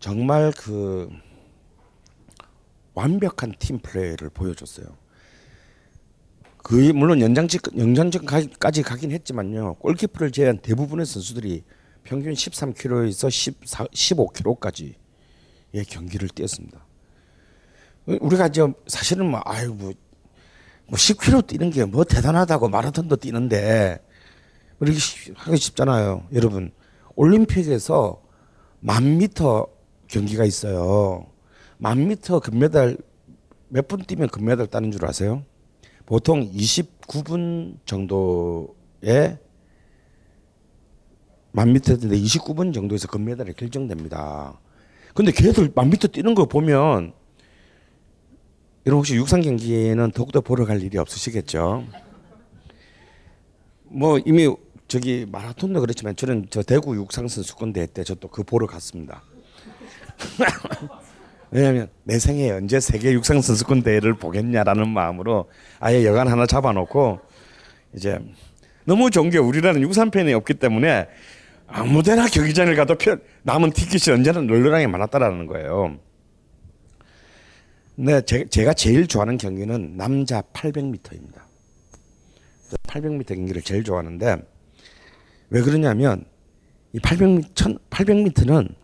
정말 0.00 0.52
그 0.56 1.08
완벽한 2.98 3.54
팀 3.60 3.78
플레이를 3.78 4.28
보여줬어요. 4.28 4.86
그 6.56 6.74
물론 6.74 7.20
연장직 7.20 7.62
연장전까지 7.78 8.82
가긴 8.82 9.12
했지만요. 9.12 9.74
골키퍼를 9.74 10.32
제외한 10.32 10.58
대부분의 10.58 11.06
선수들이 11.06 11.62
평균 12.02 12.32
13km에서 12.32 13.30
14, 13.30 13.84
15km까지 13.84 14.94
의 15.74 15.84
경기를 15.84 16.28
뛰었습니다. 16.28 16.84
우리가 18.06 18.48
저 18.48 18.72
사실은 18.88 19.30
뭐 19.30 19.40
아유 19.44 19.68
뭐, 19.74 19.92
뭐 20.88 20.96
10km 20.96 21.46
뛰는 21.46 21.70
게 21.70 21.84
뭐 21.84 22.02
대단하다고 22.04 22.68
마라톤도 22.68 23.16
뛰는데 23.16 24.04
그렇게 24.80 24.98
하기 25.36 25.56
쉽잖아요, 25.56 26.26
여러분. 26.32 26.72
올림픽에서 27.14 28.22
만 28.80 29.18
미터 29.18 29.68
경기가 30.08 30.44
있어요. 30.44 31.27
만 31.78 32.08
미터 32.08 32.40
금메달 32.40 32.96
몇 33.68 33.86
분 33.88 34.02
뛰면 34.02 34.28
금메달 34.28 34.66
따는 34.66 34.90
줄 34.90 35.04
아세요? 35.04 35.44
보통 36.06 36.40
29분 36.50 37.76
정도의 37.84 39.38
만 41.52 41.72
미터인데 41.72 42.08
29분 42.18 42.72
정도에서 42.72 43.08
금메달이 43.08 43.52
결정됩니다. 43.54 44.58
근데 45.14 45.32
걔들 45.32 45.70
만 45.74 45.90
미터 45.90 46.08
뛰는 46.08 46.34
거 46.34 46.46
보면 46.46 47.12
여러분 48.86 49.00
혹시 49.00 49.16
육상 49.16 49.42
경기에는 49.42 50.12
더욱더 50.12 50.40
보러 50.40 50.64
갈 50.64 50.80
일이 50.82 50.96
없으시겠죠? 50.98 51.84
뭐 53.84 54.18
이미 54.24 54.48
저기 54.86 55.26
마라톤도 55.30 55.80
그렇지만 55.80 56.16
저는 56.16 56.46
저 56.50 56.62
대구 56.62 56.96
육상 56.96 57.28
선수권 57.28 57.72
대회 57.74 57.86
때 57.86 58.02
저 58.02 58.14
또 58.14 58.28
그 58.30 58.42
보러 58.42 58.66
갔습니다. 58.66 59.22
왜냐하면 61.50 61.88
내 62.04 62.18
생에 62.18 62.50
언제 62.50 62.80
세계 62.80 63.12
육상 63.12 63.40
선수권 63.40 63.82
대회를 63.82 64.14
보겠냐라는 64.14 64.88
마음으로 64.88 65.50
아예 65.80 66.04
여간 66.04 66.28
하나 66.28 66.46
잡아놓고 66.46 67.20
이제 67.94 68.18
너무 68.84 69.10
좋은 69.10 69.30
게 69.30 69.38
우리라는 69.38 69.80
육상 69.82 70.10
팬이 70.10 70.32
없기 70.34 70.54
때문에 70.54 71.08
아무데나 71.66 72.26
경기장을 72.26 72.74
가도 72.76 72.96
편, 72.96 73.20
남은 73.42 73.72
티켓이 73.72 74.14
언제나 74.14 74.40
널널하게 74.40 74.86
많았다라는 74.86 75.46
거예요. 75.46 75.98
근데 77.94 78.22
제, 78.22 78.64
가 78.64 78.72
제일 78.72 79.06
좋아하는 79.06 79.36
경기는 79.36 79.96
남자 79.96 80.40
800m입니다. 80.40 81.42
800m 82.86 83.26
경기를 83.26 83.62
제일 83.62 83.82
좋아하는데 83.82 84.36
왜 85.50 85.62
그러냐면 85.62 86.24
이 86.92 86.98
800m 86.98 87.80
800m는 87.90 88.74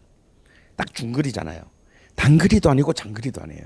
딱 0.77 0.92
중거리잖아요. 0.94 1.73
단거리도 2.16 2.70
아니고 2.70 2.92
장거리도 2.92 3.42
아니에요. 3.42 3.64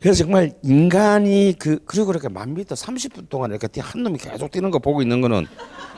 그래서 0.00 0.24
정말 0.24 0.52
인간이 0.62 1.54
그 1.58 1.78
그리고 1.86 2.06
그렇게 2.06 2.28
만 2.28 2.52
미터 2.54 2.74
30분 2.74 3.28
동안 3.28 3.50
이렇게 3.50 3.80
한 3.80 4.02
놈이 4.02 4.18
계속 4.18 4.50
뛰는 4.50 4.70
거 4.70 4.78
보고 4.78 5.00
있는 5.00 5.20
거는 5.20 5.46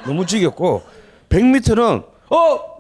너무 0.07 0.25
지겹고 0.25 0.83
100m는 1.29 2.05
어? 2.31 2.77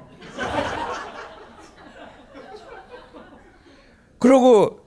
그리고 4.18 4.80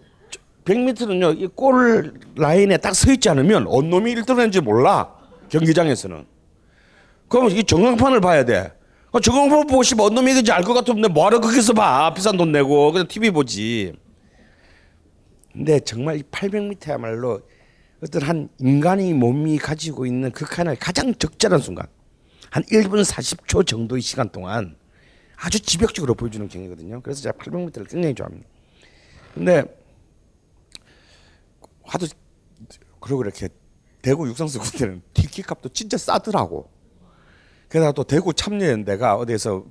100m는요 0.65 1.39
이 1.41 1.47
골 1.55 2.13
라인에 2.35 2.77
딱 2.77 2.93
서 2.93 3.11
있지 3.11 3.29
않으면 3.29 3.65
어느 3.67 3.87
놈이 3.87 4.13
1등했는지 4.15 4.61
몰라 4.61 5.13
경기장에서는. 5.49 6.25
그러면 7.27 7.51
이 7.51 7.63
전광판을 7.63 8.21
봐야 8.21 8.45
돼 8.45 8.71
어, 9.11 9.19
전광판 9.19 9.67
보고 9.67 9.81
싶어 9.83 10.03
어느 10.05 10.13
놈이 10.15 10.31
이긴지 10.31 10.51
알 10.51 10.63
것 10.63 10.73
같으면 10.73 11.11
뭐하러 11.13 11.39
거기서 11.39 11.73
봐 11.73 12.13
비싼 12.13 12.37
돈 12.37 12.51
내고 12.51 12.91
그냥 12.91 13.07
TV 13.07 13.31
보지 13.31 13.93
근데 15.51 15.79
정말 15.79 16.17
이 16.17 16.23
800m야말로 16.23 17.41
어떤 18.03 18.21
한 18.21 18.49
인간의 18.59 19.13
몸이 19.13 19.57
가지고 19.57 20.05
있는 20.05 20.31
극한의 20.31 20.77
가장 20.77 21.13
적절한 21.15 21.59
순간 21.59 21.87
한 22.51 22.63
1분 22.63 23.03
40초 23.03 23.65
정도의 23.65 24.01
시간 24.01 24.29
동안 24.29 24.77
아주 25.35 25.59
지벽적으로 25.59 26.13
보여주는 26.15 26.47
경기거든요. 26.47 27.01
그래서 27.01 27.21
제가 27.21 27.37
800m를 27.37 27.89
굉장히 27.89 28.13
좋아합니다. 28.13 28.47
근데 29.33 29.63
하도 31.83 32.05
그러고 32.99 33.23
이렇게 33.23 33.49
대구 34.01 34.27
육상수 34.27 34.59
군대는 34.59 35.01
티켓 35.13 35.45
값도 35.47 35.69
진짜 35.69 35.97
싸더라고. 35.97 36.69
게다가 37.69 37.91
또 37.91 38.03
대구 38.03 38.33
참여연대가 38.33 39.15
어디에서 39.15 39.65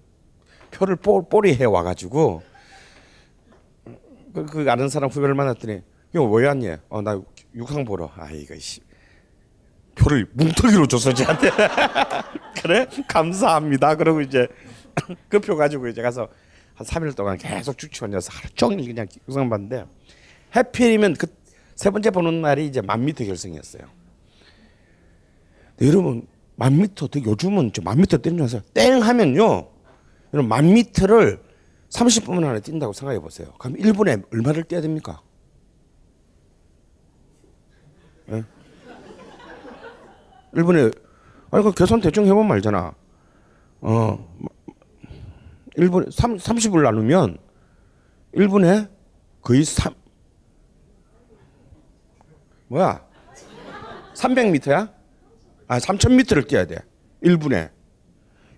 표를 0.70 0.96
뽀리 0.96 1.54
해 1.56 1.64
와가지고 1.64 2.42
그, 4.34 4.46
그 4.46 4.70
아는 4.70 4.88
사람 4.88 5.10
후배를 5.10 5.34
만났더니 5.34 5.82
이거 6.14 6.24
왜 6.24 6.46
왔니? 6.46 6.68
어나 6.88 7.20
육상 7.54 7.84
보러. 7.84 8.10
아 8.14 8.30
이거 8.30 8.56
씨 8.58 8.80
표를 9.94 10.26
뭉텅이로 10.32 10.86
줬어 10.86 11.12
저한테. 11.12 11.50
그래 12.62 12.86
감사합니다. 13.08 13.96
그러고 13.96 14.20
이제 14.20 14.46
그 15.28 15.40
표 15.40 15.56
가지고 15.56 15.88
이제 15.88 16.02
가서 16.02 16.28
한 16.74 16.86
3일 16.86 17.16
동안 17.16 17.36
계속 17.36 17.76
앉아서 18.02 18.30
하루 18.32 18.48
종일 18.54 18.86
그냥 18.86 19.06
육상 19.28 19.48
봤는데 19.48 19.86
해필이면 20.54 21.14
그 21.14 21.26
세 21.78 21.90
번째 21.90 22.10
보는 22.10 22.42
날이 22.42 22.66
이제 22.66 22.80
만 22.80 23.04
미터 23.04 23.24
결승이었어요. 23.24 23.82
여러분 25.80 26.26
만 26.58 26.76
미터 26.76 27.06
요즘은 27.14 27.70
만 27.84 27.98
미터 27.98 28.18
뛰는 28.18 28.38
줄 28.38 28.44
아세요? 28.44 28.62
땡 28.74 29.00
하면요. 29.00 29.68
여러분 30.34 30.48
만 30.48 30.66
미터를 30.74 31.40
30분 31.90 32.44
안에 32.44 32.58
뛴다고 32.60 32.92
생각해 32.92 33.20
보세요. 33.20 33.52
그럼 33.60 33.76
1분에 33.76 34.24
얼마를 34.32 34.64
뛰어야 34.64 34.82
됩니까? 34.82 35.22
네? 38.26 38.42
1분에 40.54 40.98
아니 41.52 41.62
그 41.62 41.72
계산 41.72 42.00
대충 42.00 42.26
해보면 42.26 42.48
말잖아. 42.48 42.92
어 43.80 44.28
1분 45.76 46.10
3 46.10 46.38
30을 46.38 46.82
나누면 46.82 47.38
1분에 48.34 48.90
거의 49.42 49.62
3 49.62 49.94
뭐야? 52.66 53.06
300m야? 54.14 54.97
아 55.68 55.78
3000m를 55.78 56.48
뛰어야 56.48 56.66
돼. 56.66 56.78
1분에 57.22 57.70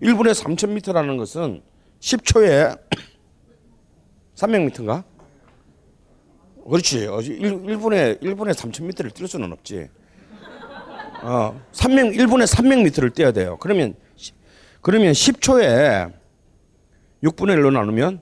1분에 0.01 0.33
3000m라는 0.33 1.17
것은 1.17 1.61
10초에 1.99 2.79
300m인가? 4.35 5.03
그렇지. 6.67 6.99
1, 6.99 7.77
분에 7.77 8.15
1분에 8.15 8.53
3,000m를 8.53 9.13
뛸 9.13 9.27
수는 9.27 9.51
없지. 9.51 9.89
어, 11.23 11.61
300 11.73 12.13
1분에 12.13 12.47
300m를 12.47 13.13
뛰어야 13.13 13.31
돼요. 13.31 13.57
그러면 13.59 13.95
그러면 14.81 15.11
10초에 15.11 16.11
6분의 17.23 17.57
1로 17.59 17.71
나누면 17.71 18.21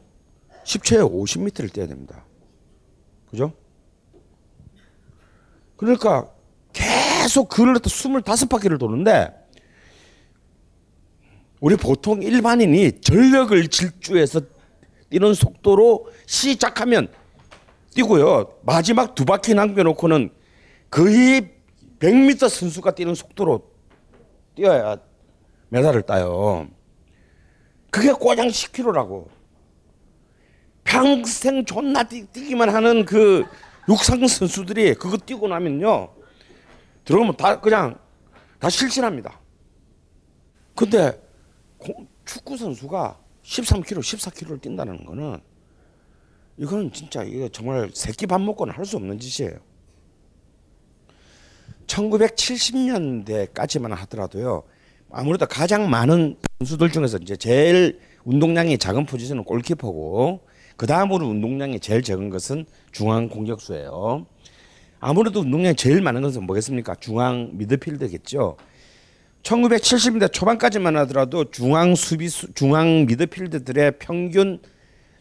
10초에 0.66 1.10
50m를 1.10 1.72
뛰어야 1.72 1.88
됩니다. 1.88 2.26
그죠? 3.30 3.54
그러니까 5.78 6.30
계속 7.20 7.50
그를 7.50 7.74
25바퀴를 7.76 8.80
도는데 8.80 9.30
우리 11.60 11.76
보통 11.76 12.24
일반인이 12.24 13.02
전력을 13.02 13.68
질주해서 13.68 14.42
뛰는 15.10 15.34
속도로 15.34 16.08
시작하면 16.26 17.10
뛰고요. 17.94 18.54
마지막 18.64 19.16
두 19.16 19.26
바퀴 19.26 19.54
남겨놓고는 19.54 20.30
거의 20.90 21.52
100m 22.00 22.48
선수가 22.48 22.96
뛰는 22.96 23.16
속도로 23.16 23.70
뛰어야 24.56 24.98
메달을 25.68 26.04
따요. 26.04 26.68
그게 27.90 28.14
꼬장 28.14 28.48
10km라고. 28.48 29.28
평생 30.86 31.66
존나 31.66 32.04
뛰, 32.04 32.26
기만 32.32 32.70
하는 32.70 33.06
그 33.06 33.44
육상 33.90 34.26
선수들이 34.26 34.94
그거 34.96 35.18
뛰고 35.18 35.50
나면요. 35.50 36.19
들어오면 37.10 37.36
다 37.38 37.60
그냥 37.60 37.98
다 38.60 38.70
실신합니다. 38.70 39.40
근데 40.76 41.20
축구 42.24 42.56
선수가 42.56 43.18
13km, 43.42 43.98
14km를 43.98 44.62
뛴다는 44.62 45.04
거는 45.06 45.40
이거는 46.58 46.94
진짜 46.94 47.24
이거 47.24 47.50
정말 47.50 47.90
새끼 47.96 48.28
밥 48.28 48.40
먹고는 48.40 48.76
할 48.76 48.86
수 48.86 48.98
없는 48.98 49.18
짓이에요. 49.18 49.58
1970년대까지만 51.88 53.90
하더라도요. 53.96 54.62
아무래도 55.10 55.48
가장 55.48 55.90
많은 55.90 56.38
선수들 56.60 56.92
중에서 56.92 57.18
이제 57.18 57.36
제일 57.36 58.00
운동량이 58.24 58.78
작은 58.78 59.08
포지션은 59.08 59.46
골키퍼고 59.46 60.46
그 60.78 60.86
다음으로 60.86 61.26
운동량이 61.26 61.80
제일 61.80 62.04
적은 62.04 62.30
것은 62.30 62.68
중앙 62.92 63.30
공격수예요. 63.30 64.28
아무래도 65.00 65.42
운동량이 65.42 65.76
제일 65.76 66.02
많은 66.02 66.22
것은 66.22 66.44
뭐겠습니까? 66.44 66.96
중앙 66.96 67.52
미드필더겠죠. 67.54 68.58
1970년대 69.44 70.32
초반까지만 70.34 70.98
하더라도 70.98 71.50
중앙 71.50 71.96
수비수 71.96 72.54
중앙 72.54 73.06
미드필더들의 73.06 74.00
평균 74.00 74.60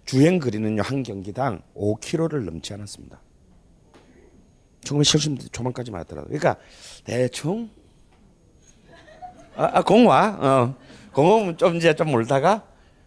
주행 0.04 0.38
거리는요 0.38 0.82
한 0.82 1.02
경기당 1.02 1.62
5km를 1.76 2.44
넘지 2.44 2.74
않았습니다. 2.74 3.20
1970년대 4.80 5.52
초반까지만 5.52 6.00
하더라도 6.00 6.28
그러니까 6.28 6.56
대충 7.04 7.70
아, 9.54 9.70
아 9.74 9.82
공화 9.82 10.36
어 10.40 10.74
공홈 11.12 11.56
좀 11.56 11.76
이제 11.76 11.94
좀 11.94 12.10
몰다가 12.10 12.64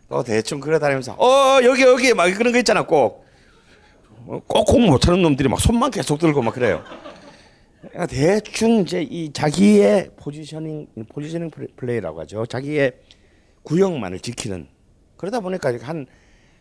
또 0.07 0.23
대충 0.23 0.59
그래 0.59 0.79
다니면서 0.79 1.13
어 1.13 1.59
여기 1.63 1.81
여기 1.83 2.13
막 2.13 2.29
그런 2.33 2.53
거 2.53 2.59
있잖아 2.59 2.85
꼭 2.85 3.20
꼭 4.47 4.65
공 4.65 4.87
못하는 4.87 5.21
놈들이 5.21 5.49
막 5.49 5.59
손만 5.59 5.91
계속 5.91 6.19
들고 6.19 6.41
막 6.41 6.53
그래요. 6.53 6.83
그러니까 7.79 8.05
대충 8.05 8.81
이제 8.81 9.01
이 9.01 9.31
자기의 9.33 10.11
포지셔닝 10.15 10.87
포지셔닝 11.09 11.49
플레이라고 11.75 12.21
하죠. 12.21 12.45
자기의 12.45 12.93
구역만을 13.63 14.19
지키는 14.19 14.67
그러다 15.17 15.39
보니까 15.39 15.73
한 15.81 16.05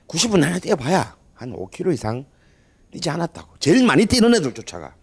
90분 0.09 0.43
안에 0.45 0.59
뛰어봐야 0.61 1.17
한 1.35 1.53
5km 1.53 1.93
이상 1.95 2.25
뛰지 2.91 3.09
않았다고. 3.11 3.57
제일 3.59 3.85
많이 3.85 4.07
뛰는 4.07 4.35
애들조차가. 4.35 4.97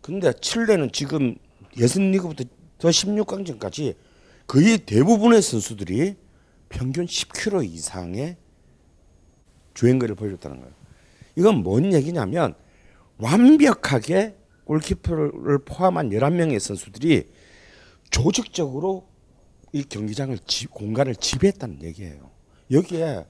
근데 0.00 0.32
칠레는 0.40 0.90
지금 0.92 1.36
예선 1.76 2.10
리그부터 2.10 2.44
더 2.78 2.88
16강전까지 2.88 3.94
거의 4.46 4.78
대부분의 4.78 5.42
선수들이 5.42 6.16
평균 6.68 7.06
10km 7.06 7.64
이상의 7.64 8.36
주행거리를 9.74 10.16
보여줬다는 10.16 10.60
거예요. 10.60 10.81
이건 11.36 11.62
뭔 11.62 11.92
얘기냐면 11.92 12.54
완벽하게 13.18 14.36
골키퍼를 14.64 15.60
포함한 15.64 16.10
11명의 16.10 16.58
선수들이 16.58 17.30
조직적으로 18.10 19.08
이 19.72 19.82
경기장을 19.82 20.36
지, 20.46 20.66
공간을 20.66 21.16
지배했다는 21.16 21.82
얘기예요. 21.82 22.30
여기에 22.70 23.26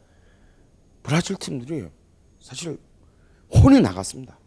브라질 1.02 1.36
팀들이 1.36 1.86
사실 2.40 2.78
혼이 3.54 3.80
나갔습니다. 3.80 4.38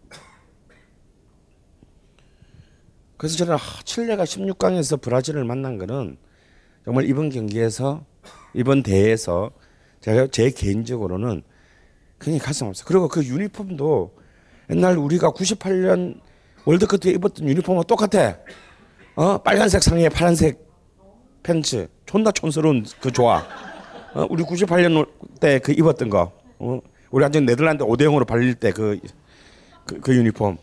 그래서 3.17 3.37
저는 3.37 3.57
칠레가 3.85 4.25
16강에서 4.25 5.01
브라질을 5.01 5.45
만난 5.45 5.77
거는 5.77 6.17
정말 6.83 7.05
이번 7.05 7.29
경기에서 7.29 8.05
이번 8.53 8.83
대회에서 8.83 9.51
제가 10.01 10.27
제 10.27 10.51
개인적으로는 10.51 11.43
굉장히 12.19 12.39
가슴 12.39 12.71
아팠어요. 12.71 12.85
그리고 12.85 13.07
그 13.07 13.23
유니폼도 13.23 14.15
옛날 14.71 14.97
우리가 14.97 15.31
98년 15.31 16.19
월드컵 16.65 16.99
때 16.99 17.11
입었던 17.11 17.47
유니폼과 17.47 17.83
똑같아. 17.83 18.37
어 19.15 19.37
빨간색 19.37 19.83
상의에 19.83 20.09
파란색 20.09 20.65
팬츠 21.43 21.87
존나 22.05 22.31
촌스러운 22.31 22.85
그 22.99 23.11
좋아. 23.11 23.43
어, 24.13 24.25
우리 24.29 24.43
98년 24.43 25.07
때 25.39 25.59
그 25.59 25.71
입었던 25.71 26.09
거. 26.09 26.31
어, 26.59 26.79
우리 27.11 27.21
완전 27.23 27.45
네덜란드 27.45 27.83
5대 27.83 28.01
0으로 28.03 28.25
발릴 28.25 28.55
때 28.55 28.71
그 28.71 28.99
그, 29.85 29.99
그 29.99 30.15
유니폼. 30.15 30.57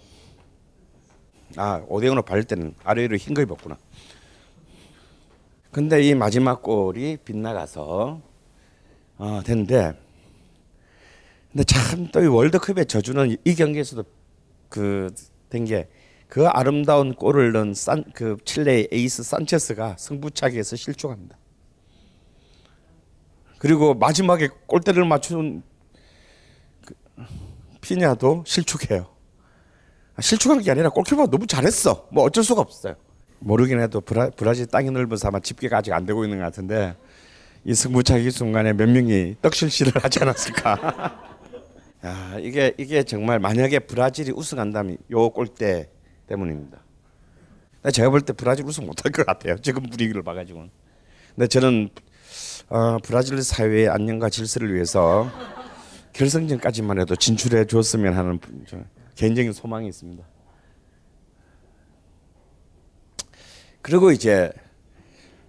아 1.56 1.82
5대 1.88 2.04
0으로 2.06 2.24
발릴 2.24 2.44
때는 2.44 2.74
아래로 2.82 3.16
흰거 3.16 3.42
입었구나. 3.42 3.76
근데 5.70 6.02
이 6.02 6.14
마지막 6.14 6.60
골이 6.62 7.16
빗나가서 7.24 8.20
어, 9.18 9.40
됐는데 9.44 9.94
근데 11.52 11.64
참 11.64 12.10
또 12.10 12.22
이 12.22 12.26
월드컵의 12.26 12.86
저주는 12.86 13.36
이 13.44 13.54
경기에서도 13.54 14.04
그된게 14.70 15.88
그 16.28 16.46
아름다운 16.48 17.14
골을 17.14 17.52
넣은 17.52 17.74
산, 17.74 18.04
그 18.14 18.38
칠레의 18.44 18.88
에이스 18.90 19.22
산체스가 19.22 19.96
승부차기에서 19.98 20.76
실축합니다. 20.76 21.36
그리고 23.58 23.92
마지막에 23.94 24.48
골대를 24.66 25.04
맞춘 25.04 25.62
그 26.86 26.94
피냐도 27.82 28.44
실축해요. 28.46 29.08
아, 30.16 30.22
실축한 30.22 30.62
게 30.62 30.70
아니라 30.70 30.88
골키퍼가 30.88 31.30
너무 31.30 31.46
잘했어. 31.46 32.08
뭐 32.10 32.24
어쩔 32.24 32.42
수가 32.42 32.62
없어요. 32.62 32.94
모르긴 33.40 33.80
해도 33.80 34.00
브라, 34.00 34.30
브라질 34.30 34.66
땅이 34.66 34.90
넓어서 34.90 35.28
아마 35.28 35.38
집계가 35.40 35.78
아직 35.78 35.92
안 35.92 36.06
되고 36.06 36.24
있는 36.24 36.38
것 36.38 36.44
같은데 36.44 36.96
이 37.64 37.74
승부차기 37.74 38.30
순간에 38.30 38.72
몇 38.72 38.88
명이 38.88 39.36
떡실실을 39.42 40.02
하지 40.02 40.20
않았을까. 40.22 41.28
야, 42.04 42.36
이게 42.40 42.74
이게 42.78 43.02
정말 43.04 43.38
만약에 43.38 43.78
브라질이 43.80 44.32
우승한다면 44.32 44.98
요 45.10 45.30
골대 45.30 45.88
때문입니다. 46.26 46.82
제가 47.92 48.10
볼 48.10 48.20
때 48.22 48.32
브라질 48.32 48.64
우승 48.64 48.86
못할 48.86 49.10
것 49.12 49.26
같아요. 49.26 49.56
지금 49.58 49.82
분위기를 49.84 50.22
봐가지고는. 50.22 50.70
근데 51.34 51.46
저는 51.46 51.90
어, 52.68 52.98
브라질 53.02 53.42
사회의 53.42 53.88
안녕과 53.88 54.28
질서를 54.30 54.72
위해서 54.74 55.30
결승전까지만 56.12 57.00
해도 57.00 57.16
진출해 57.16 57.66
줬으면 57.66 58.14
하는 58.16 58.38
개인적인 59.14 59.52
소망이 59.52 59.88
있습니다. 59.88 60.24
그리고 63.80 64.12
이제 64.12 64.52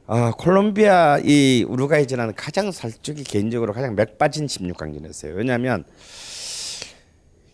아, 0.06 0.32
콜롬비아 0.38 1.18
이 1.24 1.66
우루과이전은 1.68 2.36
가장 2.36 2.72
살짝이 2.72 3.24
개인적으로 3.24 3.74
가장 3.74 3.96
맥 3.96 4.18
빠진 4.18 4.48
16강전이었어요. 4.48 5.34
왜냐하면 5.36 5.86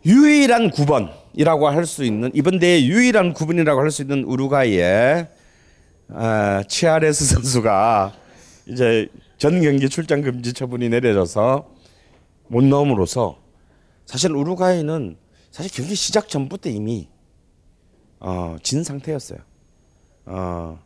유일한 0.06 0.72
9번이라고 0.72 1.64
할 1.66 1.86
수 1.86 2.04
있는 2.04 2.32
이번 2.34 2.58
대회 2.60 2.84
유일한 2.84 3.34
9번이라고 3.34 3.78
할 3.78 3.92
수 3.92 4.02
있는 4.02 4.24
우루과이의 4.24 5.28
아, 6.12 6.64
치아레스 6.68 7.26
선수가 7.26 8.14
이제 8.68 9.08
전 9.38 9.62
경기 9.62 9.88
출장 9.88 10.22
금지 10.22 10.54
처분이 10.54 10.90
내려져서 10.90 11.70
못 12.48 12.64
넣음으로써 12.64 13.38
사실 14.08 14.32
우루과이는 14.32 15.18
사실 15.52 15.72
경기 15.72 15.94
시작 15.94 16.28
전부터 16.30 16.70
이미 16.70 17.10
어, 18.20 18.58
진 18.64 18.84
상태였어요. 18.84 19.40
어, 20.26 20.80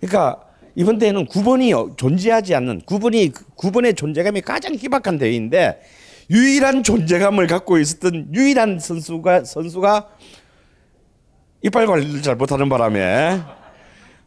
그러니까 0.00 0.47
이번 0.78 0.98
대회는 0.98 1.26
9번이 1.26 1.96
존재하지 1.96 2.54
않는 2.54 2.82
9번이 2.82 3.34
9번의 3.56 3.96
존재감이 3.96 4.42
가장 4.42 4.76
희박한 4.76 5.18
대회인데 5.18 5.82
유일한 6.30 6.84
존재감을 6.84 7.48
갖고 7.48 7.78
있었던 7.78 8.32
유일한 8.32 8.78
선수가 8.78 9.42
선수가 9.42 10.08
이빨 11.62 11.84
관리를 11.88 12.22
잘 12.22 12.36
못하는 12.36 12.68
바람에 12.68 13.40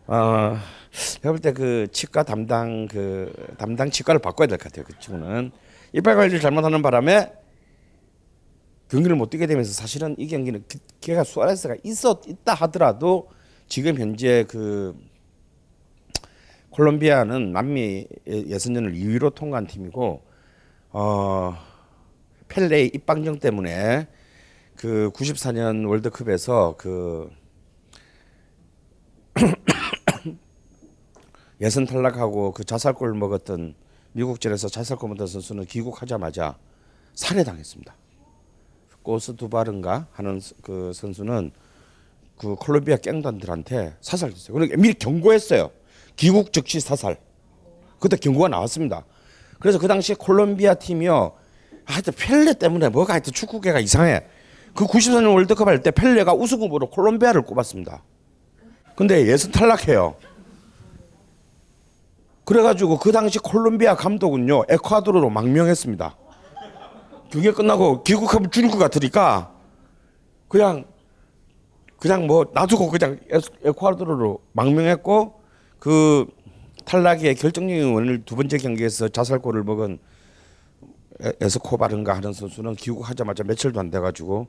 어 0.07 0.57
제가 0.91 1.31
볼 1.31 1.39
때 1.39 1.53
그 1.53 1.87
치과 1.93 2.23
담당 2.23 2.85
그 2.89 3.31
담당 3.57 3.89
치과를 3.89 4.19
바꿔야 4.19 4.47
될 4.47 4.57
것 4.57 4.65
같아요. 4.65 4.83
그 4.85 4.99
친구는 4.99 5.51
이빨 5.93 6.17
관리를 6.17 6.41
잘못하는 6.41 6.81
바람에 6.81 7.31
경기를 8.89 9.15
못 9.15 9.29
뛰게 9.29 9.47
되면서 9.47 9.71
사실은 9.71 10.17
이 10.19 10.27
경기는 10.27 10.65
걔가 10.99 11.23
수아레스가 11.23 11.75
있었 11.85 12.27
있다 12.27 12.55
하더라도 12.55 13.29
지금 13.69 13.97
현재 13.97 14.43
그 14.49 14.93
콜롬비아는 16.71 17.51
남미 17.51 18.07
예선전을 18.27 18.93
2위로 18.93 19.35
통과한 19.35 19.67
팀이고 19.67 20.23
어 20.91 21.57
펠레의 22.47 22.91
입방정 22.93 23.39
때문에 23.39 24.07
그 24.77 25.11
94년 25.13 25.87
월드컵에서 25.87 26.75
그 26.77 27.29
예선 31.61 31.85
탈락하고 31.85 32.51
그 32.53 32.63
자살골 32.63 33.13
먹었던 33.13 33.75
미국전에서 34.13 34.69
자살골 34.69 35.09
먹었던 35.09 35.27
선수는 35.27 35.65
귀국하자마자 35.65 36.57
살해당했습니다. 37.13 37.93
꼬스 39.03 39.35
두바른가 39.35 40.07
하는 40.11 40.39
그 40.61 40.93
선수는 40.93 41.51
그 42.37 42.55
콜롬비아 42.55 42.97
갱단들한테 42.97 43.95
사살됐어요. 44.01 44.53
그러니까 44.53 44.77
미리 44.77 44.93
경고했어요. 44.93 45.71
귀국 46.21 46.53
즉시 46.53 46.79
사살. 46.79 47.17
그때 47.99 48.15
경고가 48.15 48.47
나왔습니다. 48.47 49.05
그래서 49.59 49.79
그 49.79 49.87
당시에 49.87 50.15
콜롬비아 50.19 50.75
팀이요 50.75 51.31
하여튼 51.83 52.13
펠레 52.15 52.53
때문에 52.53 52.89
뭐가 52.89 53.13
하여튼 53.13 53.33
축구계가 53.33 53.79
이상해. 53.79 54.21
그 54.75 54.85
94년 54.85 55.33
월드컵 55.33 55.67
할 55.67 55.81
때 55.81 55.89
펠레가 55.89 56.33
우승 56.35 56.59
후보로 56.61 56.91
콜롬비아를 56.91 57.41
꼽았습니다. 57.41 58.03
근데 58.95 59.25
예선 59.25 59.51
탈락해요. 59.51 60.15
그래가지고 62.45 62.99
그 62.99 63.11
당시 63.11 63.39
콜롬비아 63.39 63.95
감독은요 63.95 64.65
에콰도르로 64.69 65.31
망명했습니다. 65.31 66.15
그게 67.31 67.51
끝나고 67.51 68.03
귀국하면 68.03 68.51
죽을 68.51 68.69
것 68.69 68.77
같으니까 68.77 69.51
그냥 70.47 70.85
그냥 71.97 72.27
뭐 72.27 72.45
놔두고 72.53 72.89
그냥 72.91 73.17
에- 73.33 73.39
에콰도르로 73.69 74.39
망명했고 74.51 75.40
그 75.81 76.27
탈락의 76.85 77.33
결정적인 77.35 77.91
원인을 77.91 78.23
두 78.23 78.35
번째 78.35 78.59
경기에서 78.59 79.07
자살골을 79.09 79.63
먹은 79.63 79.97
에- 81.23 81.33
에스코바른가 81.41 82.15
하는 82.15 82.33
선수는 82.33 82.75
귀국하자마자 82.75 83.43
며칠도 83.43 83.79
안 83.79 83.89
돼가지고 83.89 84.45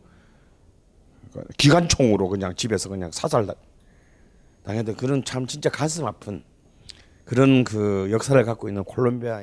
기관총으로 1.56 2.28
그냥 2.28 2.54
집에서 2.54 2.90
그냥 2.90 3.10
사살 3.12 3.46
다- 3.46 3.54
당했던 4.64 4.96
그런 4.96 5.24
참 5.24 5.46
진짜 5.46 5.70
가슴 5.70 6.04
아픈 6.06 6.44
그런 7.24 7.64
그 7.64 8.10
역사를 8.10 8.42
갖고 8.44 8.68
있는 8.68 8.84
콜롬비아 8.84 9.42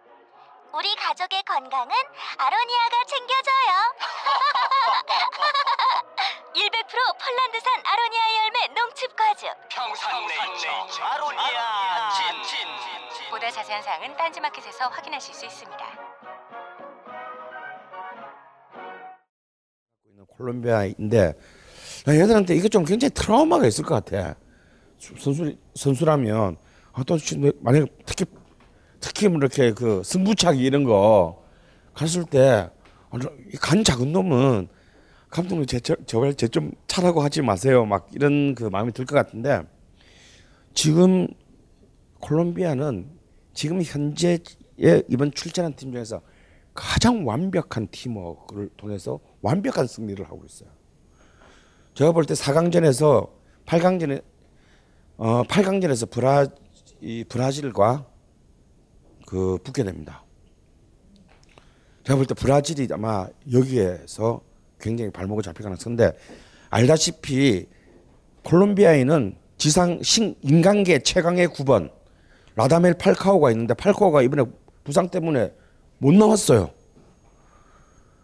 우리 0.73 0.95
가족의 0.95 1.43
건강은 1.43 1.91
아로니아가 2.37 3.03
챙겨줘요. 3.07 3.71
100% 6.53 7.17
폴란드산 7.19 7.73
아로니아 7.85 8.21
열매 8.43 8.67
농축 8.79 9.15
과즙. 9.15 9.49
평산네이처 9.69 11.03
아로니아 11.03 12.09
친 12.11 12.25
보다 13.29 13.49
자세한 13.51 13.81
사항은 13.83 14.15
딴지마켓에서 14.17 14.87
확인하실 14.87 15.33
수 15.35 15.45
있습니다. 15.45 15.85
콜롬비아인데 20.27 21.33
나 22.05 22.15
얘들한테 22.15 22.55
이게 22.55 22.69
좀 22.69 22.83
굉장히 22.85 23.09
트라우마가 23.13 23.65
있을 23.67 23.83
것 23.83 23.95
같아. 24.05 24.35
수- 24.97 25.15
선수 25.17 25.55
선수라면 25.75 26.57
아, 26.93 27.03
또 27.05 27.17
지금 27.17 27.51
만약 27.61 27.87
특히 28.05 28.25
특히 29.01 29.27
뭐 29.27 29.37
이렇게 29.37 29.73
그 29.73 30.01
승부차기 30.05 30.61
이런 30.63 30.83
거 30.85 31.43
갔을 31.93 32.23
때 32.23 32.69
간 33.59 33.83
작은 33.83 34.13
놈은 34.13 34.69
감독님 35.29 35.65
제발 35.65 36.33
제 36.35 36.47
좀 36.47 36.71
차라고 36.87 37.21
하지 37.21 37.41
마세요. 37.41 37.85
막 37.85 38.07
이런 38.13 38.55
그 38.55 38.63
마음이 38.65 38.93
들 38.93 39.05
것 39.05 39.15
같은데 39.15 39.63
지금 40.73 41.27
콜롬비아는 42.21 43.09
지금 43.53 43.81
현재의 43.81 44.39
이번 45.09 45.31
출전한 45.33 45.73
팀 45.75 45.91
중에서 45.91 46.21
가장 46.73 47.27
완벽한 47.27 47.87
팀워크를 47.91 48.69
통해서 48.77 49.19
완벽한 49.41 49.87
승리를 49.87 50.23
하고 50.25 50.43
있어요. 50.45 50.69
제가 51.95 52.13
볼 52.13 52.23
때 52.25 52.33
4강전에서 52.33 53.29
8강전에 53.65 54.23
어 55.17 55.43
8강전에서 55.43 56.09
브라 56.09 56.45
이 57.01 57.25
브라질과 57.27 58.05
그 59.31 59.57
붙게 59.63 59.85
됩니다. 59.85 60.25
제가 62.03 62.17
볼 62.17 62.25
때 62.25 62.33
브라질이 62.33 62.89
아마 62.91 63.27
여기에서 63.53 64.41
굉장히 64.77 65.09
발목을 65.09 65.41
잡힐 65.41 65.63
가능성인데 65.63 66.11
알다시피 66.69 67.67
콜롬비아에는 68.43 69.37
지상 69.57 70.03
신 70.03 70.35
인간계 70.41 70.99
최강의 70.99 71.47
9번 71.47 71.91
라다멜 72.57 72.95
팔카오가 72.97 73.51
있는데 73.51 73.73
팔카오가 73.73 74.21
이번에 74.21 74.43
부상 74.83 75.07
때문에 75.07 75.53
못 75.99 76.13
나왔어요. 76.13 76.71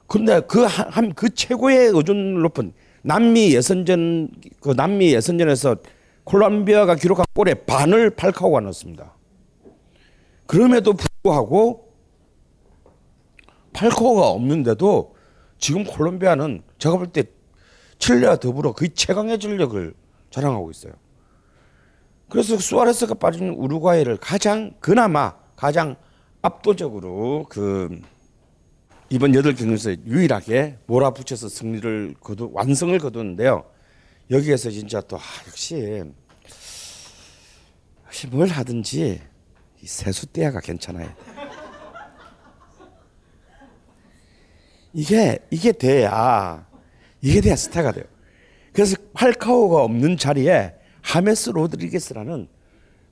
근데 0.08 0.42
그한그 0.42 1.36
최고의 1.36 1.92
의존 1.94 2.42
높은 2.42 2.74
남미 3.04 3.56
예선전 3.56 4.32
그 4.60 4.72
남미 4.72 5.14
예선전에서 5.14 5.78
콜롬비아가 6.26 6.96
기록한 6.96 7.26
골의 7.34 7.66
반을 7.66 8.10
팔카오가 8.10 8.60
넣었습니다. 8.60 9.17
그럼에도 10.48 10.94
불구하고 10.94 11.94
팔카오가 13.74 14.28
없는데도 14.30 15.16
지금 15.60 15.84
콜롬비아는 15.84 16.64
제가 16.80 16.98
볼 16.98 17.12
때 17.12 17.24
칠레와 18.00 18.38
더불어 18.38 18.74
거의 18.74 18.92
최강의 18.94 19.40
전력을 19.40 19.94
자랑하고 20.30 20.70
있어요. 20.72 20.94
그래서 22.30 22.58
수아레스가 22.58 23.16
빠진 23.16 23.50
우루과이를 23.50 24.18
가장 24.18 24.74
그나마 24.80 25.36
가장 25.56 25.96
압도적으로 26.42 27.46
그 27.50 28.00
이번 29.10 29.34
여덟 29.34 29.56
경기에서 29.56 29.92
유일하게 30.06 30.78
몰아붙여서 30.86 31.50
승리를 31.50 32.16
거두 32.20 32.52
완성을 32.54 32.98
거두는데요. 33.00 33.66
여기에서 34.30 34.70
진짜 34.70 35.02
또 35.02 35.18
아, 35.18 35.22
역시 35.48 36.04
역시 38.06 38.28
뭘 38.28 38.48
하든지 38.50 39.22
이 39.88 39.90
세수대야가 39.90 40.60
괜찮아요. 40.60 41.08
이게 44.92 45.40
이게 45.50 45.72
돼야 45.72 46.68
이게 47.22 47.40
돼야 47.40 47.56
스타가 47.56 47.94
돼요. 47.94 48.04
그래서 48.74 48.98
팔카오가 49.14 49.82
없는 49.84 50.18
자리에 50.18 50.74
하메스 51.02 51.52
로드리게스라는 51.52 52.50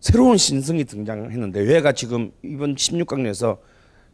새로운 0.01 0.35
신성이 0.35 0.83
등장했는데 0.83 1.73
얘가 1.73 1.93
지금 1.93 2.33
이번 2.43 2.75
16강에서 2.75 3.59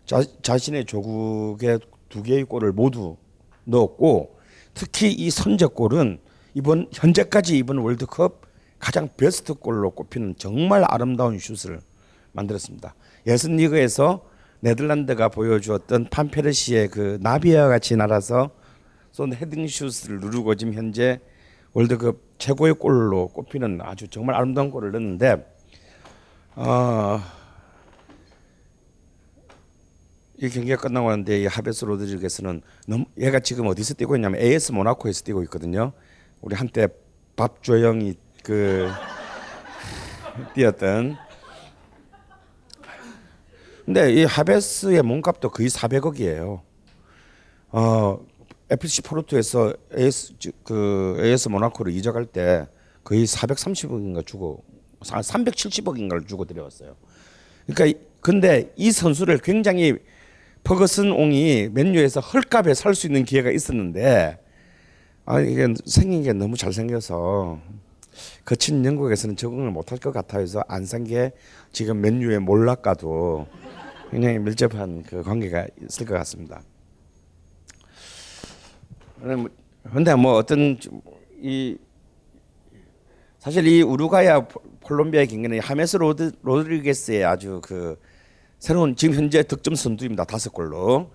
자, 0.05 0.22
자신의 0.43 0.86
조국의 0.86 1.80
두 2.09 2.22
개의 2.22 2.43
골을 2.43 2.74
모두 2.74 3.18
넣었고 3.64 4.38
특히 4.76 5.12
이 5.12 5.32
선제골은 5.32 6.20
이번 6.53 6.88
현재까지 6.93 7.57
이번 7.57 7.80
월드컵 7.80 8.41
가장 8.78 9.09
베스트 9.18 9.55
골로 9.55 9.89
꼽히는 9.91 10.36
정말 10.38 10.86
아름다운 10.88 11.39
슛을 11.39 11.82
만들었습니다. 12.34 12.96
예선 13.28 13.56
리그에서 13.56 14.26
네덜란드가 14.62 15.30
보여주었던 15.30 16.08
판페르시의 16.10 16.90
그 16.90 17.18
나비와 17.22 17.68
같이 17.68 17.96
날아서 17.96 18.52
쏜 19.12 19.34
헤딩 19.34 19.68
슛을 19.68 20.20
누르고 20.20 20.56
지금 20.56 20.74
현재 20.74 21.20
월드컵 21.74 22.18
최고의 22.38 22.76
골로 22.76 23.28
꼽히는 23.30 23.80
아주 23.82 24.08
정말 24.08 24.36
아름다운 24.36 24.72
골을 24.72 24.92
넣었는데 24.92 25.46
어, 26.56 27.20
이 30.38 30.50
경기가 30.50 30.82
끝나고 30.82 31.10
나는데 31.10 31.42
이 31.42 31.46
하베스 31.46 31.86
로드리게스는 31.86 32.62
너무 32.88 33.06
얘가 33.20 33.40
지금 33.40 33.68
어디서 33.68 33.94
뛰고 33.94 34.16
있냐면 34.16 34.42
AS 34.42 34.72
모나코에서 34.72 35.24
뛰고 35.24 35.44
있거든요. 35.44 35.94
우리 36.42 36.56
한때 36.56 36.88
밥조영이 37.36 38.16
그 38.44 38.90
뛰었던 40.56 41.18
근데 43.86 44.14
이 44.14 44.24
하베스의 44.24 45.02
몸값도 45.02 45.50
거의 45.50 45.70
400억이에요. 45.70 46.62
어 47.72 48.20
FC 48.70 49.02
포르투에서 49.02 49.74
AS 49.98 50.38
주- 50.38 50.52
그 50.64 51.18
AS 51.22 51.50
모나코를 51.50 51.92
이적할 51.94 52.26
때 52.26 52.68
거의 53.04 53.26
430억인가 53.26 54.26
주고 54.26 54.64
370억인가를 55.02 56.28
주고 56.28 56.46
들여왔어요. 56.46 56.96
그러니까 57.66 57.86
이- 57.86 58.02
근데 58.22 58.72
이 58.76 58.92
선수를 58.92 59.40
굉장히 59.40 59.96
퍼거슨 60.64 61.12
옹이 61.12 61.70
맨유에서 61.74 62.20
헐값에 62.20 62.74
살 62.76 62.94
수 62.94 63.08
있는 63.08 63.24
기회가 63.26 63.50
있었는데 63.50 64.38
아 65.26 65.40
이게 65.40 65.68
생긴 65.86 66.24
게 66.24 66.34
너무 66.34 66.56
잘생겨서 66.56 67.60
거친 68.46 68.84
영국에서는 68.86 69.36
적응을 69.38 69.72
못할 69.72 69.98
것 69.98 70.12
같아서 70.12 70.64
안 70.68 70.84
산 70.86 71.04
게 71.06 71.32
지금 71.72 72.02
맨유의 72.02 72.40
몰락과도 72.40 73.48
굉장히 74.12 74.39
밀접한 74.39 75.03
그 75.03 75.24
관계가 75.24 75.68
있을 75.84 76.05
것 76.05 76.14
같습니다. 76.16 76.62
그런데 79.84 80.16
뭐 80.16 80.34
어떤 80.34 80.78
이 81.41 81.78
사실 83.39 83.66
이 83.68 83.82
우루과이와 83.82 84.47
폴- 84.47 84.62
콜롬비아의 84.84 85.28
경기는 85.28 85.59
하메스 85.59 85.97
로드, 85.97 86.32
로드리게스의 86.41 87.24
아주 87.24 87.62
그 87.64 87.97
새로운 88.59 88.95
지금 88.95 89.16
현재 89.16 89.41
득점 89.43 89.76
선두입니다. 89.76 90.26
다섯 90.26 90.51
골로. 90.51 91.12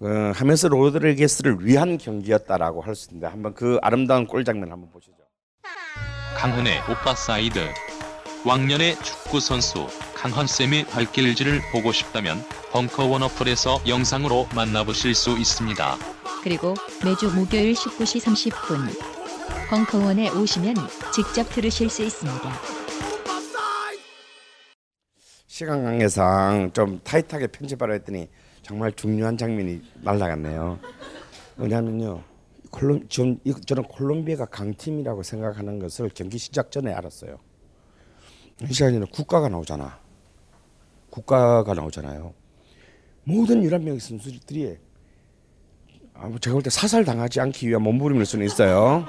어, 0.00 0.08
하면서 0.34 0.68
로드리게스를 0.68 1.64
위한 1.64 1.98
경기였다라고 1.98 2.80
할 2.82 2.94
수 2.94 3.08
있는데 3.10 3.26
한번 3.26 3.54
그 3.54 3.78
아름다운 3.82 4.26
골 4.26 4.44
장면 4.44 4.70
한번 4.70 4.90
보시죠. 4.90 5.12
강헌의 6.36 6.78
오빠 6.90 7.14
사이드 7.14 7.58
왕년의 8.44 8.96
축구 9.02 9.40
선수 9.40 9.86
강헌쌤의 10.24 10.86
발길질을 10.86 11.60
보고 11.70 11.92
싶다면 11.92 12.42
벙커원 12.72 13.22
어플에서 13.24 13.80
영상으로 13.86 14.48
만나보실 14.54 15.14
수 15.14 15.36
있습니다. 15.36 15.96
그리고 16.42 16.72
매주 17.04 17.30
목요일 17.30 17.74
19시 17.74 18.22
30분 18.22 19.68
벙커원에 19.68 20.30
오시면 20.30 20.76
직접 21.12 21.44
들으실 21.50 21.90
수 21.90 22.02
있습니다. 22.04 22.40
시간 25.46 25.84
관계상 25.84 26.70
좀 26.72 27.00
타이트하게 27.04 27.48
편집하려 27.48 27.92
했더니 27.92 28.30
정말 28.62 28.92
중요한 28.92 29.36
장면이 29.36 29.82
날라갔네요. 30.04 30.78
왜냐하면요, 31.58 32.22
콜롬, 32.70 33.06
좀 33.08 33.38
이- 33.44 33.52
저는 33.66 33.82
콜롬비아가 33.82 34.46
강팀이라고 34.46 35.22
생각하는 35.22 35.78
것을 35.80 36.08
경기 36.14 36.38
시작 36.38 36.72
전에 36.72 36.94
알았어요. 36.94 37.38
이 38.62 38.72
시간에는 38.72 39.06
국가가 39.08 39.50
나오잖아. 39.50 40.02
국가가 41.14 41.74
나오잖아요. 41.74 42.34
모든 43.22 43.62
11명의 43.62 44.00
선수들이 44.00 44.76
아, 46.14 46.26
뭐 46.26 46.38
제가 46.40 46.54
볼 46.54 46.62
때 46.62 46.70
사살 46.70 47.04
당하지 47.04 47.40
않기 47.40 47.68
위한 47.68 47.82
몸부림일 47.82 48.26
수는 48.26 48.44
있어요. 48.46 49.06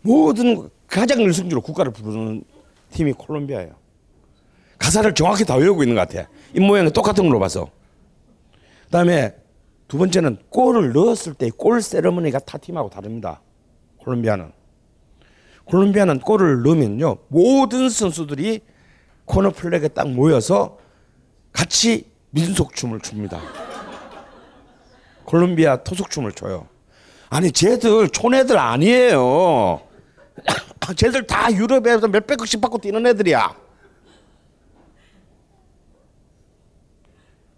모든 0.00 0.70
가장 0.86 1.20
열성적으로 1.22 1.60
국가를 1.60 1.92
부르는 1.92 2.42
팀이 2.92 3.12
콜롬비아예요. 3.12 3.74
가사를 4.78 5.14
정확히 5.14 5.44
다 5.44 5.56
외우고 5.56 5.82
있는 5.82 5.94
것 5.94 6.08
같아. 6.08 6.26
입 6.54 6.60
모양이 6.62 6.90
똑같은 6.90 7.26
걸로 7.28 7.38
봐서. 7.38 7.70
그 8.86 8.90
다음에 8.90 9.34
두 9.88 9.98
번째는 9.98 10.38
골을 10.48 10.92
넣었을 10.92 11.34
때 11.34 11.50
골 11.50 11.82
세레머니가 11.82 12.38
타 12.40 12.56
팀하고 12.56 12.88
다릅니다. 12.88 13.42
콜롬비아는. 13.98 14.52
콜롬비아는 15.66 16.20
골을 16.20 16.62
넣으면요 16.62 17.18
모든 17.28 17.90
선수들이 17.90 18.60
코너 19.26 19.50
플렉에 19.50 19.88
딱 19.88 20.08
모여서 20.10 20.78
같이 21.52 22.10
민속 22.30 22.74
춤을 22.74 23.00
춥니다. 23.00 23.40
콜롬비아 25.24 25.76
토속 25.82 26.10
춤을 26.10 26.32
춰요. 26.32 26.68
아니 27.28 27.52
쟤들 27.52 28.08
촌애들 28.08 28.58
아니에요. 28.58 29.80
쟤들 30.96 31.26
다 31.26 31.52
유럽에서 31.52 32.08
몇백 32.08 32.40
억씩 32.40 32.60
받고 32.60 32.78
뛰는 32.78 33.06
애들이야. 33.06 33.54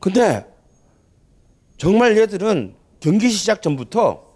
근데 0.01 0.45
정말 1.78 2.18
얘들은 2.18 2.74
경기 3.01 3.30
시작 3.30 3.62
전부터 3.62 4.32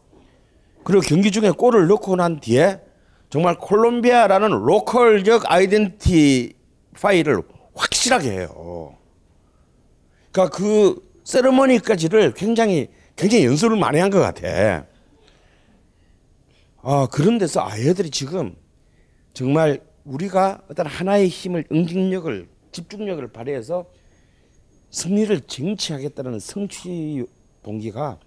그리고 0.84 1.02
경기 1.02 1.30
중에 1.30 1.50
골을 1.50 1.88
넣고 1.88 2.16
난 2.16 2.40
뒤에 2.40 2.80
정말 3.28 3.58
콜롬비아라는 3.58 4.50
로컬적 4.50 5.50
아이덴티 5.50 6.54
파이를 7.00 7.42
확실하게 7.74 8.30
해요. 8.30 8.96
그러니까 10.36 10.54
그 10.54 11.02
세레머니까지를 11.24 12.34
굉장히 12.34 12.88
굉장히 13.16 13.46
연습을 13.46 13.78
많이 13.78 13.98
한 13.98 14.10
것 14.10 14.20
같아. 14.20 14.84
아 16.82 17.08
그런 17.10 17.38
데서 17.38 17.66
아 17.66 17.78
얘들이 17.80 18.10
지금 18.10 18.54
정말 19.32 19.80
우리가 20.04 20.62
어떤 20.70 20.86
하나의 20.86 21.28
힘을 21.28 21.64
응징력을 21.72 22.48
집중력을 22.70 23.26
발휘해서 23.32 23.86
승리를 24.90 25.40
쟁취하겠다는 25.40 26.38
성취 26.38 27.24
동기가 27.62 28.20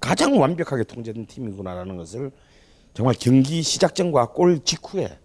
가장 0.00 0.38
완벽하게 0.38 0.82
통제된 0.82 1.26
팀이구나라는 1.26 1.96
것을 1.96 2.32
정말 2.92 3.14
경기 3.18 3.62
시작 3.62 3.94
전과 3.94 4.32
골 4.32 4.58
직후에 4.64 5.16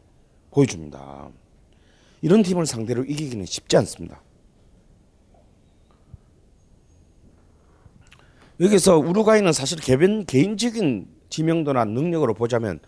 보여줍니다. 0.51 1.29
이런 2.21 2.43
팀을 2.43 2.67
상대로 2.67 3.03
이기기는 3.03 3.43
쉽지 3.45 3.75
않습니다. 3.77 4.21
여기서 8.59 8.97
우루과이는 8.97 9.53
사실 9.53 9.79
개변 9.79 10.25
개인적인 10.25 11.07
지명도나 11.29 11.85
능력으로 11.85 12.33
보자면 12.33 12.79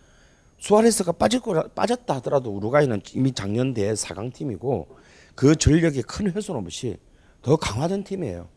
수아레스가 0.58 1.12
빠질 1.12 1.40
거 1.40 1.68
빠졌다 1.68 2.12
하더라도 2.16 2.50
우루과이는 2.50 3.00
이미 3.14 3.32
작년 3.32 3.72
대회 3.72 3.92
4강 3.92 4.32
팀이고 4.32 4.88
그 5.34 5.54
전력에 5.56 6.02
큰 6.02 6.30
훼손 6.30 6.56
없이 6.56 6.98
더 7.42 7.56
강화된 7.56 8.04
팀이에요. 8.04 8.48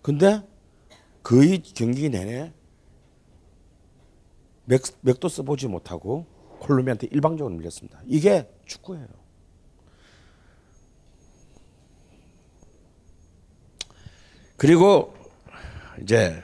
근데 0.00 0.42
거의 1.22 1.60
경기 1.62 2.08
내내 2.08 2.52
맥, 4.64 4.82
맥도 5.00 5.28
써보지 5.28 5.66
못하고 5.66 6.26
콜롬비아한테 6.60 7.08
일방적으로 7.10 7.54
밀렸습니다. 7.56 8.00
이게 8.06 8.48
축구예요. 8.66 9.06
그리고 14.56 15.14
이제 16.02 16.42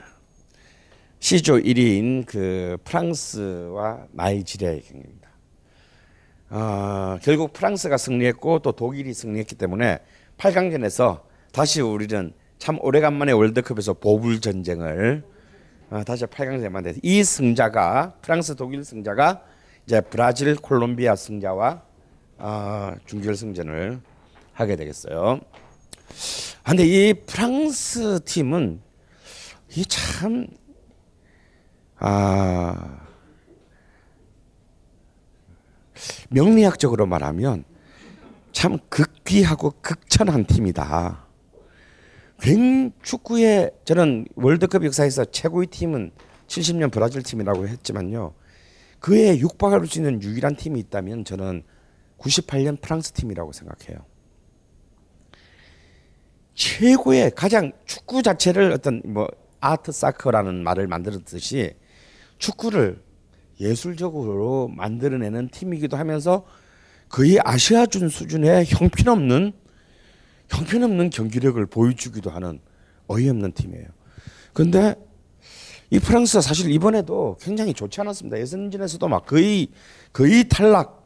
C조 1.27 1.57
1위인 1.57 2.25
그 2.25 2.77
프랑스와 2.85 4.05
나이지리아의 4.13 4.81
경기입니다. 4.81 5.29
어, 6.49 7.19
결국 7.21 7.51
프랑스가 7.51 7.97
승리했고 7.97 8.59
또 8.59 8.71
독일이 8.71 9.13
승리했기 9.13 9.55
때문에 9.55 9.99
8강전에서 10.37 11.23
다시 11.51 11.81
우리는 11.81 12.31
참 12.59 12.77
오래간만에 12.79 13.33
월드컵에서 13.33 13.95
보불 13.95 14.39
전쟁을 14.39 15.25
어, 15.89 16.01
다시 16.05 16.23
8강전에 16.23 16.81
돼서 16.81 16.97
이 17.03 17.21
승자가 17.25 18.19
프랑스 18.21 18.55
독일 18.55 18.85
승자가 18.85 19.43
이제 19.85 19.99
브라질 19.99 20.55
콜롬비아 20.55 21.17
승자와 21.17 21.83
어, 22.37 22.93
준결승전을 23.05 23.99
하게 24.53 24.77
되겠어요. 24.77 25.41
아, 26.63 26.69
근데 26.69 26.85
이 26.85 27.13
프랑스 27.13 28.21
팀은 28.23 28.79
이참 29.75 30.47
아, 31.99 33.07
명리학적으로 36.29 37.05
말하면 37.05 37.63
참 38.51 38.77
극귀하고 38.89 39.73
극천한 39.81 40.45
팀이다. 40.45 41.25
굉 42.39 42.91
축구의 43.01 43.71
저는 43.85 44.25
월드컵 44.35 44.85
역사에서 44.85 45.25
최고의 45.25 45.67
팀은 45.67 46.11
70년 46.47 46.91
브라질 46.91 47.23
팀이라고 47.23 47.67
했지만요. 47.67 48.33
그에 48.99 49.37
육박할 49.39 49.85
수 49.87 49.99
있는 49.99 50.21
유일한 50.21 50.55
팀이 50.55 50.79
있다면 50.79 51.25
저는 51.25 51.63
98년 52.19 52.81
프랑스 52.81 53.11
팀이라고 53.11 53.51
생각해요. 53.51 54.05
최고의 56.53 57.31
가장 57.35 57.71
축구 57.85 58.23
자체를 58.23 58.71
어떤 58.71 59.01
뭐 59.05 59.27
아트 59.59 59.91
사커라는 59.91 60.63
말을 60.63 60.87
만들었듯이 60.87 61.75
축구를 62.37 63.01
예술적으로 63.59 64.67
만들어내는 64.67 65.49
팀이기도 65.49 65.97
하면서 65.97 66.45
거의 67.09 67.39
아시아준 67.43 68.09
수준의 68.09 68.65
형편없는 68.67 69.53
형편없는 70.49 71.09
경기력을 71.09 71.65
보여주기도 71.65 72.29
하는 72.29 72.59
어이없는 73.07 73.51
팀이에요. 73.53 73.87
근데 74.53 74.95
이 75.89 75.99
프랑스가 75.99 76.41
사실 76.41 76.69
이번에도 76.71 77.37
굉장히 77.39 77.73
좋지 77.73 78.01
않았습니다. 78.01 78.39
예선전에서도 78.39 79.07
막 79.07 79.25
거의 79.25 79.69
거의 80.11 80.47
탈락 80.49 81.03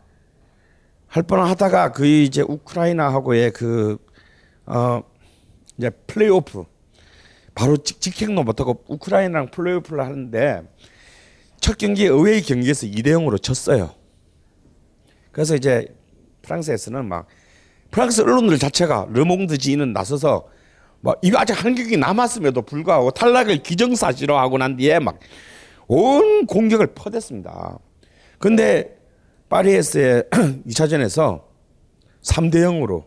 할 1.08 1.24
뻔하다가 1.24 1.92
거의 1.92 2.24
이제 2.26 2.42
우크라이나하고의 2.42 3.52
그어 3.52 5.04
이제 5.78 5.90
플레이오프 6.08 6.64
바로 7.54 7.78
직행도 7.78 8.44
못하고 8.44 8.84
우크라이나랑 8.88 9.52
플레이오프를 9.52 10.04
하는데 10.04 10.64
첫 11.62 11.78
경기 11.78 12.04
의외의 12.06 12.42
경기에서 12.42 12.86
2대 12.88 13.08
0으로 13.08 13.42
졌어요. 13.42 13.92
그래서 15.32 15.56
이제 15.56 15.88
프랑스에서는 16.42 17.08
막 17.08 17.28
프랑스 17.92 18.22
언론들 18.22 18.60
자체가 18.60 19.08
르몽드지는 19.12 19.94
나서서 19.94 20.48
막 21.00 21.18
이거 21.22 21.40
아직 21.40 21.54
한 21.64 21.74
경기 21.76 21.96
남았음에도 21.96 22.64
불구하고 22.64 23.12
탈락을 23.12 23.64
기정사실화 23.64 24.42
하고 24.42 24.58
난 24.58 24.76
뒤에 24.76 25.00
막 25.00 25.18
온 25.94 26.46
공격을 26.46 26.94
퍼댔습니다. 26.96 27.78
근데 28.40 28.98
파리에스의 29.50 30.24
2차전에서 30.66 31.44
3대 32.24 32.56
0으로 32.56 33.04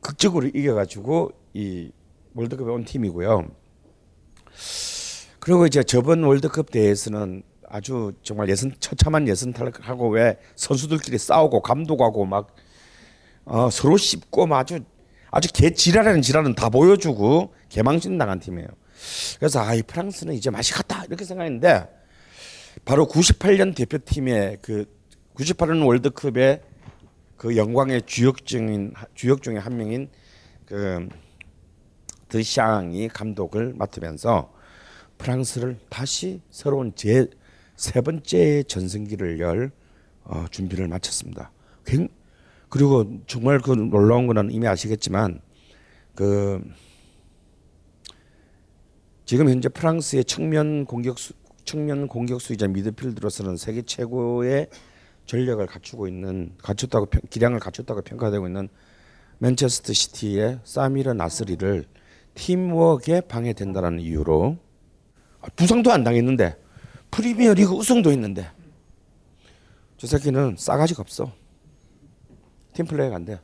극적으로 0.00 0.46
이겨가지고 0.46 1.32
이 1.52 1.90
월드컵에 2.32 2.70
온 2.72 2.86
팀이고요. 2.86 3.50
그리고 5.42 5.66
이제 5.66 5.82
저번 5.82 6.22
월드컵 6.22 6.70
대회에서는 6.70 7.42
아주 7.68 8.12
정말 8.22 8.48
예선 8.48 8.72
처참한 8.78 9.26
예선 9.26 9.52
탈락하고 9.52 10.08
왜 10.10 10.38
선수들끼리 10.54 11.18
싸우고 11.18 11.62
감독하고 11.62 12.24
막 12.26 12.54
어, 13.44 13.68
서로 13.68 13.96
씹고 13.96 14.46
막 14.46 14.58
아주 14.58 14.78
아주 15.32 15.48
개 15.52 15.70
지랄하는 15.70 16.22
지랄은 16.22 16.54
다 16.54 16.68
보여주고 16.68 17.52
개망신 17.70 18.18
당한 18.18 18.38
팀이에요. 18.38 18.68
그래서 19.40 19.60
아, 19.60 19.74
이 19.74 19.82
프랑스는 19.82 20.34
이제 20.34 20.48
맛이 20.48 20.72
갔다 20.74 21.04
이렇게 21.06 21.24
생각했는데 21.24 21.88
바로 22.84 23.08
98년 23.08 23.74
대표팀의 23.74 24.58
그 24.62 24.84
98년 25.34 25.84
월드컵의 25.84 26.60
그 27.36 27.56
영광의 27.56 28.02
주역 28.06 28.46
중인 28.46 28.94
주역 29.14 29.42
중에 29.42 29.56
한 29.56 29.76
명인 29.76 30.08
그 30.66 31.08
드샹이 32.28 33.08
감독을 33.08 33.74
맡으면서 33.74 34.61
프랑스를 35.26 35.78
다시 35.88 36.40
새로운 36.50 36.92
제 36.96 37.26
세 37.76 38.00
번째 38.00 38.62
전승기를 38.64 39.40
열 39.40 39.70
어, 40.24 40.44
준비를 40.50 40.86
마쳤습니다. 40.88 41.50
굉- 41.84 42.08
그리고 42.68 43.20
정말 43.26 43.60
그 43.60 43.72
놀라운 43.72 44.26
거는 44.26 44.50
이미 44.52 44.66
아시겠지만 44.68 45.40
그 46.14 46.62
지금 49.24 49.48
현재 49.48 49.68
프랑스의 49.68 50.24
측면 50.24 50.84
공격수 50.84 51.32
측면 51.64 52.08
공격수이자 52.08 52.68
미드필드로서는 52.68 53.56
세계 53.56 53.82
최고의 53.82 54.68
전력을 55.26 55.64
갖추고 55.66 56.06
있는 56.08 56.52
갖췄다고 56.58 57.06
평- 57.06 57.22
기량을 57.30 57.58
갖췄다고 57.58 58.02
평가되고 58.02 58.46
있는 58.46 58.68
맨체스터 59.38 59.92
시티의 59.92 60.60
사미르 60.64 61.10
나스리를 61.12 61.84
팀워크에 62.34 63.22
방해된다라는 63.22 64.00
이유로 64.00 64.58
아, 64.58 64.71
부상도 65.56 65.92
안 65.92 66.04
당했는데 66.04 66.56
프리미어 67.10 67.54
리그 67.54 67.72
우승도 67.72 68.10
했는데 68.10 68.50
저 69.98 70.06
새끼는 70.06 70.56
싸가지가 70.58 71.02
없어. 71.02 71.32
팀플레이가 72.74 73.16
안 73.16 73.24
돼. 73.24 73.38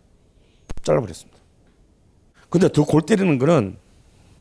잘라버렸습니다. 0.82 1.38
근데 2.48 2.68
더 2.68 2.84
골 2.84 3.02
때리는 3.02 3.38
거는 3.38 3.76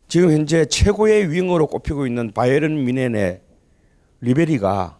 지금 0.07 0.31
현재 0.31 0.65
최고의 0.65 1.29
윙어로 1.31 1.67
꼽히고 1.67 2.07
있는 2.07 2.31
바이에른 2.31 2.85
미넨의 2.85 3.41
리베리가 4.21 4.97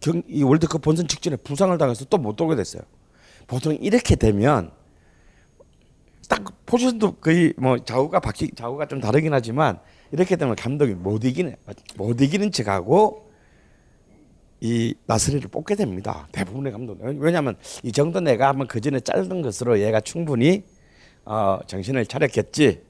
경, 0.00 0.22
이 0.28 0.42
월드컵 0.42 0.82
본선 0.82 1.08
직전에 1.08 1.36
부상을 1.36 1.76
당해서 1.78 2.04
또못 2.04 2.36
돌게 2.36 2.56
됐어요. 2.56 2.82
보통 3.46 3.74
이렇게 3.80 4.14
되면 4.16 4.70
딱 6.28 6.44
포지션도 6.66 7.12
거의 7.16 7.54
뭐 7.56 7.78
좌우가 7.78 8.20
바뀌 8.20 8.50
좌우가 8.54 8.86
좀 8.86 9.00
다르긴 9.00 9.32
하지만 9.32 9.80
이렇게 10.12 10.36
되면 10.36 10.54
감독이 10.54 10.94
못 10.94 11.24
이기는 11.24 11.56
못 11.96 12.20
이기는 12.20 12.52
척하고 12.52 13.30
이 14.60 14.94
나스리를 15.06 15.48
뽑게 15.48 15.74
됩니다. 15.74 16.28
대부분의 16.30 16.70
감독. 16.70 16.98
왜냐하면 17.00 17.56
이 17.82 17.90
정도 17.90 18.20
내가 18.20 18.48
한번 18.48 18.68
그 18.68 18.80
전에 18.80 19.00
자른 19.00 19.42
것으로 19.42 19.80
얘가 19.80 20.00
충분히 20.00 20.62
어, 21.24 21.58
정신을 21.66 22.06
차렸겠지. 22.06 22.82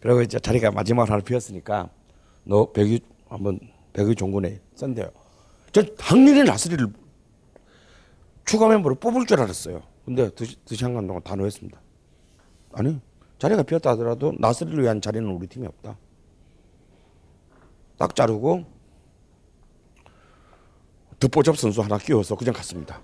그리고 0.00 0.22
이제 0.22 0.38
자리가 0.38 0.72
마지막으로 0.72 1.12
하나 1.12 1.22
비었으니까 1.22 1.88
너 2.44 2.70
백유 2.72 2.98
한번 3.28 3.60
백유 3.92 4.14
종군에 4.14 4.60
선대요. 4.74 5.10
저 5.72 5.82
당연히 5.96 6.42
나스리를 6.42 6.86
추가 8.44 8.68
멤버로 8.68 8.96
뽑을 8.96 9.24
줄 9.24 9.40
알았어요. 9.40 9.82
근데 10.04 10.28
드시, 10.30 10.56
드시한 10.64 10.94
감독은 10.94 11.22
단호했습니다. 11.22 11.80
아니 12.72 13.00
자리가 13.38 13.62
비었다 13.62 13.90
하더라도 13.90 14.34
나스리를 14.38 14.82
위한 14.82 15.00
자리는 15.00 15.26
우리 15.30 15.46
팀이 15.46 15.66
없다. 15.66 15.96
딱 18.00 18.16
자르고 18.16 18.64
득보잡 21.18 21.58
선수 21.58 21.82
하나 21.82 21.98
끼워서 21.98 22.34
그냥 22.34 22.54
갔습니다. 22.54 23.02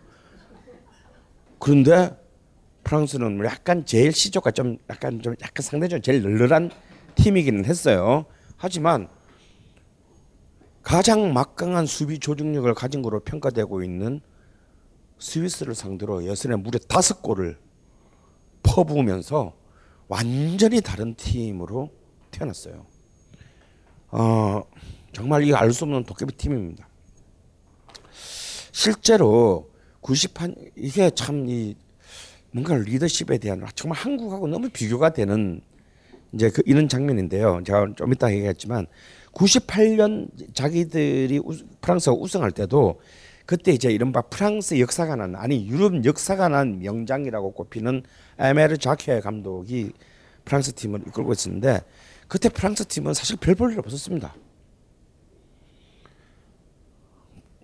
그런데 1.58 2.18
프랑스는 2.82 3.44
약간 3.44 3.84
제일 3.84 4.10
시조가 4.10 4.52
좀 4.52 4.78
약간 4.88 5.20
좀 5.20 5.34
약간 5.42 5.62
상대적으로 5.62 6.00
제일 6.00 6.22
널널한 6.22 6.70
팀이기는 7.14 7.66
했어요. 7.66 8.24
하지만 8.56 9.08
가장 10.82 11.34
막강한 11.34 11.84
수비 11.84 12.18
조직력을 12.18 12.72
가진 12.72 13.02
것으로 13.02 13.20
평가되고 13.20 13.82
있는 13.82 14.22
스위스를 15.18 15.74
상대로 15.74 16.24
예선에 16.24 16.56
무려 16.56 16.78
다섯 16.78 17.20
골을 17.20 17.58
퍼부으면서 18.62 19.54
완전히 20.08 20.80
다른 20.80 21.14
팀으로 21.16 21.90
태어났어요. 22.30 22.95
어, 24.18 24.62
정말 25.12 25.44
이거 25.44 25.56
알수 25.56 25.84
없는 25.84 26.04
도깨비 26.04 26.36
팀입니다. 26.36 26.88
실제로 28.72 29.70
98 30.00 30.54
이게 30.76 31.10
참 31.10 31.46
이 31.48 31.74
뭔가 32.50 32.74
리더십에 32.74 33.36
대한 33.36 33.62
정말 33.74 33.98
한국하고 33.98 34.48
너무 34.48 34.70
비교가 34.70 35.10
되는 35.10 35.60
이제 36.32 36.48
그 36.50 36.62
이런 36.64 36.88
장면인데요. 36.88 37.60
제가 37.66 37.88
좀 37.96 38.12
이따 38.12 38.32
얘기했지만 38.32 38.86
98년 39.32 40.28
자기들이 40.54 41.38
우, 41.44 41.54
프랑스가 41.82 42.16
우승할 42.16 42.52
때도 42.52 43.00
그때 43.44 43.72
이제 43.72 43.90
이른바 43.90 44.22
프랑스 44.22 44.80
역사가 44.80 45.16
난 45.16 45.36
아니 45.36 45.68
유럽 45.68 46.02
역사가 46.02 46.48
난 46.48 46.78
명장이라고 46.78 47.52
꼽히는 47.52 48.02
에메르 48.38 48.78
자케 48.78 49.20
감독이 49.20 49.92
프랑스 50.46 50.72
팀을 50.72 51.02
이끌고 51.08 51.32
있었는데 51.32 51.80
그때 52.28 52.48
프랑스 52.48 52.84
팀은 52.86 53.14
사실 53.14 53.36
별 53.36 53.54
볼일 53.54 53.78
없었습니다. 53.78 54.34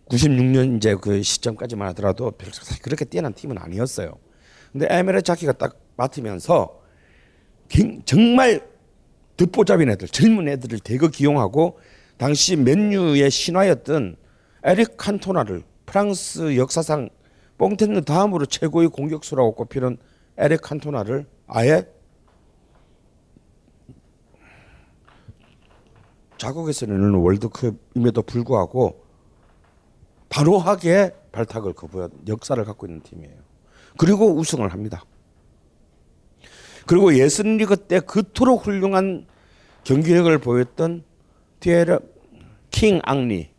96년 0.09 0.77
이제 0.77 0.95
그 0.95 1.23
시점까지만 1.23 1.89
하더라도 1.89 2.31
별 2.33 2.51
그렇게 2.83 3.05
뛰어난 3.05 3.33
팀은 3.33 3.59
아니었어요. 3.59 4.15
근데 4.71 4.87
에메르 4.91 5.23
자키가 5.23 5.53
딱 5.53 5.81
맡으면서 5.97 6.81
정말 8.05 8.67
듣보잡인 9.37 9.89
애들, 9.91 10.09
젊은 10.09 10.49
애들을 10.49 10.81
대거 10.81 11.09
기용하고 11.09 11.79
당시 12.19 12.57
맨유의 12.57 13.31
신화였던 13.31 14.17
에릭 14.65 14.97
칸토나를 14.97 15.63
프랑스 15.87 16.57
역사상 16.57 17.09
뽕텐느 17.59 18.03
다음으로 18.03 18.47
최고의 18.47 18.89
공격수라고 18.89 19.55
꼽히는 19.55 19.97
에릭 20.37 20.61
칸토나를 20.63 21.27
아예 21.47 21.87
자국에서는 26.43 27.15
월드컵임에도 27.15 28.23
불구하고 28.23 29.05
바로하게 30.29 31.15
발탁을 31.31 31.73
거부한 31.73 32.11
역사를 32.27 32.63
갖고 32.65 32.87
있는 32.87 33.01
팀이에요. 33.03 33.37
그리고 33.97 34.35
우승을 34.35 34.73
합니다. 34.73 35.05
그리고 36.87 37.17
예선리그 37.17 37.87
때 37.87 38.01
그토록 38.01 38.67
훌륭한 38.67 39.27
경기력을 39.85 40.37
보였던 40.39 41.05
디에르 41.61 42.01
킹 42.73 43.01
앙리. 43.05 43.51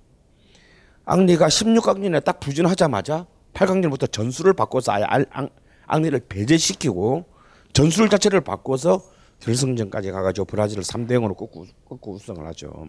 앙리가 1.06 1.48
16강전에 1.48 2.24
딱 2.24 2.40
부진하자마자 2.42 3.28
8강전부터 3.54 4.12
전술을 4.12 4.54
바꿔서 4.54 4.92
아예 4.92 5.06
앙, 5.08 5.48
앙리를 5.86 6.20
배제시키고 6.28 7.26
전술 7.72 8.10
자체를 8.10 8.42
바꿔서 8.42 9.02
결승전까지 9.40 10.12
가가지고 10.12 10.46
브라질을 10.46 10.84
3대 10.84 11.12
0으로 11.12 11.36
꺾고, 11.36 11.66
꺾고 11.86 12.14
우승을 12.14 12.46
하죠. 12.48 12.88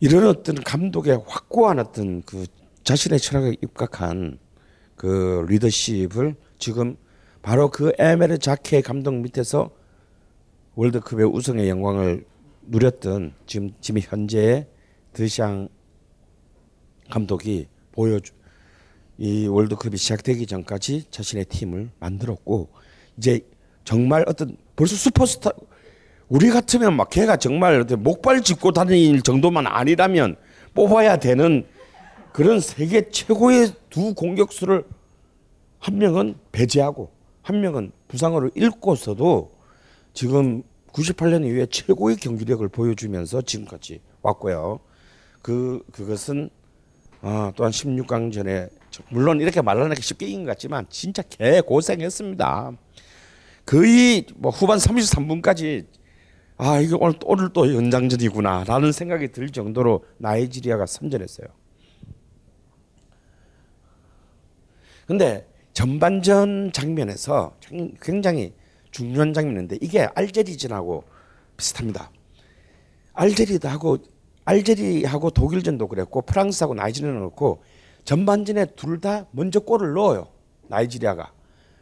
이런 0.00 0.26
어떤 0.26 0.54
감독의 0.56 1.22
확고한 1.26 1.78
어떤 1.78 2.22
그 2.22 2.46
자신의 2.84 3.18
철학에 3.18 3.56
입각한 3.62 4.38
그 4.94 5.44
리더십을 5.48 6.36
지금 6.58 6.96
바로 7.42 7.70
그 7.70 7.92
에메르 7.98 8.38
자케 8.38 8.80
감독 8.80 9.14
밑에서 9.14 9.70
월드컵의 10.74 11.26
우승의 11.26 11.68
영광을 11.68 12.24
누렸던 12.62 13.34
지금 13.46 13.72
지금 13.80 14.00
현재의 14.02 14.68
드샹 15.12 15.68
감독이 17.10 17.66
보여주 17.92 18.32
이 19.16 19.46
월드컵이 19.48 19.96
시작되기 19.96 20.46
전까지 20.46 21.06
자신의 21.10 21.46
팀을 21.46 21.90
만들었고 21.98 22.68
이제 23.16 23.40
정말 23.88 24.22
어떤 24.28 24.54
벌써 24.76 24.96
슈퍼스타 24.96 25.50
우리 26.28 26.50
같으면 26.50 26.94
막 26.94 27.08
걔가 27.08 27.38
정말 27.38 27.84
목발 27.84 28.42
짚고 28.42 28.72
다닐 28.72 29.22
정도만 29.22 29.66
아니라면 29.66 30.36
뽑아야 30.74 31.16
되는 31.16 31.64
그런 32.34 32.60
세계 32.60 33.08
최고의 33.08 33.72
두 33.88 34.12
공격수를 34.12 34.84
한 35.78 35.96
명은 35.96 36.34
배제하고 36.52 37.10
한 37.40 37.62
명은 37.62 37.92
부상으로 38.08 38.50
잃고서도 38.54 39.52
지금 40.12 40.62
98년 40.92 41.46
이후에 41.46 41.64
최고의 41.64 42.16
경기력을 42.16 42.68
보여주면서 42.68 43.40
지금까지 43.40 44.02
왔고요. 44.20 44.80
그 45.40 45.82
그것은 45.92 46.50
아, 47.22 47.54
또한 47.56 47.72
16강전에 47.72 48.68
물론 49.08 49.40
이렇게 49.40 49.62
말하는 49.62 49.94
게 49.94 50.02
쉽게 50.02 50.26
이긴 50.26 50.44
것 50.44 50.50
같지만 50.50 50.84
진짜 50.90 51.22
개 51.22 51.62
고생했습니다. 51.62 52.76
거의 53.68 54.24
뭐 54.36 54.50
후반 54.50 54.78
33분까지 54.78 55.86
아 56.56 56.80
이거 56.80 56.96
오늘 56.98 57.18
오늘 57.26 57.52
또 57.52 57.72
연장전이구나라는 57.74 58.92
생각이 58.92 59.30
들 59.30 59.50
정도로 59.50 60.06
나이지리아가 60.16 60.86
선전했어요. 60.86 61.48
근데 65.06 65.46
전반전 65.74 66.72
장면에서 66.72 67.54
굉장히 68.00 68.54
중요한 68.90 69.34
장면인데 69.34 69.76
이게 69.82 70.08
알제리전하고 70.14 71.04
비슷합니다. 71.58 72.10
알제리하고 73.12 73.98
알제리하고 74.46 75.30
독일전도 75.30 75.88
그랬고 75.88 76.22
프랑스하고 76.22 76.74
나이지리아는 76.74 77.18
그렇고 77.18 77.62
전반전에 78.04 78.64
둘 78.76 79.02
다 79.02 79.26
먼저 79.32 79.60
골을 79.60 79.92
넣어요. 79.92 80.28
나이지리아가. 80.68 81.37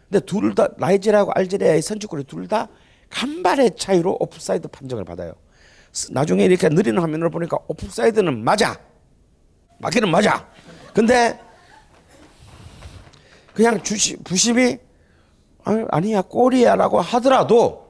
근데 0.09 0.25
둘 0.25 0.55
다 0.55 0.69
나이지리아하고 0.79 1.33
알제리아의 1.35 1.83
선취골이 1.83 2.25
둘 2.25 2.47
다 2.49 2.69
간발의 3.11 3.77
차이로 3.77 4.17
오프사이드 4.21 4.69
판정을 4.69 5.05
받아요. 5.05 5.33
나중에 6.11 6.45
이렇게 6.45 6.69
느린 6.69 7.01
화면을 7.01 7.31
보니까 7.31 7.59
오프사이드는 7.69 8.45
맞아. 8.45 8.79
맞기는 9.79 10.11
맞아. 10.11 10.47
근데 10.93 11.39
그냥 13.55 13.83
주시, 13.83 14.17
부심이 14.23 14.79
아니야 15.91 16.23
골이야라고 16.23 17.01
하더라도 17.01 17.87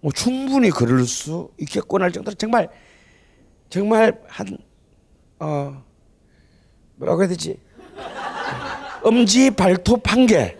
뭐 0.00 0.12
충분히 0.12 0.70
그럴 0.70 1.04
수 1.04 1.50
있겠구나 1.58 2.04
할 2.04 2.12
정도로 2.12 2.34
정말 2.34 2.68
정말 3.68 4.20
한 4.28 4.46
어 5.38 5.82
뭐라고 6.96 7.20
해야 7.22 7.28
되지 7.28 7.58
엄지 9.04 9.50
발톱 9.50 10.10
한 10.10 10.26
개. 10.26 10.56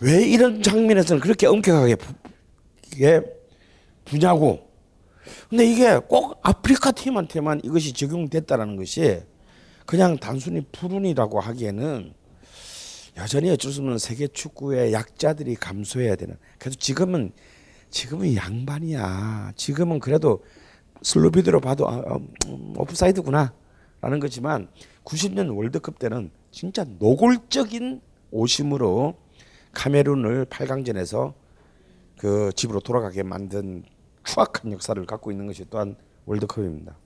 왜 0.00 0.26
이런 0.26 0.62
장면에서는 0.62 1.20
그렇게 1.20 1.46
엄격하게 1.46 1.96
부, 1.96 2.12
이게 2.92 3.20
부냐고. 4.04 4.66
근데 5.48 5.66
이게 5.66 5.98
꼭 5.98 6.38
아프리카 6.42 6.92
팀한테만 6.92 7.62
이것이 7.64 7.92
적용됐다라는 7.92 8.76
것이 8.76 9.20
그냥 9.86 10.16
단순히 10.18 10.60
푸른이라고 10.72 11.40
하기에는 11.40 12.12
여전히 13.16 13.50
어쩔 13.50 13.72
수 13.72 13.80
없는 13.80 13.98
세계 13.98 14.26
축구의 14.26 14.92
약자들이 14.92 15.54
감수해야 15.56 16.16
되는. 16.16 16.36
그래도 16.58 16.76
지금은 16.76 17.32
지금은 17.90 18.34
양반이야. 18.36 19.52
지금은 19.56 20.00
그래도 20.00 20.44
슬로비드로 21.02 21.60
봐도 21.60 21.88
아, 21.88 22.02
아, 22.06 22.18
음, 22.48 22.74
오프사이드구나라는 22.76 24.20
거지만 24.20 24.68
90년 25.04 25.56
월드컵 25.56 25.98
때는 25.98 26.30
진짜 26.50 26.84
노골적인 26.98 28.00
오심으로 28.30 29.14
카메룬을 29.76 30.46
8강전에서 30.46 31.34
그 32.18 32.50
집으로 32.56 32.80
돌아가게 32.80 33.22
만든 33.22 33.84
추악한 34.24 34.72
역사를 34.72 35.04
갖고 35.04 35.30
있는 35.30 35.46
것이 35.46 35.64
또한 35.68 35.96
월드컵입니다. 36.24 36.96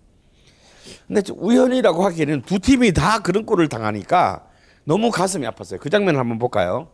근데 1.07 1.21
우연이라고 1.35 2.05
하기에는 2.05 2.43
두 2.43 2.59
팀이 2.59 2.93
다 2.93 3.18
그런 3.18 3.45
골을 3.45 3.68
당하니까 3.68 4.47
너무 4.85 5.11
가슴이 5.11 5.47
아팠어요. 5.47 5.81
그 5.81 5.91
장면을 5.91 6.18
한번 6.18 6.39
볼까요? 6.39 6.89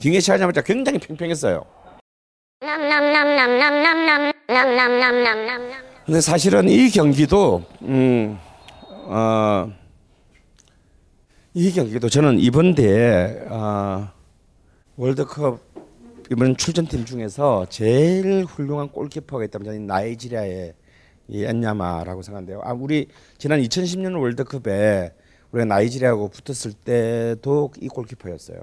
씨 0.00 0.30
하자마자 0.30 0.62
굉장히 0.62 0.98
팽팽했어요. 0.98 1.64
근데 6.04 6.20
사실은 6.20 6.68
이 6.68 6.90
경기도 6.90 7.62
음, 7.82 8.38
어, 9.06 9.72
이 11.54 11.72
경기도 11.72 12.08
저는 12.08 12.40
이번 12.40 12.74
대회 12.74 13.46
어, 13.48 14.13
월드컵 14.96 15.58
이번 16.30 16.56
출전팀 16.56 17.04
중에서 17.04 17.66
제일 17.68 18.44
훌륭한 18.44 18.88
골키퍼가 18.90 19.44
있다면 19.44 19.64
저는 19.64 19.86
나이지리아의 19.88 20.74
이 21.26 21.44
엔야마라고 21.44 22.22
생각하는데요. 22.22 22.60
아 22.62 22.72
우리 22.74 23.08
지난 23.36 23.60
2010년 23.60 24.20
월드컵에 24.20 25.12
우리가 25.50 25.64
나이지리아하고 25.64 26.28
붙었을 26.28 26.74
때도 26.74 27.72
이 27.80 27.88
골키퍼였어요. 27.88 28.58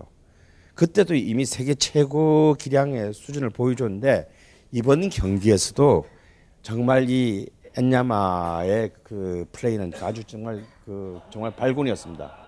그때도 0.74 1.16
이미 1.16 1.44
세계 1.44 1.76
최고 1.76 2.56
기량의 2.58 3.14
수준을 3.14 3.50
보여줬는데 3.50 4.30
이번 4.72 5.10
경기에서도 5.10 6.06
정말 6.62 7.10
이 7.10 7.50
엔야마의 7.78 8.92
그 9.04 9.46
플레이는 9.52 9.92
아주 10.02 10.24
정말 10.24 10.64
그 10.86 11.20
정말 11.30 11.54
발군이었습니다. 11.58 12.41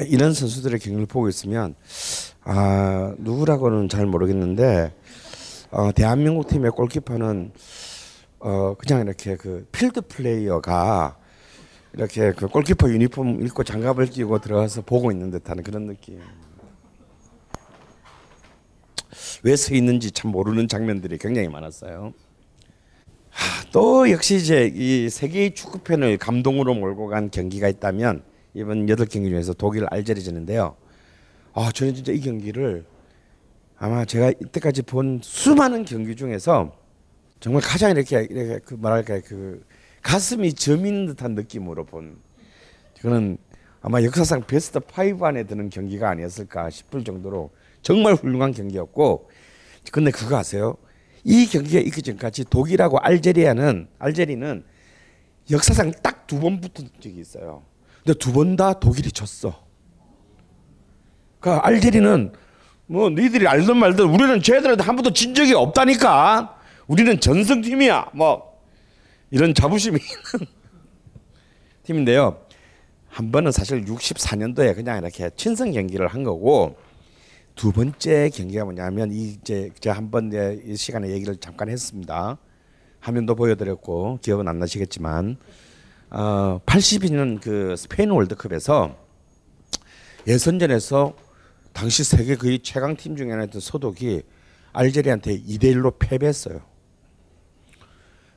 이런 0.00 0.32
선수들의 0.34 0.78
경기를 0.80 1.06
보고 1.06 1.28
있으면 1.28 1.74
아 2.44 3.14
누구라고는 3.18 3.88
잘 3.88 4.06
모르겠는데 4.06 4.92
어, 5.70 5.92
대한민국 5.92 6.48
팀의 6.48 6.70
골키퍼는 6.72 7.52
어 8.40 8.74
그냥 8.74 9.02
이렇게 9.02 9.36
그 9.36 9.66
필드 9.72 10.02
플레이어가 10.02 11.16
이렇게 11.92 12.32
그 12.32 12.46
골키퍼 12.48 12.88
유니폼 12.90 13.42
입고 13.42 13.64
장갑을 13.64 14.06
끼고 14.06 14.38
들어가서 14.40 14.82
보고 14.82 15.10
있는 15.10 15.30
듯한 15.30 15.62
그런 15.62 15.86
느낌. 15.86 16.20
왜 19.42 19.56
서 19.56 19.74
있는지 19.74 20.10
참 20.10 20.30
모르는 20.30 20.68
장면들이 20.68 21.18
굉장히 21.18 21.48
많았어요. 21.48 22.12
하, 23.30 23.64
또 23.72 24.10
역시 24.10 24.36
이제 24.36 24.70
이 24.74 25.08
세계의 25.08 25.54
축구팬을 25.54 26.18
감동으로 26.18 26.74
몰고 26.74 27.08
간 27.08 27.30
경기가 27.30 27.68
있다면 27.68 28.22
이번 28.54 28.88
여덟 28.88 29.06
경기 29.06 29.28
중에서 29.30 29.54
독일 29.54 29.86
알제리전인데요. 29.90 30.76
아 31.52 31.70
저는 31.72 31.94
진짜 31.94 32.12
이 32.12 32.20
경기를 32.20 32.84
아마 33.76 34.04
제가 34.04 34.30
이때까지 34.30 34.82
본 34.82 35.20
수많은 35.22 35.84
경기 35.84 36.14
중에서 36.16 36.76
정말 37.40 37.62
가장 37.62 37.90
이렇게 37.92 38.26
이렇게 38.28 38.58
그 38.64 38.74
뭐랄까 38.74 39.20
그 39.20 39.64
가슴이 40.02 40.52
저민 40.54 41.06
듯한 41.06 41.34
느낌으로 41.34 41.84
본 41.86 42.18
그는 43.00 43.38
아마 43.82 44.02
역사상 44.02 44.42
베스트 44.46 44.78
5 44.78 45.24
안에 45.24 45.44
드는 45.44 45.70
경기가 45.70 46.10
아니었을까 46.10 46.68
싶을 46.70 47.02
정도로 47.04 47.50
정말 47.82 48.14
훌륭한 48.14 48.52
경기였고 48.52 49.30
근데 49.92 50.10
그거 50.10 50.36
아세요? 50.36 50.76
이 51.24 51.46
경기가 51.46 51.80
있기 51.80 52.02
전까지 52.02 52.44
독일하고 52.50 52.98
알제리아는 52.98 53.88
알제리는 53.98 54.64
역사상 55.50 55.92
딱 56.02 56.20
두 56.30 56.38
번 56.38 56.60
붙은 56.60 56.88
적이 57.00 57.18
있어요. 57.18 57.64
근데 58.10 58.18
두 58.18 58.32
번 58.32 58.56
다 58.56 58.72
독일이 58.72 59.12
졌어. 59.12 59.64
그러니까 61.38 61.64
알제리는 61.66 62.32
뭐 62.86 63.08
너희들이 63.08 63.46
알든 63.46 63.76
말든 63.76 64.04
우리는 64.08 64.42
쟤들한테 64.42 64.82
한 64.82 64.96
번도 64.96 65.12
진 65.12 65.32
적이 65.34 65.54
없다니까. 65.54 66.56
우리는 66.88 67.20
전승팀이야. 67.20 68.10
뭐 68.14 68.60
이런 69.30 69.54
자부심이 69.54 69.96
있는 70.00 70.46
팀인데요. 71.84 72.44
한 73.08 73.30
번은 73.30 73.52
사실 73.52 73.84
64년도에 73.84 74.74
그냥 74.74 74.98
이렇게 74.98 75.30
친선 75.36 75.70
경기를 75.72 76.08
한 76.08 76.24
거고 76.24 76.76
두 77.54 77.70
번째 77.70 78.28
경기가 78.30 78.64
뭐냐면 78.64 79.12
이제 79.12 79.70
제가 79.78 79.96
한번 79.96 80.32
이 80.66 80.74
시간에 80.76 81.10
얘기를 81.10 81.36
잠깐 81.36 81.68
했습니다. 81.68 82.38
화면도 82.98 83.36
보여드렸고 83.36 84.18
기억은 84.20 84.48
안 84.48 84.58
나시겠지만 84.58 85.36
어, 86.10 86.60
82년 86.66 87.40
그 87.40 87.76
스페인 87.76 88.10
월드컵에서 88.10 88.96
예선전에서 90.26 91.14
당시 91.72 92.02
세계 92.02 92.34
거의 92.36 92.58
최강 92.58 92.96
팀 92.96 93.16
중에 93.16 93.30
하나였던 93.30 93.60
소독이 93.60 94.22
알제리한테 94.72 95.38
2대 95.38 95.74
1로 95.74 95.98
패배했어요. 95.98 96.60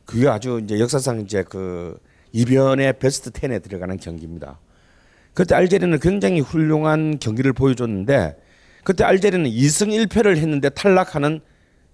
그게 0.05 0.27
아주 0.27 0.61
이제 0.63 0.79
역사상 0.79 1.21
이제 1.21 1.43
그 1.43 1.97
이변의 2.31 2.99
베스트 2.99 3.31
10에 3.31 3.63
들어가는 3.63 3.97
경기입니다. 3.97 4.59
그때 5.33 5.55
알제리는 5.55 5.99
굉장히 5.99 6.41
훌륭한 6.41 7.17
경기를 7.19 7.53
보여줬는데 7.53 8.37
그때 8.83 9.03
알제리는 9.03 9.49
2승 9.49 10.07
1패를 10.07 10.37
했는데 10.37 10.69
탈락하는 10.69 11.41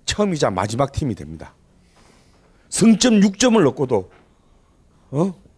처음이자 0.05 0.49
마지막 0.49 0.91
팀이 0.91 1.15
됩니다. 1.15 1.55
승점 2.69 3.21
6점을 3.21 3.63
넣고도 3.63 4.11
어? 5.11 5.48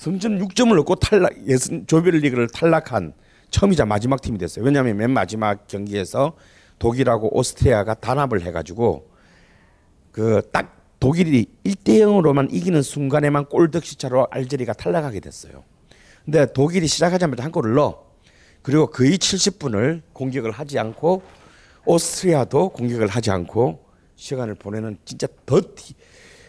승점 0.00 0.38
6점을 0.38 0.74
넣고 0.76 0.94
탈락 0.94 1.46
예선 1.46 1.86
조별리그를 1.86 2.48
탈락한 2.48 3.12
처음이자 3.50 3.84
마지막 3.84 4.22
팀이 4.22 4.38
됐어요. 4.38 4.64
왜냐하면 4.64 4.96
맨 4.96 5.10
마지막 5.10 5.68
경기에서 5.68 6.32
독일하고 6.78 7.36
오스트리아가 7.36 7.92
단합을 7.92 8.40
해가지고 8.40 9.10
그 10.10 10.40
딱 10.52 10.80
독일이 11.00 11.44
1대 11.64 12.00
0으로만 12.00 12.48
이기는 12.50 12.80
순간에만 12.80 13.46
골 13.50 13.70
득실차로 13.70 14.28
알제리가 14.30 14.72
탈락하게 14.72 15.20
됐어요. 15.20 15.64
근데 16.24 16.50
독일이 16.50 16.86
시작하자마자 16.86 17.44
한 17.44 17.52
골을 17.52 17.74
넣어. 17.74 18.02
그리고 18.62 18.86
거의 18.86 19.18
70분을 19.18 20.00
공격을 20.14 20.50
하지 20.50 20.78
않고 20.78 21.22
오스트리아도 21.84 22.70
공격을 22.70 23.06
하지 23.06 23.30
않고 23.30 23.84
시간을 24.16 24.54
보내는 24.54 24.96
진짜 25.04 25.26
더티 25.44 25.92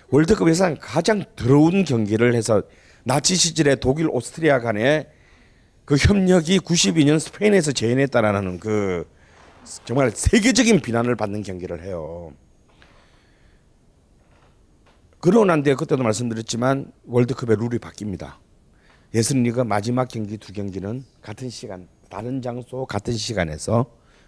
월드컵에서 0.09 0.75
가장 0.79 1.25
더러운 1.35 1.83
경기를 1.83 2.33
해서 2.33 2.61
나치 3.03 3.35
시절에 3.35 3.75
독일 3.75 4.07
오스트리아 4.09 4.59
간의 4.59 5.07
그 5.85 5.95
협력이 5.95 6.59
92년 6.59 7.19
스페인에서 7.19 7.71
재현했다라는 7.71 8.59
그 8.59 9.07
정말 9.85 10.11
세계적인 10.11 10.81
비난을 10.81 11.15
받는 11.15 11.43
경기를 11.43 11.83
해요. 11.83 12.31
그러고 15.19 15.45
난 15.45 15.63
뒤에 15.63 15.75
그때도 15.75 16.01
말씀드렸지만 16.03 16.91
월드컵의 17.05 17.57
룰이 17.57 17.79
바뀝니다. 17.79 18.35
예선리그 19.13 19.61
마지막 19.61 20.07
경기 20.07 20.37
두 20.37 20.53
경기는 20.53 21.03
같은 21.21 21.49
시간, 21.49 21.87
다른 22.09 22.41
장소, 22.41 22.85
같은 22.85 23.13
시간에서 23.13 23.85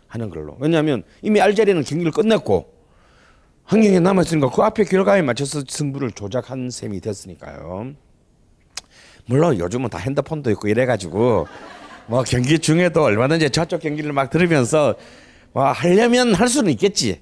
하는 0.07 0.29
걸로. 0.29 0.55
왜냐하면 0.59 1.03
이미 1.21 1.41
알제리는 1.41 1.83
경기를 1.83 2.11
끝냈고 2.11 2.73
한 3.63 3.81
경기 3.81 3.99
남았으니까 3.99 4.49
그 4.49 4.61
앞에 4.61 4.83
결과에 4.83 5.21
맞춰서 5.21 5.63
승부를 5.67 6.11
조작한 6.11 6.69
셈이 6.69 6.99
됐으니까요. 6.99 7.93
물론 9.25 9.57
요즘은 9.57 9.89
다 9.89 9.97
핸드폰도 9.97 10.51
있고 10.51 10.67
이래가지고 10.67 11.47
뭐 12.07 12.23
경기 12.23 12.59
중에도 12.59 13.03
얼마든지 13.03 13.49
저쪽 13.51 13.81
경기를 13.81 14.11
막 14.11 14.29
들으면서 14.29 14.95
뭐 15.53 15.71
하려면 15.71 16.33
할 16.33 16.47
수는 16.47 16.71
있겠지. 16.71 17.21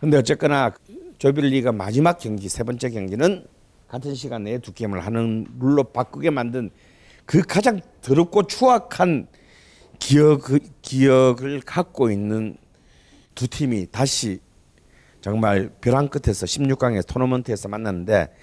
근데 0.00 0.16
어쨌거나 0.16 0.72
조별리가 1.18 1.72
마지막 1.72 2.18
경기 2.18 2.48
세 2.48 2.62
번째 2.62 2.90
경기는 2.90 3.46
같은 3.88 4.14
시간 4.14 4.44
내에 4.44 4.58
두 4.58 4.72
게임을 4.72 5.04
하는 5.04 5.46
룰로 5.60 5.84
바꾸게 5.84 6.30
만든 6.30 6.70
그 7.26 7.42
가장 7.42 7.80
더럽고 8.00 8.46
추악한 8.46 9.28
기억 9.98 10.48
기억을 10.82 11.60
갖고 11.64 12.10
있는 12.10 12.56
두 13.34 13.48
팀이 13.48 13.86
다시 13.92 14.40
정말 15.20 15.70
벼랑 15.80 16.08
끝에서 16.08 16.46
16강의 16.46 17.06
토너먼트에서 17.06 17.68
만났는데 17.68 18.34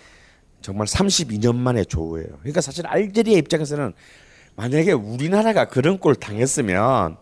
정말 0.62 0.88
32년 0.88 1.56
만에 1.56 1.84
조우예요. 1.84 2.28
그러니까 2.40 2.62
사실 2.62 2.86
알제리아 2.88 3.38
입장에서는 3.38 3.94
만약에 4.56 4.92
우리나라가 4.92 5.66
그런 5.66 5.98
꼴 6.00 6.16
당했으면 6.16 7.18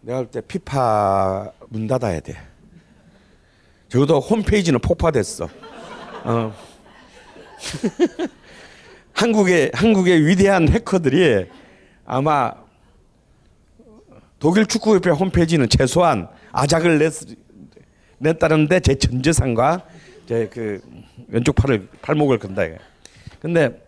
내가 0.00 0.18
볼 0.18 0.30
때 0.30 0.40
피파 0.40 1.52
문 1.68 1.86
닫아야 1.86 2.20
돼. 2.20 2.36
적어도 3.88 4.18
홈페이지는 4.20 4.80
폭파됐어. 4.80 5.48
어. 6.24 6.54
한국의 9.14 9.70
한국의 9.74 10.26
위대한 10.26 10.68
해커들이 10.68 11.46
아마 12.04 12.52
독일 14.40 14.66
축구협회 14.66 15.10
홈페이지는 15.10 15.68
최소한 15.68 16.28
아작을 16.50 16.98
냈, 16.98 17.12
냈다는데 18.18 18.80
제 18.80 18.96
전재산과 18.96 19.86
제 20.26 20.48
그 20.50 20.80
왼쪽 21.28 21.54
팔을 21.54 21.88
팔목을 22.02 22.38
건다. 22.38 22.62
근데 23.40 23.82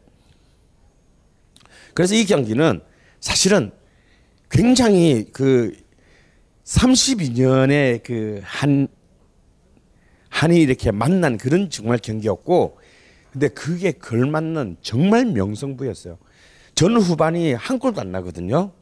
그래서 1.95 2.14
이 2.14 2.24
경기는 2.24 2.80
사실은 3.20 3.70
굉장히 4.51 5.30
그 5.32 5.76
32년의 6.64 8.03
그 8.03 8.41
한 8.45 8.89
한이 10.37 10.61
이렇게 10.61 10.91
만난 10.91 11.39
그런 11.39 11.70
정말 11.70 11.97
경기였고 11.97 12.78
근데 13.32 13.49
그게 13.49 13.93
걸맞는 13.93 14.76
정말 14.82 15.24
명성부였어요. 15.24 16.18
전 16.74 16.97
후반이 16.97 17.55
한 17.55 17.78
골도 17.78 18.03
안 18.03 18.12
나거든요. 18.12 18.72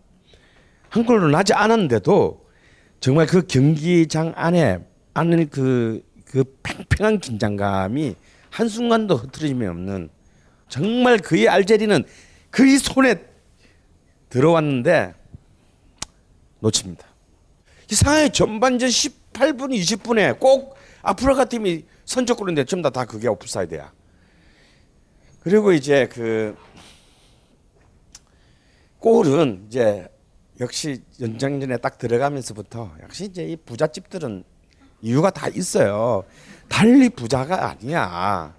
한 0.89 1.05
골도 1.07 1.29
나지 1.29 1.55
않았는데도 1.55 2.45
정말 2.99 3.27
그 3.27 3.47
경기장 3.47 4.33
안에 4.35 4.81
안에 5.15 5.45
그, 5.45 6.03
그 6.35 6.43
팽팽한 6.65 7.21
긴장감이 7.21 8.17
한순간도 8.51 9.15
흐트러짐이 9.15 9.69
없는 9.69 10.11
정말 10.69 11.19
그의 11.19 11.49
알제리는 11.49 12.03
그의 12.51 12.79
손에 12.79 13.25
들어왔는데 14.31 15.15
놓칩니다. 16.59 17.07
이상하게 17.89 18.33
전반전 18.33 18.89
18분, 18.89 19.79
20분에 19.79 20.41
꼭 20.41 20.75
아프리카 21.03 21.45
팀이 21.45 21.85
선제골인데 22.05 22.65
전부 22.65 22.91
다 22.91 23.05
그게 23.05 23.29
오프사이드야. 23.29 23.93
그리고 25.39 25.73
이제 25.73 26.09
그 26.09 26.57
골은 28.99 29.67
이제 29.69 30.09
역시 30.59 31.01
연장전에 31.21 31.77
딱 31.77 31.97
들어가면서부터 31.97 32.91
역시 33.05 33.27
이제 33.27 33.45
이 33.45 33.55
부잣집들은 33.55 34.43
이유가 35.05 35.29
다 35.31 35.49
있어요. 35.49 36.25
달리 36.69 37.11
부자가 37.11 37.69
아니야. 37.69 38.55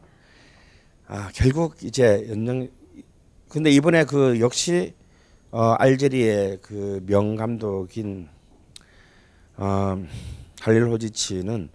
아, 1.07 1.29
결국 1.33 1.83
이제 1.83 2.27
연장 2.29 2.69
근데 3.49 3.71
이번에 3.71 4.05
그 4.05 4.39
역시 4.39 4.93
어 5.51 5.71
알제리의 5.79 6.59
그 6.61 7.01
명감독인 7.07 8.29
어 9.57 10.03
할릴 10.61 10.87
호지치는 10.87 11.69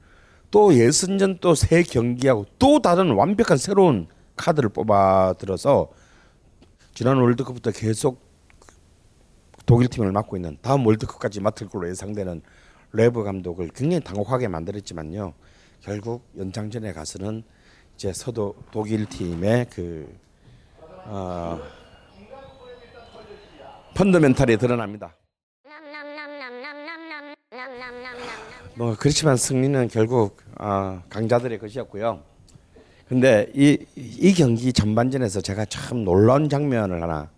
또 0.52 0.72
예선전 0.74 1.38
또 1.38 1.54
새 1.54 1.82
경기하고 1.82 2.46
또 2.58 2.80
다른 2.80 3.12
완벽한 3.12 3.56
새로운 3.56 4.06
카드를 4.36 4.68
뽑아 4.68 5.34
들어서 5.38 5.88
지난 6.94 7.16
월드컵부터 7.18 7.72
계속 7.72 8.20
독일 9.66 9.88
팀을 9.88 10.12
맡고 10.12 10.36
있는 10.36 10.58
다음 10.62 10.86
월드컵까지 10.86 11.40
맡을 11.40 11.68
걸로 11.68 11.88
예상되는 11.88 12.42
레브 12.93 13.22
감독을 13.22 13.68
굉장히 13.74 14.03
당혹하게 14.03 14.49
만들었지만요. 14.49 15.34
결국 15.80 16.28
연장전에 16.36 16.93
가서는 16.93 17.43
이제 17.95 18.12
서도 18.12 18.55
독일 18.70 19.07
팀의 19.07 19.66
그 19.70 20.12
어, 21.05 21.61
펀더멘탈이 23.95 24.57
드러납니다. 24.57 25.14
뭐 28.74 28.97
그렇지만 28.99 29.36
승리는 29.36 29.88
결국 29.88 30.38
어, 30.59 31.03
강자들의 31.09 31.59
것이었고요. 31.59 32.22
근데 33.09 33.51
이, 33.55 33.76
이 33.97 34.32
경기 34.34 34.72
전반전에서 34.72 35.41
제가 35.41 35.64
참 35.64 36.05
놀라운 36.05 36.49
장면을 36.49 37.03
하나 37.03 37.28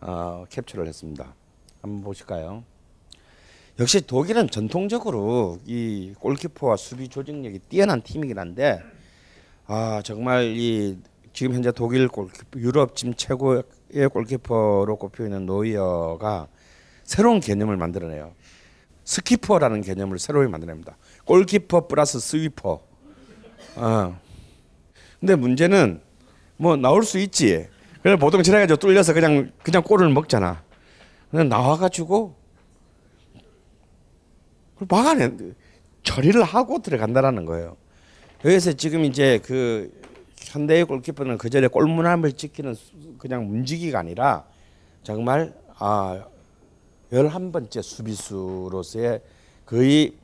어, 0.00 0.44
캡처를 0.50 0.86
했습니다. 0.86 1.34
한번 1.80 2.02
보실까요? 2.02 2.62
역시 3.80 4.00
독일은 4.06 4.48
전통적으로 4.50 5.58
이 5.66 6.14
골키퍼와 6.20 6.76
수비 6.76 7.08
조직력이 7.08 7.58
뛰어난 7.68 8.02
팀이긴 8.02 8.38
한데 8.38 8.80
아 9.66 10.00
정말 10.04 10.44
이 10.56 10.96
지금 11.32 11.54
현재 11.54 11.72
독일 11.72 12.06
골키퍼 12.06 12.60
유럽 12.60 12.94
지금 12.94 13.14
최고의 13.14 13.64
골키퍼로 14.12 14.96
꼽혀 14.96 15.24
있는 15.24 15.44
노이어가 15.46 16.46
새로운 17.02 17.40
개념을 17.40 17.76
만들어내요. 17.76 18.32
스키퍼라는 19.02 19.82
개념을 19.82 20.20
새로이 20.20 20.46
만들어냅니다. 20.46 20.96
골키퍼 21.24 21.88
플러스 21.88 22.20
스위퍼. 22.20 22.80
어. 23.74 24.20
근데 25.18 25.34
문제는 25.34 26.00
뭐 26.56 26.76
나올 26.76 27.02
수 27.02 27.18
있지. 27.18 27.66
그래 28.02 28.16
보통 28.16 28.40
지나가지고 28.42 28.76
뚫려서 28.76 29.12
그냥 29.14 29.50
그냥 29.64 29.82
골을 29.82 30.08
먹잖아. 30.10 30.62
그냥 31.32 31.48
나와가지고 31.48 32.43
막아내 34.78 35.30
처리를 36.02 36.42
하고 36.42 36.80
들어간다라는 36.80 37.44
거예요. 37.44 37.76
여기서 38.44 38.74
지금 38.74 39.04
이제 39.04 39.40
그 39.42 39.90
현대의 40.36 40.84
골키퍼는 40.84 41.38
그 41.38 41.48
전에 41.50 41.66
골문함을 41.66 42.32
지키는 42.32 42.76
그냥 43.18 43.46
문지기가 43.46 43.98
아니라 43.98 44.44
정말 45.02 45.54
아 45.78 46.24
열한 47.12 47.52
번째 47.52 47.80
수비수로서의 47.80 49.20
거의 49.64 50.16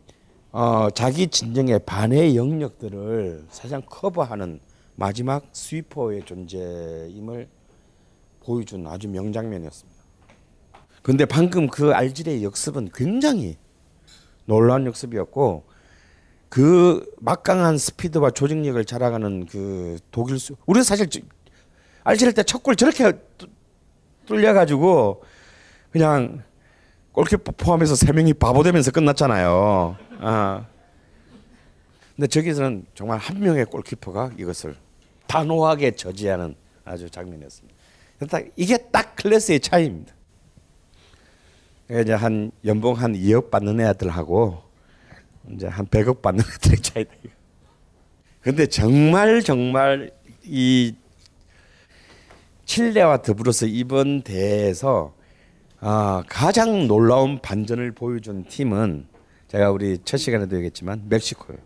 어, 0.53 0.88
자기 0.90 1.28
진정의 1.28 1.80
반의 1.86 2.36
영역들을 2.36 3.46
사실상 3.51 3.82
커버하는 3.86 4.61
마지막 4.96 5.46
스위퍼의 5.53 6.24
존재임을 6.24 7.48
보여준 8.40 8.86
아주 8.86 9.09
명장면이었습니다. 9.09 10.01
근데 11.03 11.24
방금 11.24 11.68
그 11.68 11.92
알지리의 11.94 12.42
역습은 12.44 12.90
굉장히 12.92 13.57
놀라운 14.51 14.84
역습이었고 14.86 15.64
그 16.48 17.09
막강한 17.20 17.78
스피드와 17.78 18.32
조직력을 18.32 18.84
자랑하는 18.84 19.46
그 19.46 19.96
독일 20.11 20.40
수 20.40 20.57
우리 20.66 20.82
사실 20.82 21.09
알지리 22.03 22.32
때 22.32 22.42
첫 22.42 22.64
골 22.64 22.74
저렇게 22.74 23.12
뚫려 24.26 24.53
가지고 24.53 25.22
그냥 25.92 26.42
골키퍼 27.12 27.53
포함해서 27.53 27.94
세 27.94 28.12
명이 28.12 28.34
바보 28.34 28.64
되면서 28.64 28.90
끝났잖아요. 28.90 29.96
아. 30.20 30.66
근데 32.16 32.26
저기서는 32.26 32.86
정말 32.94 33.18
한 33.18 33.38
명의 33.38 33.64
골키퍼가 33.64 34.32
이것을 34.36 34.74
단호하게 35.28 35.92
저지하는 35.92 36.57
아주 36.84 37.09
장면이었습니다. 37.09 37.76
딱 38.28 38.44
이게 38.57 38.76
딱 38.76 39.14
클래스의 39.14 39.61
차이입니다. 39.61 40.12
이제 41.91 42.12
한 42.12 42.53
연봉 42.64 42.95
한 42.95 43.14
2억 43.14 43.51
받는 43.51 43.80
애들하고 43.80 44.62
이제 45.51 45.66
한 45.66 45.86
100억 45.86 46.22
받는 46.22 46.45
애들의 46.45 46.78
차이다. 46.82 47.11
근데 48.41 48.66
정말 48.66 49.43
정말 49.43 50.11
이 50.45 50.95
칠레와 52.64 53.22
더불어서 53.22 53.66
이번 53.66 54.22
대회에서 54.22 55.14
아, 55.80 56.22
가장 56.28 56.86
놀라운 56.86 57.41
반전을 57.41 57.93
보여준 57.93 58.45
팀은 58.45 59.07
제가 59.49 59.70
우리 59.72 59.99
첫 60.05 60.18
시간에도 60.18 60.55
얘기했지만 60.57 61.03
멕시코예요. 61.09 61.61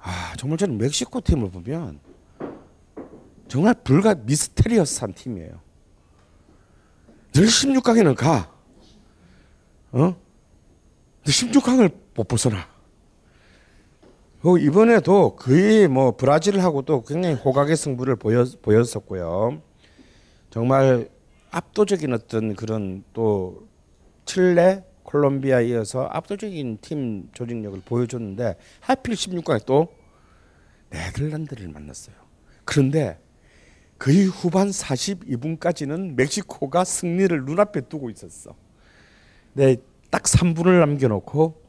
아, 0.00 0.34
정말 0.36 0.58
저는 0.58 0.76
멕시코 0.78 1.20
팀을 1.20 1.50
보면 1.50 2.00
정말 3.46 3.74
불가 3.84 4.14
미스테리어스한 4.14 5.12
팀이에요. 5.14 5.63
늘 7.34 7.46
16강에는 7.46 8.14
가. 8.14 8.48
어? 9.90 10.16
16강을 11.24 11.92
못 12.14 12.28
벗어나. 12.28 12.68
어, 14.44 14.56
이번에도 14.56 15.34
거의 15.34 15.88
뭐 15.88 16.16
브라질하고도 16.16 17.02
굉장히 17.02 17.34
호각의 17.34 17.76
승부를 17.76 18.16
보였, 18.16 18.62
보였었고요. 18.62 19.60
정말 20.50 21.08
압도적인 21.50 22.12
어떤 22.12 22.54
그런 22.54 23.02
또 23.12 23.66
칠레, 24.26 24.84
콜롬비아에 25.02 25.68
이어서 25.70 26.06
압도적인 26.12 26.78
팀 26.82 27.30
조직력을 27.32 27.80
보여줬는데 27.84 28.56
하필 28.78 29.14
16강에 29.14 29.66
또 29.66 29.88
네덜란드를 30.90 31.68
만났어요. 31.68 32.14
그런데 32.64 33.18
거의 34.04 34.26
후반 34.26 34.68
42분까지는 34.68 36.14
멕시코가 36.14 36.84
승리를 36.84 37.46
눈앞에 37.46 37.80
두고 37.88 38.10
있었어. 38.10 38.54
네, 39.54 39.76
딱 40.10 40.24
3분을 40.24 40.78
남겨놓고 40.78 41.62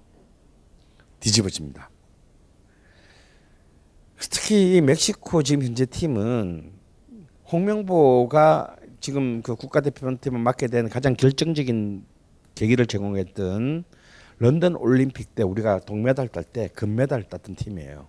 뒤집어집니다. 1.21 1.89
특히 4.17 4.75
이 4.75 4.81
멕시코 4.81 5.43
지금 5.43 5.63
현재 5.63 5.85
팀은 5.85 6.73
홍명보가 7.49 8.75
지금 8.99 9.41
그 9.41 9.55
국가대표팀을 9.55 10.37
맡게 10.37 10.67
된 10.67 10.89
가장 10.89 11.13
결정적인 11.13 12.03
계기를 12.53 12.85
제공했던 12.87 13.85
런던 14.39 14.75
올림픽 14.75 15.35
때 15.35 15.43
우리가 15.43 15.79
동메달 15.79 16.27
딸 16.27 16.43
때 16.43 16.67
금메달 16.67 17.29
땄던 17.29 17.55
팀이에요. 17.55 18.07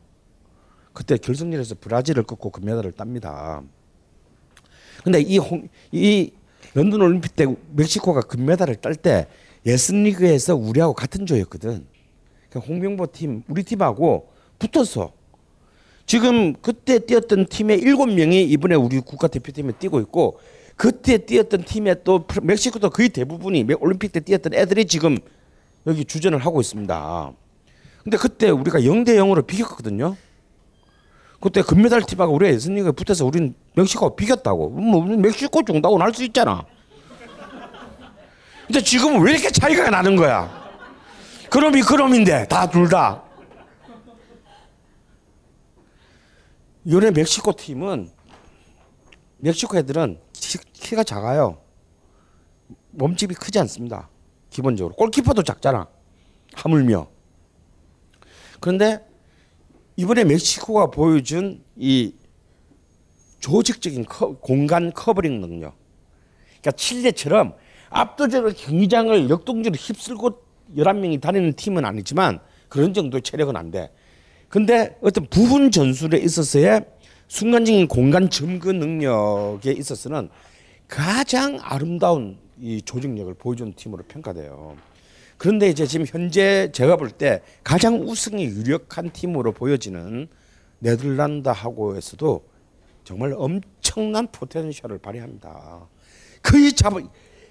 그때 0.93 1.17
결승전에서 1.17 1.77
브라질을 1.77 2.25
꺾고 2.25 2.51
금메달을 2.51 2.91
tab니다. 2.91 3.63
근데 5.07 5.21
이, 5.21 5.39
홍, 5.39 5.69
이 5.93 6.33
런던 6.75 7.01
올림픽 7.01 7.37
때 7.37 7.47
멕시코가 7.77 8.23
금메달을 8.23 8.75
딸 8.75 8.97
때 8.97 9.29
예선리그에서 9.65 10.57
우리하고 10.57 10.95
같은 10.95 11.27
조였거든. 11.27 11.87
그러니까 12.51 12.69
홍명보 12.69 13.07
팀 13.13 13.45
우리 13.47 13.63
팀하고 13.63 14.33
붙었어. 14.59 15.13
지금 16.07 16.55
그때 16.55 16.99
뛰었던 16.99 17.47
팀의 17.47 17.79
일곱 17.79 18.07
명이 18.07 18.43
이번에 18.47 18.75
우리 18.75 18.99
국가대표팀에 18.99 19.75
뛰고 19.79 20.01
있고 20.01 20.41
그때 20.75 21.19
뛰었던 21.19 21.63
팀의 21.63 21.99
또 22.03 22.27
멕시코도 22.43 22.91
거의 22.91 23.09
대부분이 23.11 23.65
올림픽 23.79 24.11
때 24.11 24.19
뛰었던 24.19 24.55
애들이 24.55 24.87
지금 24.87 25.19
여기 25.87 26.05
주전을 26.05 26.41
하고 26.41 26.61
있습니다. 26.61 27.33
근데 28.03 28.17
그때 28.17 28.51
우리가 28.51 28.81
0대 28.81 29.11
0으로 29.11 29.47
비겼거든요. 29.47 30.17
그때 31.41 31.63
금메달 31.63 32.03
팀하고 32.03 32.35
우리가 32.35 32.53
예선리그에 32.55 32.93
붙어서 32.93 33.27
우리는 33.27 33.55
멕시코 33.75 34.15
비겼다고. 34.17 34.71
뭐 34.71 35.05
멕시코 35.05 35.63
정다고 35.65 35.99
날수 35.99 36.25
있잖아. 36.25 36.65
근데 38.67 38.81
지금은 38.81 39.21
왜 39.21 39.33
이렇게 39.33 39.51
차이가 39.51 39.89
나는 39.91 40.17
거야? 40.17 40.67
그놈이 41.51 41.83
그놈인데 41.83 42.49
다 42.49 42.69
둘 42.69 42.89
다. 42.89 43.23
요래 46.89 47.11
멕시코 47.11 47.53
팀은 47.53 48.11
멕시코 49.39 49.77
애들은 49.77 50.21
키, 50.73 50.95
가 50.95 51.03
작아요. 51.03 51.59
몸집이 52.93 53.35
크지 53.35 53.59
않습니다. 53.61 54.09
기본적으로 54.51 54.95
골키퍼도 54.95 55.43
작잖아. 55.43 55.89
하물며. 56.55 57.09
그런데 58.61 59.05
이번에 59.97 60.25
멕시코가 60.25 60.91
보여준 60.91 61.63
이 61.77 62.13
조직적인 63.41 64.05
커, 64.05 64.37
공간 64.37 64.93
covering 64.93 65.41
능력. 65.41 65.75
그러니까 66.61 66.73
칠레처럼 66.73 67.55
압도적으로 67.91 68.53
경기장을 68.53 69.31
역동적으로 69.31 69.79
휩쓸고 69.79 70.43
11명이 70.77 71.21
다니는 71.21 71.55
팀은 71.55 71.85
아니지만 71.85 72.41
그런 72.69 72.93
정도의 72.93 73.23
체력은 73.23 73.57
안 73.57 73.71
돼. 73.71 73.91
근데 74.49 74.97
어떤 75.01 75.27
부분 75.29 75.71
전술에 75.71 76.19
있어서의 76.19 76.85
순간적인 77.29 77.89
공간 77.89 78.29
점거 78.29 78.73
능력에 78.73 79.73
있어서는 79.73 80.29
가장 80.89 81.59
아름다운 81.63 82.39
이 82.61 82.81
조직력을 82.83 83.35
보여준 83.35 83.73
팀으로 83.75 84.05
평가돼요. 84.05 84.77
그런데 85.39 85.69
이제 85.69 85.87
지금 85.87 86.07
현재 86.07 86.71
제가 86.73 86.97
볼 86.97 87.11
때 87.11 87.43
가장 87.63 88.01
우승이 88.01 88.45
유력한 88.45 89.11
팀으로 89.11 89.53
보여지는 89.53 90.29
네덜란드하고에서도 90.79 92.49
정말 93.05 93.35
엄청난 93.37 94.27
potential을 94.33 94.99
발휘합니다. 94.99 95.89
거의 96.43 96.73
잡 96.73 96.93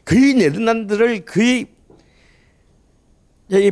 거의 0.03 0.33
네덜란드를 0.35 1.25
거의 1.25 1.65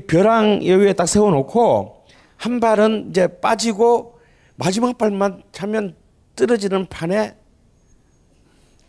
벼랑 0.08 0.62
위에 0.62 0.94
딱 0.94 1.06
세워놓고 1.08 2.06
한 2.38 2.60
발은 2.60 3.10
이제 3.10 3.28
빠지고 3.40 4.20
마지막 4.56 4.98
발만 4.98 5.44
차면 5.52 5.96
떨어지는 6.36 6.86
판에 6.88 7.36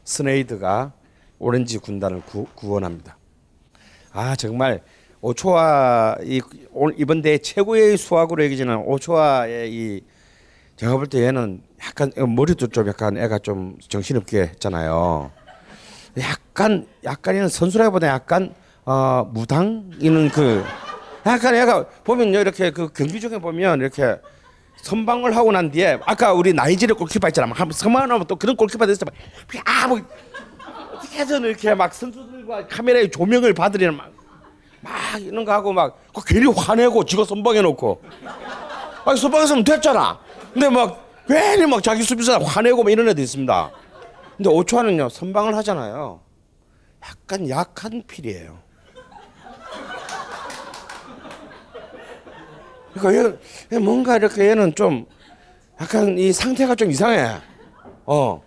스네이드가 0.04 0.92
오렌지 1.38 1.78
군단을 1.78 2.22
구, 2.22 2.46
구원합니다. 2.54 3.16
아 4.12 4.36
정말 4.36 4.82
오초아 5.24 6.16
이 6.22 6.42
이번 6.98 7.22
대회 7.22 7.38
최고의 7.38 7.96
수확으로 7.96 8.44
여겨지는 8.44 8.76
오초아의 8.84 9.72
이 9.72 10.02
제가 10.76 10.96
볼 10.96 11.06
때 11.06 11.24
얘는 11.24 11.62
약간 11.82 12.12
머리도 12.14 12.66
좀 12.66 12.86
약간 12.88 13.16
애가 13.16 13.38
좀 13.38 13.78
정신없게 13.88 14.40
했잖아요. 14.42 15.30
약간 16.18 16.86
약간 17.04 17.36
얘는 17.36 17.48
선수라기보다 17.48 18.06
약간 18.08 18.54
어 18.84 19.26
무당이는 19.32 20.28
그 20.28 20.62
약간 21.24 21.56
얘가 21.56 21.86
보면요 22.04 22.40
이렇게 22.40 22.70
그 22.70 22.92
경기 22.92 23.18
중에 23.18 23.38
보면 23.38 23.80
이렇게 23.80 24.16
선방을 24.82 25.34
하고 25.34 25.52
난 25.52 25.70
뒤에 25.70 26.00
아까 26.04 26.34
우리 26.34 26.52
나이지리아 26.52 26.96
골키퍼 26.96 27.28
있잖아. 27.28 27.46
막 27.46 27.56
선방하면 27.72 28.26
또 28.26 28.36
그런 28.36 28.56
골키퍼 28.56 28.84
됐어. 28.84 29.06
아뭐 29.64 30.02
어떻게든 30.96 31.44
이렇게 31.44 31.74
막 31.74 31.94
선수들과 31.94 32.68
카메라의 32.68 33.10
조명을 33.10 33.54
받으려는 33.54 33.96
막, 33.96 34.12
막 34.84 35.20
이런 35.20 35.44
거 35.44 35.52
하고 35.52 35.72
막 35.72 35.98
괜히 36.26 36.46
화내고 36.46 37.04
지가 37.04 37.24
선방해 37.24 37.62
놓고 37.62 38.02
아니 39.06 39.18
선방했으면 39.18 39.64
됐잖아. 39.64 40.18
근데 40.52 40.68
막 40.68 41.24
괜히 41.26 41.66
막 41.66 41.82
자기 41.82 42.02
수비수 42.02 42.32
화내고 42.32 42.84
막 42.84 42.90
이런 42.90 43.08
애도 43.08 43.20
있습니다. 43.20 43.70
근데 44.36 44.50
오초아는요 44.50 45.08
선방을 45.08 45.56
하잖아요. 45.56 46.20
약간 47.02 47.48
약한 47.48 48.02
필이에요. 48.06 48.58
그러니까 52.92 53.38
얘 53.72 53.78
뭔가 53.78 54.16
이렇게 54.16 54.48
얘는 54.50 54.74
좀 54.74 55.06
약간 55.80 56.16
이 56.18 56.32
상태가 56.32 56.74
좀 56.74 56.90
이상해. 56.90 57.40
어. 58.06 58.42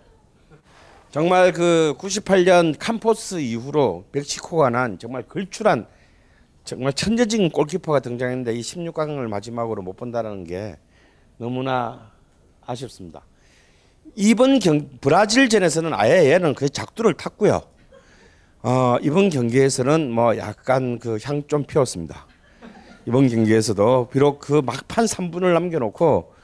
정말 1.10 1.52
그 1.52 1.94
98년 1.98 2.76
캄포스 2.78 3.40
이후로 3.40 4.04
멕시코가 4.12 4.70
난 4.70 4.98
정말 4.98 5.22
걸출한 5.22 5.86
정말 6.68 6.92
천재적인 6.92 7.48
골키퍼가 7.48 8.00
등장했는데 8.00 8.52
이 8.54 8.60
16강을 8.60 9.26
마지막으로 9.26 9.80
못 9.80 9.96
본다는 9.96 10.44
게 10.44 10.76
너무나 11.38 12.10
아쉽습니다. 12.66 13.22
이번 14.14 14.58
경 14.58 14.90
브라질전에서는 15.00 15.94
아예 15.94 16.30
얘는 16.30 16.54
그 16.54 16.68
작두를 16.68 17.14
탔고요. 17.14 17.62
어, 18.62 18.96
이번 19.00 19.30
경기에서는 19.30 20.10
뭐 20.10 20.36
약간 20.36 20.98
그 20.98 21.16
향 21.18 21.42
좀 21.48 21.64
피웠습니다. 21.64 22.26
이번 23.06 23.28
경기에서도 23.28 24.10
비록 24.12 24.38
그 24.38 24.60
막판 24.62 25.06
3분을 25.06 25.54
남겨놓고 25.54 26.34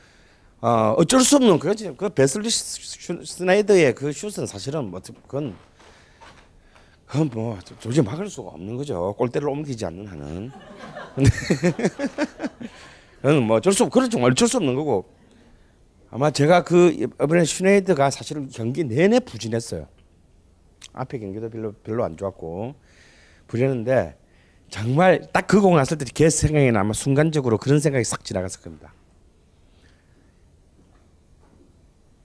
어, 0.63 0.95
어쩔 0.97 1.21
수 1.21 1.37
없는 1.37 1.59
그지 1.59 1.93
그 1.99 2.09
베슬리 2.09 2.49
스나이더의 2.49 3.95
그 3.95 4.11
슛은 4.11 4.47
사실은 4.47 4.91
뭐 4.91 5.03
그건 5.27 5.55
그건 7.15 7.31
뭐 7.32 7.57
도저히 7.81 8.05
막을 8.05 8.28
수가 8.28 8.49
없는 8.51 8.77
거죠. 8.77 9.15
골대를 9.16 9.49
옮기지 9.49 9.86
않는 9.86 10.05
한은. 10.09 10.51
근데 13.23 13.39
뭐 13.47 13.59
어쩔 13.59 13.73
수 13.73 13.85
없, 13.85 13.91
그건 13.91 14.11
정말 14.11 14.32
어쩔 14.32 14.49
수 14.49 14.57
없는 14.57 14.74
거고. 14.74 15.05
아마 16.11 16.32
제가 16.32 16.65
그 16.65 16.91
이번에 16.91 17.45
슈네이드가 17.45 18.11
사실은 18.11 18.49
경기 18.49 18.82
내내 18.82 19.20
부진했어요. 19.20 19.86
앞에 20.93 21.20
경기도 21.20 21.49
별로 21.51 21.70
별로 21.73 22.05
안 22.05 22.16
좋았고 22.16 22.74
부진했는데 23.47 24.16
정말 24.69 25.20
딱 25.32 25.47
그 25.47 25.61
공 25.61 25.77
났을 25.77 25.97
때 25.99 26.05
걔 26.07 26.28
생각이 26.28 26.73
나면 26.73 26.95
순간적으로 26.95 27.59
그런 27.59 27.78
생각이 27.78 28.03
싹 28.05 28.24
지나갔을 28.24 28.61
겁니다. 28.61 28.93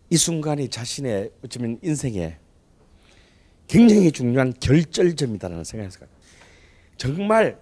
이 0.09 0.17
순간이 0.17 0.67
자신의 0.69 1.31
어쩌면 1.45 1.77
인생에 1.83 2.39
굉장히 3.69 4.11
중요한 4.11 4.51
결절점이다라는 4.59 5.63
들어요. 5.63 6.09
정말 6.97 7.57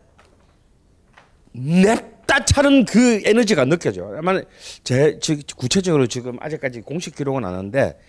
냅다 1.52 2.46
차는 2.46 2.86
그 2.86 3.22
에너지가 3.26 3.66
느껴져. 3.66 4.16
아마 4.18 4.42
제 4.84 5.20
구체적으로 5.56 6.08
지금 6.08 6.38
아직까지 6.42 6.82
공식 6.82 7.16
기록은 7.16 7.44
안 7.44 7.54
하는데 7.54 8.00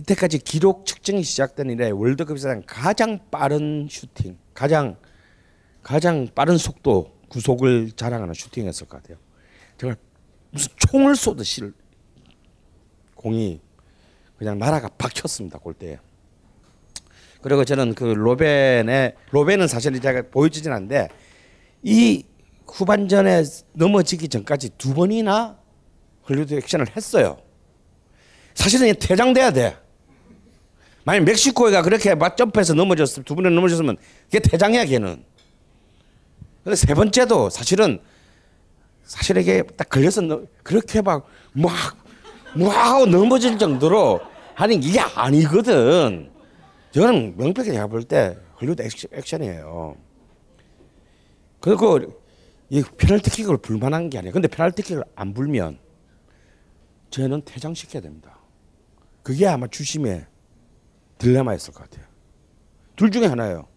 이때까지 0.00 0.38
기록 0.40 0.84
측정이 0.84 1.22
시작된 1.22 1.70
이래 1.70 1.90
월드컵에서 1.90 2.60
가장 2.66 3.18
빠른 3.30 3.88
슈팅, 3.90 4.36
가장 4.52 4.96
가장 5.82 6.28
빠른 6.34 6.58
속도 6.58 7.16
구속을 7.28 7.92
자랑하는 7.92 8.34
슈팅했을 8.34 8.86
것 8.86 9.02
같아요. 9.02 9.16
정말 9.78 9.96
무슨 10.50 10.72
총을 10.76 11.16
쏘듯이 11.16 11.72
공이 13.14 13.60
그냥 14.36 14.58
나라가 14.58 14.88
박혔습니다 14.88 15.58
골대에. 15.58 15.98
그리고 17.46 17.64
저는 17.64 17.94
그 17.94 18.02
로벤의 18.02 19.14
로벤은 19.30 19.68
사실 19.68 20.00
제가 20.00 20.22
보여주진 20.32 20.72
않는데 20.72 21.06
이 21.80 22.24
후반전에 22.66 23.44
넘어지기 23.72 24.28
전까지 24.28 24.70
두 24.76 24.94
번이나 24.94 25.56
헐리우드 26.28 26.54
액션을 26.54 26.86
했어요. 26.96 27.38
사실은 28.54 28.92
퇴장돼야 28.98 29.52
돼. 29.52 29.76
만약 31.04 31.22
멕시코가 31.22 31.82
그렇게 31.82 32.16
막 32.16 32.36
점프해서 32.36 32.74
넘어졌으면 32.74 33.24
두 33.24 33.36
번에 33.36 33.48
넘어졌으면 33.50 33.96
그게 34.24 34.40
퇴장이야 34.40 34.86
걔는. 34.86 35.22
근데 36.64 36.74
세 36.74 36.94
번째도 36.94 37.50
사실은 37.50 38.00
사실 39.04 39.36
이게 39.36 39.62
딱 39.76 39.88
걸려서 39.88 40.42
그렇게 40.64 41.00
막막막 41.00 43.06
넘어질 43.08 43.56
정도로 43.56 44.20
하는 44.56 44.80
게 44.80 44.98
아니거든. 44.98 46.34
저는 46.96 47.36
명백히 47.36 47.72
제가 47.72 47.88
볼 47.88 48.04
때 48.04 48.38
헐리우드 48.58 48.80
액션, 49.12 49.42
이에요 49.42 49.98
그리고 51.60 52.00
이 52.70 52.82
페널티킥을 52.82 53.58
불만한 53.58 54.08
게 54.08 54.16
아니에요. 54.16 54.32
근데 54.32 54.48
페널티킥을 54.48 55.04
안 55.14 55.34
불면 55.34 55.78
저는 57.10 57.42
퇴장시켜야 57.44 58.00
됩니다. 58.00 58.38
그게 59.22 59.46
아마 59.46 59.66
주심의 59.66 60.24
딜레마였을 61.18 61.74
것 61.74 61.82
같아요. 61.82 62.06
둘 62.96 63.10
중에 63.10 63.26
하나예요. 63.26 63.68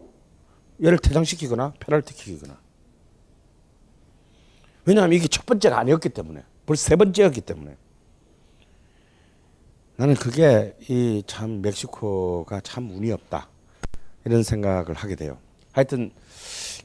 얘를 0.81 0.97
퇴장시키거나 0.97 1.73
페널티킥이거나. 1.81 2.57
왜냐하면 4.85 5.17
이게 5.17 5.27
첫 5.27 5.45
번째가 5.45 5.77
아니었기 5.77 6.07
때문에 6.07 6.45
벌써 6.65 6.87
세 6.87 6.95
번째였기 6.95 7.41
때문에 7.41 7.75
나는 9.99 10.13
그게 10.15 10.77
이 10.87 11.21
참 11.27 11.61
멕시코가 11.61 12.61
참 12.61 12.89
운이 12.89 13.11
없다 13.11 13.49
이런 14.23 14.43
생각을 14.43 14.93
하게 14.93 15.15
돼요. 15.15 15.37
하여튼 15.73 16.11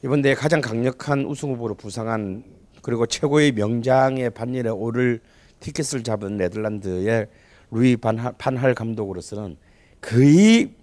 이번 0.03 0.21
대회 0.21 0.35
가장 0.35 0.59
강력한 0.59 1.23
우승 1.23 1.53
후보로 1.53 1.75
부상한 1.75 2.43
그리고 2.81 3.05
최고의 3.05 3.53
명장의 3.53 4.31
반열에 4.31 4.67
오를 4.67 5.21
티켓을 5.61 6.03
잡은 6.03 6.35
네덜란드의 6.35 7.27
루이 7.71 7.95
판할 7.95 8.73
감독으로서는 8.75 9.55
거의 10.01 10.73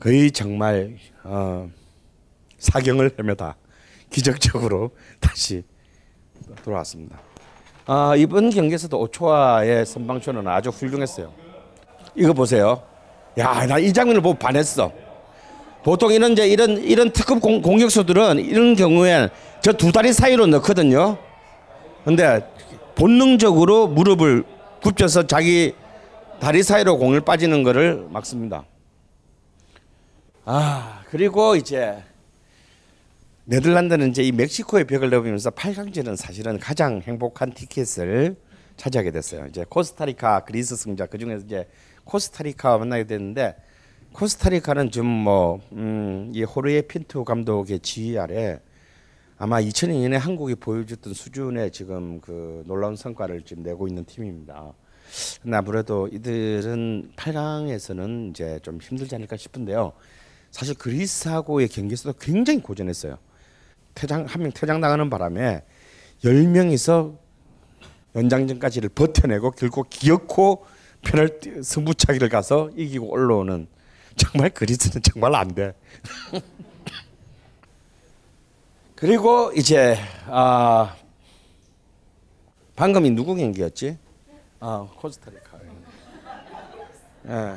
거의 0.00 0.32
정말 0.32 0.96
어, 1.22 1.70
사경을 2.58 3.14
헤매다 3.16 3.56
기적적으로 4.10 4.90
다시 5.20 5.62
돌아왔습니다. 6.64 7.20
아, 7.86 8.14
이번 8.16 8.50
경기에서도 8.50 8.98
오초아의 8.98 9.84
선방쇼는 9.84 10.46
아주 10.48 10.70
훌륭했어요. 10.70 11.30
이거 12.14 12.32
보세요. 12.32 12.82
야, 13.38 13.66
나 13.66 13.78
이 13.78 13.92
장면을 13.92 14.20
보고 14.22 14.38
반했어. 14.38 14.90
보통 15.82 16.12
이런 16.12 16.32
이제 16.32 16.46
이런 16.48 16.78
이런 16.78 17.10
특급 17.10 17.40
공, 17.40 17.60
공격수들은 17.60 18.38
이런 18.38 18.74
경우에 18.74 19.28
저두 19.60 19.92
다리 19.92 20.12
사이로 20.12 20.46
넣거든요. 20.46 21.18
근데 22.04 22.40
본능적으로 22.94 23.88
무릎을 23.88 24.44
굽혀서 24.82 25.26
자기 25.26 25.74
다리 26.40 26.62
사이로 26.62 26.96
공을 26.96 27.20
빠지는 27.20 27.62
것을 27.64 28.06
막습니다. 28.10 28.64
아, 30.46 31.00
그리고 31.10 31.56
이제 31.56 31.96
네덜란드는 33.46 34.08
이제 34.08 34.22
이 34.22 34.32
멕시코의 34.32 34.86
벽을 34.86 35.10
넘으면서 35.10 35.50
8강전은 35.50 36.16
사실은 36.16 36.58
가장 36.58 37.02
행복한 37.02 37.52
티켓을 37.52 38.36
차지하게 38.78 39.10
됐어요. 39.10 39.44
이제 39.46 39.66
코스타리카, 39.68 40.44
그리스 40.44 40.76
승자 40.76 41.04
그 41.04 41.18
중에서 41.18 41.44
이제 41.44 41.68
코스타리카와 42.04 42.78
만나게 42.78 43.04
됐는데 43.04 43.54
코스타리카는 44.12 44.90
좀뭐 44.90 45.60
음, 45.72 46.30
이 46.34 46.42
호르에 46.42 46.82
핀투 46.82 47.24
감독의 47.24 47.80
지휘 47.80 48.18
아래 48.18 48.60
아마 49.36 49.60
2002년에 49.60 50.18
한국이 50.18 50.54
보여줬던 50.54 51.12
수준의 51.12 51.70
지금 51.72 52.22
그 52.22 52.62
놀라운 52.66 52.96
성과를 52.96 53.42
지금 53.42 53.62
내고 53.62 53.86
있는 53.86 54.06
팀입니다. 54.06 54.72
근데 55.42 55.56
아무래도 55.56 56.08
이들은 56.08 57.12
8강에서는 57.14 58.30
이제 58.30 58.58
좀 58.62 58.78
힘들지 58.80 59.14
않을까 59.14 59.36
싶은데요. 59.36 59.92
사실 60.50 60.74
그리스하고의 60.76 61.68
경기에서도 61.68 62.16
굉장히 62.18 62.62
고전했어요. 62.62 63.18
퇴장 63.94 64.24
한 64.26 64.42
명 64.42 64.50
퇴장 64.52 64.80
나가는 64.80 65.08
바람에 65.08 65.62
열 66.24 66.42
명이서 66.48 67.14
연장전까지를 68.16 68.88
버텨내고 68.90 69.52
결국 69.52 69.88
기어코 69.90 70.64
편을 71.02 71.40
승부차기를 71.62 72.28
가서 72.28 72.70
이기고 72.76 73.10
올라오는 73.10 73.66
정말 74.16 74.50
그리스는 74.50 75.02
정말 75.02 75.34
안 75.34 75.48
돼. 75.54 75.74
그리고 78.94 79.52
이제 79.54 79.98
아 80.26 80.94
방금이 82.76 83.10
누구 83.10 83.34
경기였지? 83.34 83.98
아 84.60 84.86
코스타리카. 84.96 85.58
예. 87.26 87.54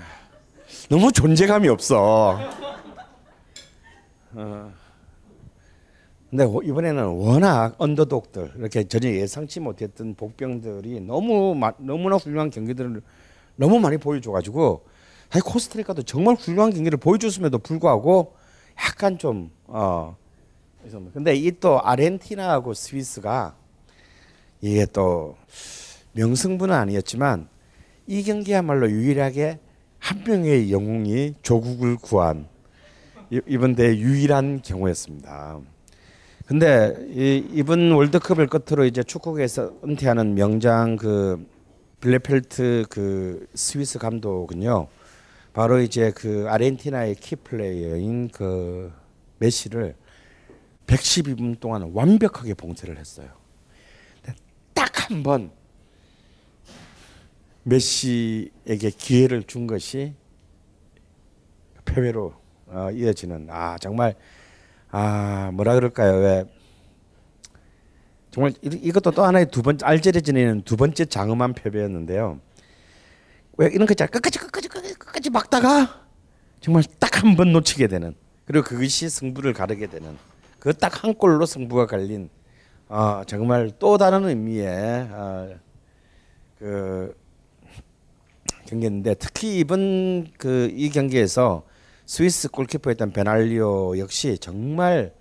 너무 0.90 1.12
존재감이 1.12 1.68
없어. 1.70 2.40
어. 4.34 4.74
근데 6.30 6.44
이번에는 6.46 7.06
워낙 7.06 7.76
언더독들 7.78 8.54
이렇게 8.58 8.84
전혀 8.84 9.10
예상치 9.10 9.60
못했던 9.62 10.14
복병들이 10.16 11.00
너무 11.02 11.56
마, 11.56 11.72
너무나 11.78 12.18
훌륭한 12.18 12.50
경기들을 12.50 13.02
너무 13.56 13.80
많이 13.80 13.98
보여줘가지고 13.98 14.84
사실 15.30 15.44
코스타리카도 15.44 16.04
정말 16.04 16.36
훌륭한 16.36 16.72
경기를 16.74 16.98
보여줬음에도 16.98 17.60
불구하고 17.60 18.34
약간 18.78 19.18
좀 19.18 19.52
어. 19.68 20.16
근데 21.14 21.36
이 21.36 21.52
또 21.60 21.82
아르헨티나하고 21.82 22.74
스위스가 22.74 23.56
이게 24.62 24.86
또 24.86 25.36
명승부는 26.14 26.74
아니었지만 26.76 27.48
이 28.06 28.24
경기야말로 28.24 28.90
유일하게 28.90 29.60
한 30.00 30.24
명의 30.24 30.72
영웅이 30.72 31.36
조국을 31.42 31.98
구한 31.98 32.48
이번 33.48 33.76
대회 33.76 33.98
유일한 33.98 34.62
경우였습니다. 34.62 35.60
근데 36.48 36.96
이, 37.10 37.46
이번 37.52 37.92
월드컵을 37.92 38.48
끝으로 38.48 38.86
이제 38.86 39.04
축구계에서 39.04 39.74
은퇴하는 39.84 40.34
명장 40.34 40.96
그 40.96 41.46
블레펠트 42.00 42.86
그 42.90 43.48
스위스 43.54 44.00
감독은요. 44.00 44.88
바로 45.52 45.82
이제 45.82 46.12
그 46.16 46.46
아르헨티나의 46.48 47.16
키 47.16 47.36
플레이어인 47.36 48.30
그 48.30 48.94
메시를 49.40 49.96
112분 50.86 51.60
동안 51.60 51.92
완벽하게 51.94 52.54
봉쇄를 52.54 52.98
했어요. 52.98 53.28
딱 54.74 55.10
한 55.10 55.24
번 55.24 55.52
메시에게 57.64 58.92
기회를 58.98 59.44
준 59.44 59.68
것이 59.68 60.14
패배로 61.84 62.34
어, 62.68 62.90
이어지는 62.92 63.48
아 63.50 63.78
정말 63.80 64.16
아 64.92 65.52
뭐라 65.54 65.76
그럴까요? 65.76 66.18
왜? 66.20 66.46
정말 68.32 68.54
이 68.62 68.92
것도 68.92 69.12
또 69.12 69.24
하나의 69.24 69.48
두 69.50 69.62
번째 69.62 69.86
알제리전에는 69.86 70.62
두 70.64 70.78
번째 70.78 71.06
장엄한 71.06 71.54
패배였는데요. 71.54 72.40
왜 73.58 73.68
이런 73.74 73.88
거 73.88 73.94
있잖아 73.94 74.10
끝까지 74.12 74.38
끝까지 74.40 74.70
끝까지 74.70 75.30
막다가 75.32 76.06
정말 76.62 76.84
딱 77.00 77.18
한 77.24 77.36
번 77.36 77.52
놓치게 77.52 77.88
되는 77.88 78.14
그리고 78.46 78.64
그것이 78.64 79.10
승부를 79.10 79.54
가르게 79.54 79.88
되는 79.88 80.16
그 80.60 80.72
딱 80.74 81.04
한 81.04 81.16
골로 81.16 81.46
승부가 81.48 81.88
갈린 81.88 82.30
아 82.88 83.24
정말 83.26 83.72
또 83.80 83.98
다른 83.98 84.26
의미의 84.26 85.08
아, 85.12 85.48
그 86.60 87.16
경기인데 88.68 89.16
특히 89.16 89.58
이번 89.58 90.28
그 90.38 90.70
이 90.72 90.90
경기에서 90.92 91.64
스위스 92.08 92.50
골키퍼였던 92.50 93.12
베날리오 93.12 93.98
역시 93.98 94.38
정말 94.40 95.14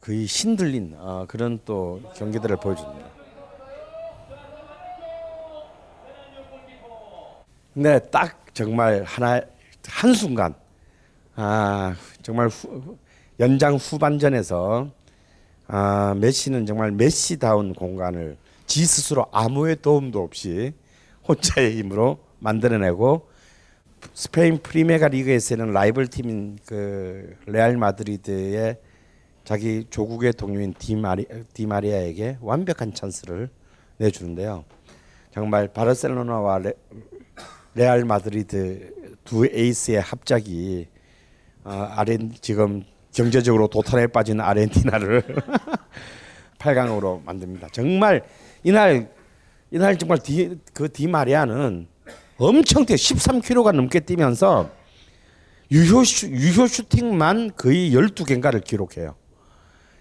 거의 0.00 0.24
신들린 0.28 0.94
어, 0.96 1.24
그런 1.26 1.58
또 1.64 2.00
경기들을 2.14 2.58
보여줍니다. 2.58 3.08
근데 7.74 7.98
딱 8.10 8.54
정말 8.54 9.02
하나 9.02 9.40
한 9.88 10.14
순간 10.14 10.54
아 11.34 11.96
정말 12.22 12.46
후, 12.46 12.96
연장 13.40 13.74
후반전에서 13.74 14.90
아 15.66 16.14
메시는 16.16 16.66
정말 16.66 16.92
메시다운 16.92 17.74
공간을 17.74 18.36
지 18.64 18.86
스스로 18.86 19.26
아무의 19.32 19.82
도움도 19.82 20.22
없이 20.22 20.72
혼자의 21.26 21.78
힘으로 21.78 22.20
만들어내고 22.38 23.27
스페인 24.14 24.58
프리메라 24.58 25.08
리가에서는 25.08 25.72
라이벌 25.72 26.08
팀인 26.08 26.58
그 26.66 27.36
레알 27.46 27.76
마드리드의 27.76 28.76
자기 29.44 29.86
조국의 29.88 30.34
동료인 30.34 30.74
디마리 30.78 31.26
디마리아에게 31.54 32.38
완벽한 32.40 32.92
찬스를 32.92 33.48
내주는데요. 33.96 34.64
정말 35.32 35.68
바르셀로나와 35.68 36.58
레, 36.58 36.72
레알 37.74 38.04
마드리드 38.04 39.16
두 39.24 39.46
에이스의 39.46 40.00
합작이 40.00 40.88
어, 41.64 41.70
아렌 41.70 42.32
지금 42.40 42.82
경제적으로 43.12 43.68
도탄에 43.68 44.06
빠진 44.08 44.40
아르헨티나를 44.40 45.22
8강으로 46.58 47.22
만듭니다. 47.26 47.68
정말 47.72 48.22
이날 48.62 49.10
이날 49.70 49.96
정말 49.98 50.18
디, 50.18 50.58
그 50.72 50.90
디마리아는 50.90 51.88
엄청 52.38 52.86
뛰어 52.86 52.96
13km가 52.96 53.72
넘게 53.72 54.00
뛰면서 54.00 54.70
유효 55.70 56.04
슈, 56.04 56.28
유효 56.28 56.66
슈팅만 56.66 57.52
거의 57.56 57.92
12개인가를 57.92 58.62
기록해요. 58.64 59.16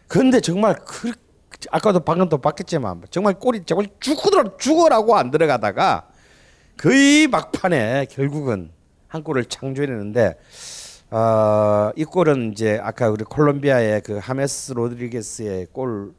그런데 0.08 0.40
정말 0.40 0.76
그 0.86 1.12
아까도 1.72 2.00
방금도 2.00 2.38
봤겠지만 2.38 3.02
정말 3.10 3.34
골이 3.40 3.64
정말 3.66 3.88
죽으라 4.00 4.58
죽어라고 4.58 5.18
안 5.18 5.32
들어가다가 5.32 6.08
거의 6.78 7.28
막판에 7.28 8.06
결국은 8.12 8.72
한 9.08 9.24
골을 9.24 9.46
창조해내는데 9.46 10.38
어, 11.10 11.92
이 11.96 12.04
골은 12.04 12.52
이제 12.52 12.80
아까 12.82 13.10
우리 13.10 13.24
콜롬비아의 13.24 14.02
그 14.02 14.18
하메스 14.18 14.74
로드리게스의 14.74 15.68
골 15.72 16.14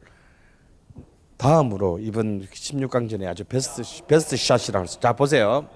다음으로 1.37 2.01
이번 2.01 2.43
16강전에 2.43 3.27
아주 3.27 3.45
베스트 3.45 3.83
베스트 4.07 4.37
샷이라고 4.37 4.85
해서 4.85 4.99
자 4.99 5.13
보세요. 5.13 5.69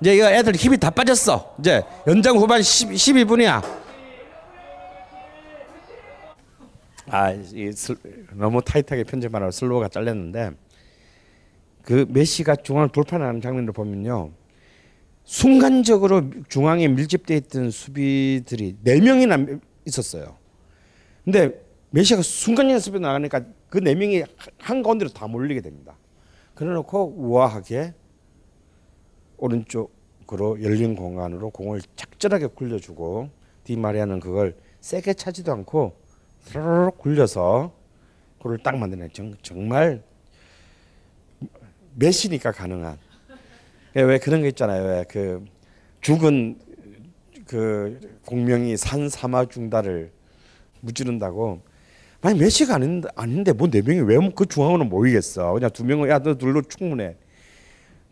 이제 0.00 0.14
이거 0.16 0.30
애들 0.30 0.54
힘이 0.54 0.76
다 0.78 0.90
빠졌어. 0.90 1.56
이제 1.58 1.82
연장 2.06 2.36
후반 2.36 2.62
10, 2.62 2.90
12분이야. 2.90 3.62
아, 7.08 7.30
이 7.30 7.72
슬, 7.72 7.96
너무 8.32 8.60
타이트하게 8.62 9.04
편집하느라 9.04 9.50
슬로우가 9.50 9.88
잘렸는데 9.88 10.50
그 11.82 12.04
메시가 12.08 12.56
중앙을 12.56 12.88
돌파하는 12.88 13.40
장면을 13.40 13.72
보면요. 13.72 14.32
순간적으로 15.24 16.30
중앙에 16.48 16.88
밀집돼 16.88 17.36
있던 17.36 17.70
수비들이 17.70 18.76
네 18.82 19.00
명이나 19.00 19.38
있었어요. 19.84 20.36
근데 21.24 21.50
메시가 21.90 22.22
순간적인 22.22 22.80
수비 22.80 23.00
나가니까 23.00 23.40
그 23.68 23.78
네 23.78 23.94
명이 23.94 24.24
한 24.58 24.82
가운데로 24.82 25.10
다 25.10 25.26
몰리게 25.26 25.60
됩니다. 25.60 25.96
그래놓고 26.54 27.14
우아하게 27.16 27.94
오른쪽으로 29.38 30.62
열린 30.62 30.94
공간으로 30.96 31.50
공을 31.50 31.80
착절하게 31.96 32.46
굴려주고 32.48 33.30
디마리아는 33.64 34.20
그걸 34.20 34.56
세게 34.80 35.14
차지도 35.14 35.52
않고 35.52 35.96
스르륵 36.42 36.98
굴려서 36.98 37.72
골을 38.38 38.58
딱 38.58 38.76
만드네. 38.76 39.08
정, 39.12 39.34
정말 39.42 40.02
메시니까 41.94 42.52
가능한. 42.52 42.98
왜 43.94 44.18
그런 44.18 44.42
거 44.42 44.46
있잖아요. 44.48 44.84
왜 44.84 45.04
그 45.08 45.44
죽은 46.02 46.58
그 47.46 47.98
공명이 48.26 48.76
산 48.76 49.08
사마 49.08 49.46
중다를 49.46 50.12
무찌른다고. 50.80 51.62
아니 52.20 52.38
메시가 52.38 52.74
아닌데 52.76 53.08
아닌데 53.16 53.52
뭐네 53.52 53.82
명이 53.82 54.00
왜 54.00 54.16
그 54.34 54.46
중앙으로 54.46 54.84
모이겠어? 54.84 55.52
그냥 55.54 55.70
두 55.70 55.84
명은 55.84 56.08
야너 56.08 56.34
둘로 56.34 56.62
충분해. 56.62 57.16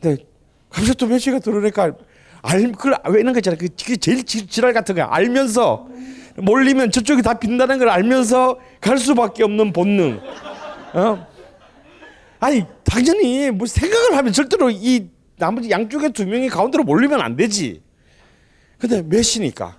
근데 0.00 0.24
갑자기 0.74 0.94
또 0.96 1.06
메시가 1.06 1.38
들어오니까 1.38 1.92
알 2.42 2.72
그걸 2.72 2.98
왜 3.08 3.20
이런 3.20 3.32
거 3.32 3.38
있잖아. 3.38 3.56
그 3.56 3.68
제일 3.96 4.24
지랄 4.24 4.72
같은 4.72 4.96
거야. 4.96 5.08
알면서 5.08 5.86
몰리면 6.36 6.90
저쪽이 6.90 7.22
다 7.22 7.34
빈다는 7.34 7.78
걸 7.78 7.88
알면서 7.88 8.58
갈 8.80 8.98
수밖에 8.98 9.44
없는 9.44 9.72
본능. 9.72 10.20
어? 10.94 11.26
아니 12.40 12.64
당연히 12.82 13.50
뭐 13.52 13.68
생각을 13.68 14.16
하면 14.16 14.32
절대로 14.32 14.68
이 14.68 15.08
나머지 15.36 15.70
양쪽에 15.70 16.08
두 16.08 16.26
명이 16.26 16.48
가운데로 16.48 16.82
몰리면 16.82 17.20
안 17.20 17.36
되지. 17.36 17.80
근데 18.78 19.00
메시니까 19.00 19.76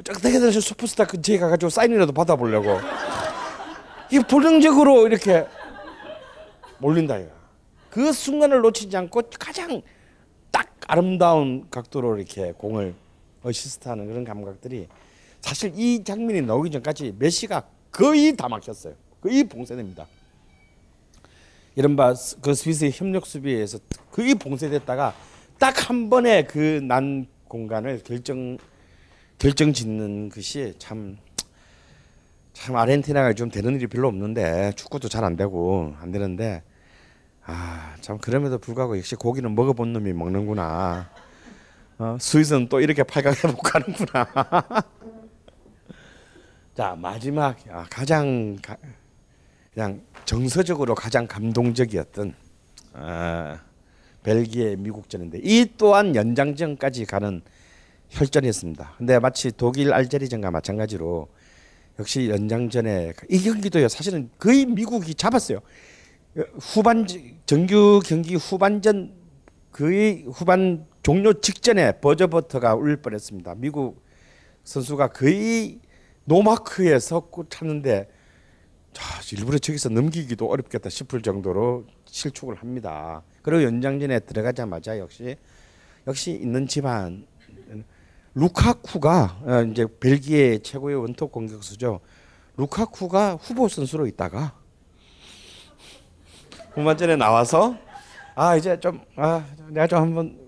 어떻게 0.00 0.28
해서 0.30 0.50
슈퍼스타 0.50 1.06
근처에 1.06 1.38
가가지고 1.38 1.68
사인이라도 1.68 2.12
받아보려고 2.12 2.80
이 4.10 4.18
본능적으로 4.18 5.06
이렇게 5.06 5.44
몰린다 6.78 7.18
이거. 7.18 7.41
그 7.92 8.10
순간을 8.10 8.62
놓치지 8.62 8.96
않고 8.96 9.20
가장 9.38 9.82
딱 10.50 10.74
아름다운 10.86 11.66
각도로 11.70 12.16
이렇게 12.16 12.52
공을 12.52 12.94
어시스트하는 13.42 14.06
그런 14.06 14.24
감각들이 14.24 14.88
사실 15.42 15.74
이 15.76 16.02
장면이 16.02 16.40
나오기 16.40 16.70
전까지 16.70 17.16
메시가 17.18 17.68
거의 17.90 18.34
다 18.34 18.48
막혔어요. 18.48 18.94
거의 19.20 19.44
봉쇄됩니다. 19.44 20.06
이른바 21.74 22.14
그 22.40 22.54
스위스의 22.54 22.92
협력 22.94 23.26
수비에서 23.26 23.78
거의 24.10 24.34
봉쇄됐다가 24.36 25.14
딱 25.58 25.90
한 25.90 26.08
번에 26.08 26.44
그 26.44 26.80
난 26.82 27.26
공간을 27.46 28.02
결정 28.04 28.56
결정 29.38 29.74
짓는 29.74 30.30
것이 30.30 30.72
참. 30.78 31.18
참 32.54 32.74
아르헨티나가 32.76 33.34
좀 33.34 33.50
되는 33.50 33.74
일이 33.74 33.86
별로 33.86 34.08
없는데 34.08 34.72
축구도 34.76 35.08
잘 35.10 35.24
안 35.24 35.36
되고 35.36 35.94
안 36.00 36.10
되는데 36.10 36.62
아 37.46 37.92
참 38.02 38.18
그럼에도 38.18 38.58
불구하고 38.58 38.98
역시 38.98 39.14
고기는 39.14 39.54
먹어본 39.54 39.92
놈이 39.92 40.12
먹는구나 40.12 41.08
어, 41.98 42.16
스위스는 42.20 42.68
또 42.68 42.80
이렇게 42.80 43.04
8강에 43.04 43.46
못 43.54 43.58
가는구나 43.58 44.26
자 46.74 46.96
마지막 46.98 47.56
아, 47.70 47.86
가장 47.88 48.56
가, 48.60 48.76
그냥 49.72 50.02
정서적으로 50.24 50.96
가장 50.96 51.28
감동적이었던 51.28 52.34
아, 52.94 53.60
벨기에 54.24 54.74
미국전인데 54.76 55.38
이 55.44 55.72
또한 55.78 56.16
연장전까지 56.16 57.06
가는 57.06 57.40
혈전이었습니다. 58.10 58.94
근데 58.98 59.18
마치 59.20 59.52
독일 59.56 59.92
알제리전과 59.94 60.50
마찬가지로 60.50 61.28
역시 62.00 62.28
연장전에 62.28 63.12
이 63.30 63.42
경기도요 63.42 63.88
사실은 63.88 64.28
거의 64.38 64.66
미국이 64.66 65.14
잡았어요. 65.14 65.60
후반 66.34 67.06
정규 67.44 68.00
경기 68.04 68.36
후반전 68.36 69.14
거의 69.70 70.24
후반 70.32 70.86
종료 71.02 71.32
직전에 71.32 72.00
버저버터가 72.00 72.74
울릴 72.74 72.96
뻔했습니다. 72.98 73.54
미국 73.56 74.02
선수가 74.64 75.08
거의 75.08 75.80
노마크에서 76.24 77.20
꽂혔는데 77.20 78.08
자, 78.92 79.20
일부러 79.32 79.58
저기서 79.58 79.88
넘기기도 79.88 80.48
어렵겠다 80.48 80.88
싶을 80.88 81.22
정도로 81.22 81.86
실축을 82.06 82.56
합니다. 82.56 83.22
그리고 83.42 83.62
연장전에 83.64 84.20
들어가자마자 84.20 84.98
역시 84.98 85.36
역시 86.06 86.32
있는 86.32 86.66
집안 86.66 87.26
루카쿠가 88.34 89.40
어, 89.44 89.62
이제 89.70 89.86
벨기에 90.00 90.58
최고의 90.58 90.96
원톱 90.96 91.32
공격수죠. 91.32 92.00
루카쿠가 92.56 93.34
후보 93.34 93.68
선수로 93.68 94.06
있다가 94.06 94.61
후반전에 96.74 97.16
나와서 97.16 97.76
아 98.34 98.56
이제 98.56 98.78
좀 98.80 99.00
아 99.16 99.44
내가 99.68 99.86
좀 99.86 99.98
한번 100.00 100.38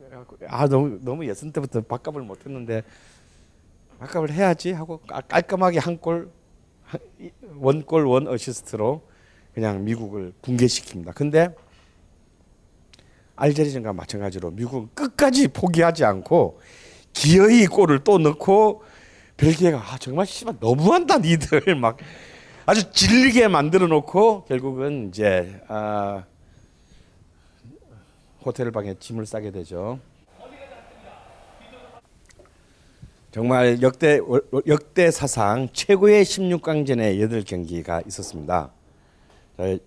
아 0.48 0.66
너무 0.66 0.98
너무 1.02 1.26
예선 1.28 1.52
때부터 1.52 1.80
바값을 1.82 2.22
못했는데 2.22 2.82
바값을 3.98 4.32
해야지 4.32 4.72
하고 4.72 5.00
깔끔하게 5.28 5.78
한 5.78 5.98
골 5.98 6.30
원골 7.56 8.06
원 8.06 8.28
어시스트로 8.28 9.02
그냥 9.54 9.84
미국을 9.84 10.32
붕괴시킵니다. 10.42 11.14
근데 11.14 11.48
알제리전과 13.36 13.92
마찬가지로 13.92 14.50
미국은 14.52 14.88
끝까지 14.94 15.48
포기하지 15.48 16.04
않고 16.04 16.60
기어이 17.12 17.66
골을 17.66 18.04
또 18.04 18.18
넣고 18.18 18.82
벨기에가 19.36 19.78
아 19.78 19.98
정말 19.98 20.26
씨발 20.26 20.56
너무한다 20.60 21.18
니들 21.18 21.74
막 21.80 21.96
아주 22.66 22.90
질리게 22.90 23.48
만들어 23.48 23.86
놓고 23.86 24.44
결국은 24.44 25.08
이제 25.08 25.60
아, 25.68 26.24
호텔 28.44 28.70
방에 28.70 28.94
짐을 28.98 29.26
싸게 29.26 29.50
되죠. 29.50 29.98
정말 33.30 33.82
역대 33.82 34.20
역대 34.68 35.10
사상 35.10 35.68
최고의 35.72 36.24
16강전의 36.24 37.18
8경기가 37.18 38.06
있었습니다. 38.06 38.70
자, 39.58 39.68
예, 39.68 39.78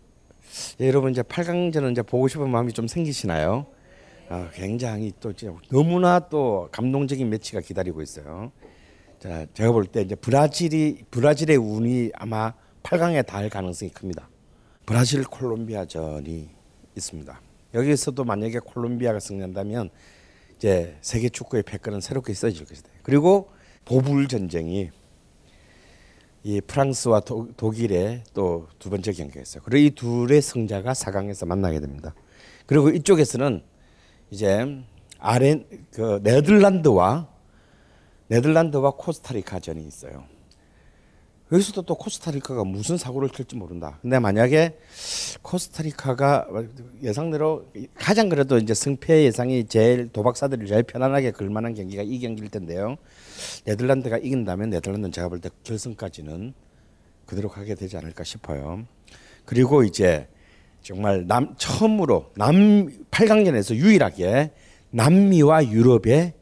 여러분 0.81 1.11
이제 1.11 1.21
8강전은 1.21 1.93
이제 1.93 2.01
보고 2.01 2.27
싶은 2.27 2.49
마음이 2.49 2.73
좀 2.73 2.87
생기시나요? 2.87 3.65
아, 4.29 4.49
굉장히 4.53 5.13
또 5.21 5.31
너무나 5.71 6.19
또 6.19 6.67
감동적인 6.73 7.29
매치가 7.29 7.61
기다리고 7.61 8.01
있어요. 8.01 8.51
자, 9.19 9.45
제가 9.53 9.71
볼 9.71 9.85
때 9.85 10.01
이제 10.01 10.13
브라질이 10.15 11.05
브라질의 11.09 11.55
운이 11.55 12.11
아마 12.15 12.53
8강에 12.87 13.25
닿을 13.25 13.49
가능성이 13.49 13.91
큽니다. 13.91 14.29
브라질 14.85 15.25
콜롬비아전이 15.25 16.49
있습니다. 16.95 17.41
여기서도 17.73 18.23
만약에 18.23 18.59
콜롬비아가 18.59 19.19
승리한다면 19.19 19.89
이제 20.55 20.97
세계 21.01 21.27
축구의 21.27 21.63
패권은 21.63 21.99
새롭게 21.99 22.33
써질 22.33 22.65
것이다. 22.65 22.89
그리고 23.03 23.51
보불 23.83 24.29
전쟁이 24.29 24.89
이 26.43 26.61
프랑스와 26.61 27.19
도, 27.21 27.49
독일의 27.57 28.23
또 28.33 28.69
두 28.79 28.89
번째 28.89 29.11
경기가 29.11 29.41
있어요. 29.41 29.63
그리고 29.65 29.85
이 29.85 29.89
둘의 29.89 30.41
승자가 30.41 30.93
4강에서 30.93 31.45
만나게 31.45 31.81
됩니다. 31.81 32.15
그리고 32.67 32.89
이쪽에서는 32.89 33.63
이제 34.31 34.81
아렌 35.19 35.67
그 35.91 36.21
네덜란드와 36.23 37.27
네덜란드와 38.29 38.91
코스타리카전이 38.91 39.85
있어요. 39.85 40.36
여기서도 41.51 41.83
또 41.83 41.95
코스타리카가 41.95 42.65
무슨 42.65 42.97
사고를 42.97 43.29
칠지 43.29 43.55
모른다. 43.55 43.99
근데 44.01 44.19
만약에 44.19 44.77
코스타리카가 45.41 46.47
예상대로 47.01 47.65
가장 47.95 48.27
그래도 48.27 48.57
이제 48.57 48.73
승패 48.73 49.23
예상이 49.23 49.65
제일 49.67 50.09
도박사들이 50.09 50.67
제일 50.67 50.83
편안하게 50.83 51.31
걸 51.31 51.49
만한 51.49 51.73
경기가 51.73 52.03
이 52.03 52.19
경기일 52.19 52.49
텐데요. 52.49 52.97
네덜란드가 53.65 54.17
이긴다면 54.17 54.71
네덜란드는 54.71 55.11
제가 55.13 55.29
볼 55.29 55.39
때 55.39 55.49
결승까지는 55.63 56.53
그대로 57.25 57.47
가게 57.47 57.75
되지 57.75 57.95
않을까 57.95 58.23
싶어요. 58.25 58.85
그리고 59.45 59.83
이제 59.83 60.27
정말 60.81 61.27
남 61.27 61.55
처음으로 61.57 62.31
남 62.35 62.87
8강전에서 63.11 63.75
유일하게 63.75 64.51
남미와 64.91 65.67
유럽의 65.67 66.33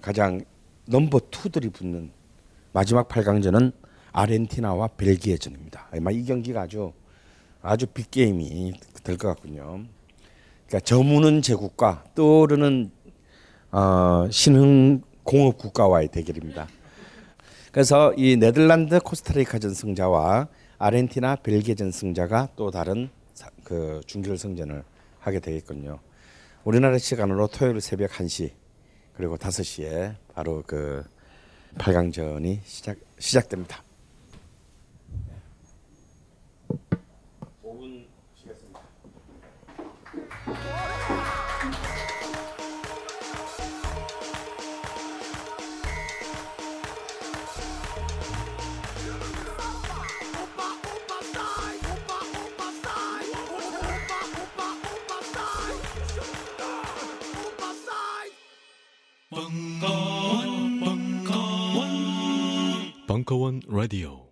가장 0.00 0.44
넘버 0.86 1.20
투들이 1.30 1.70
붙는 1.70 2.10
마지막 2.72 3.08
8강전은 3.08 3.72
아르헨티나와 4.12 4.88
벨기에전입니다. 4.96 5.88
아마 5.92 6.10
이 6.10 6.24
경기가 6.24 6.62
아주 6.62 6.92
아주 7.62 7.86
빅 7.86 8.10
게임이 8.10 8.74
될 9.04 9.16
것 9.16 9.28
같군요. 9.28 9.84
그러니까 10.66 10.80
저무는 10.84 11.42
제국과 11.42 12.04
떠오르는 12.14 12.90
어, 13.72 14.28
신흥 14.30 15.02
공업 15.24 15.58
국가와의 15.58 16.08
대결입니다. 16.08 16.68
그래서 17.72 18.12
이 18.16 18.36
네덜란드 18.36 18.98
코스타리카전 18.98 19.74
승자와 19.74 20.48
아르헨티나 20.78 21.36
벨기에전 21.36 21.92
승자가 21.92 22.48
또 22.56 22.70
다른 22.70 23.10
사, 23.34 23.48
그 23.64 24.00
준결승전을 24.06 24.82
하게 25.20 25.40
되겠군요. 25.40 26.00
우리나라 26.64 26.98
시간으로 26.98 27.46
토요일 27.46 27.80
새벽 27.80 28.10
1시 28.10 28.50
그리고 29.14 29.36
5시에 29.36 30.16
바로 30.34 30.62
그 30.66 31.04
8강전이 31.78 32.60
시작 32.64 32.96
시작됩니다. 33.18 33.82
벙커원, 63.24 63.60
라디오. 63.68 64.29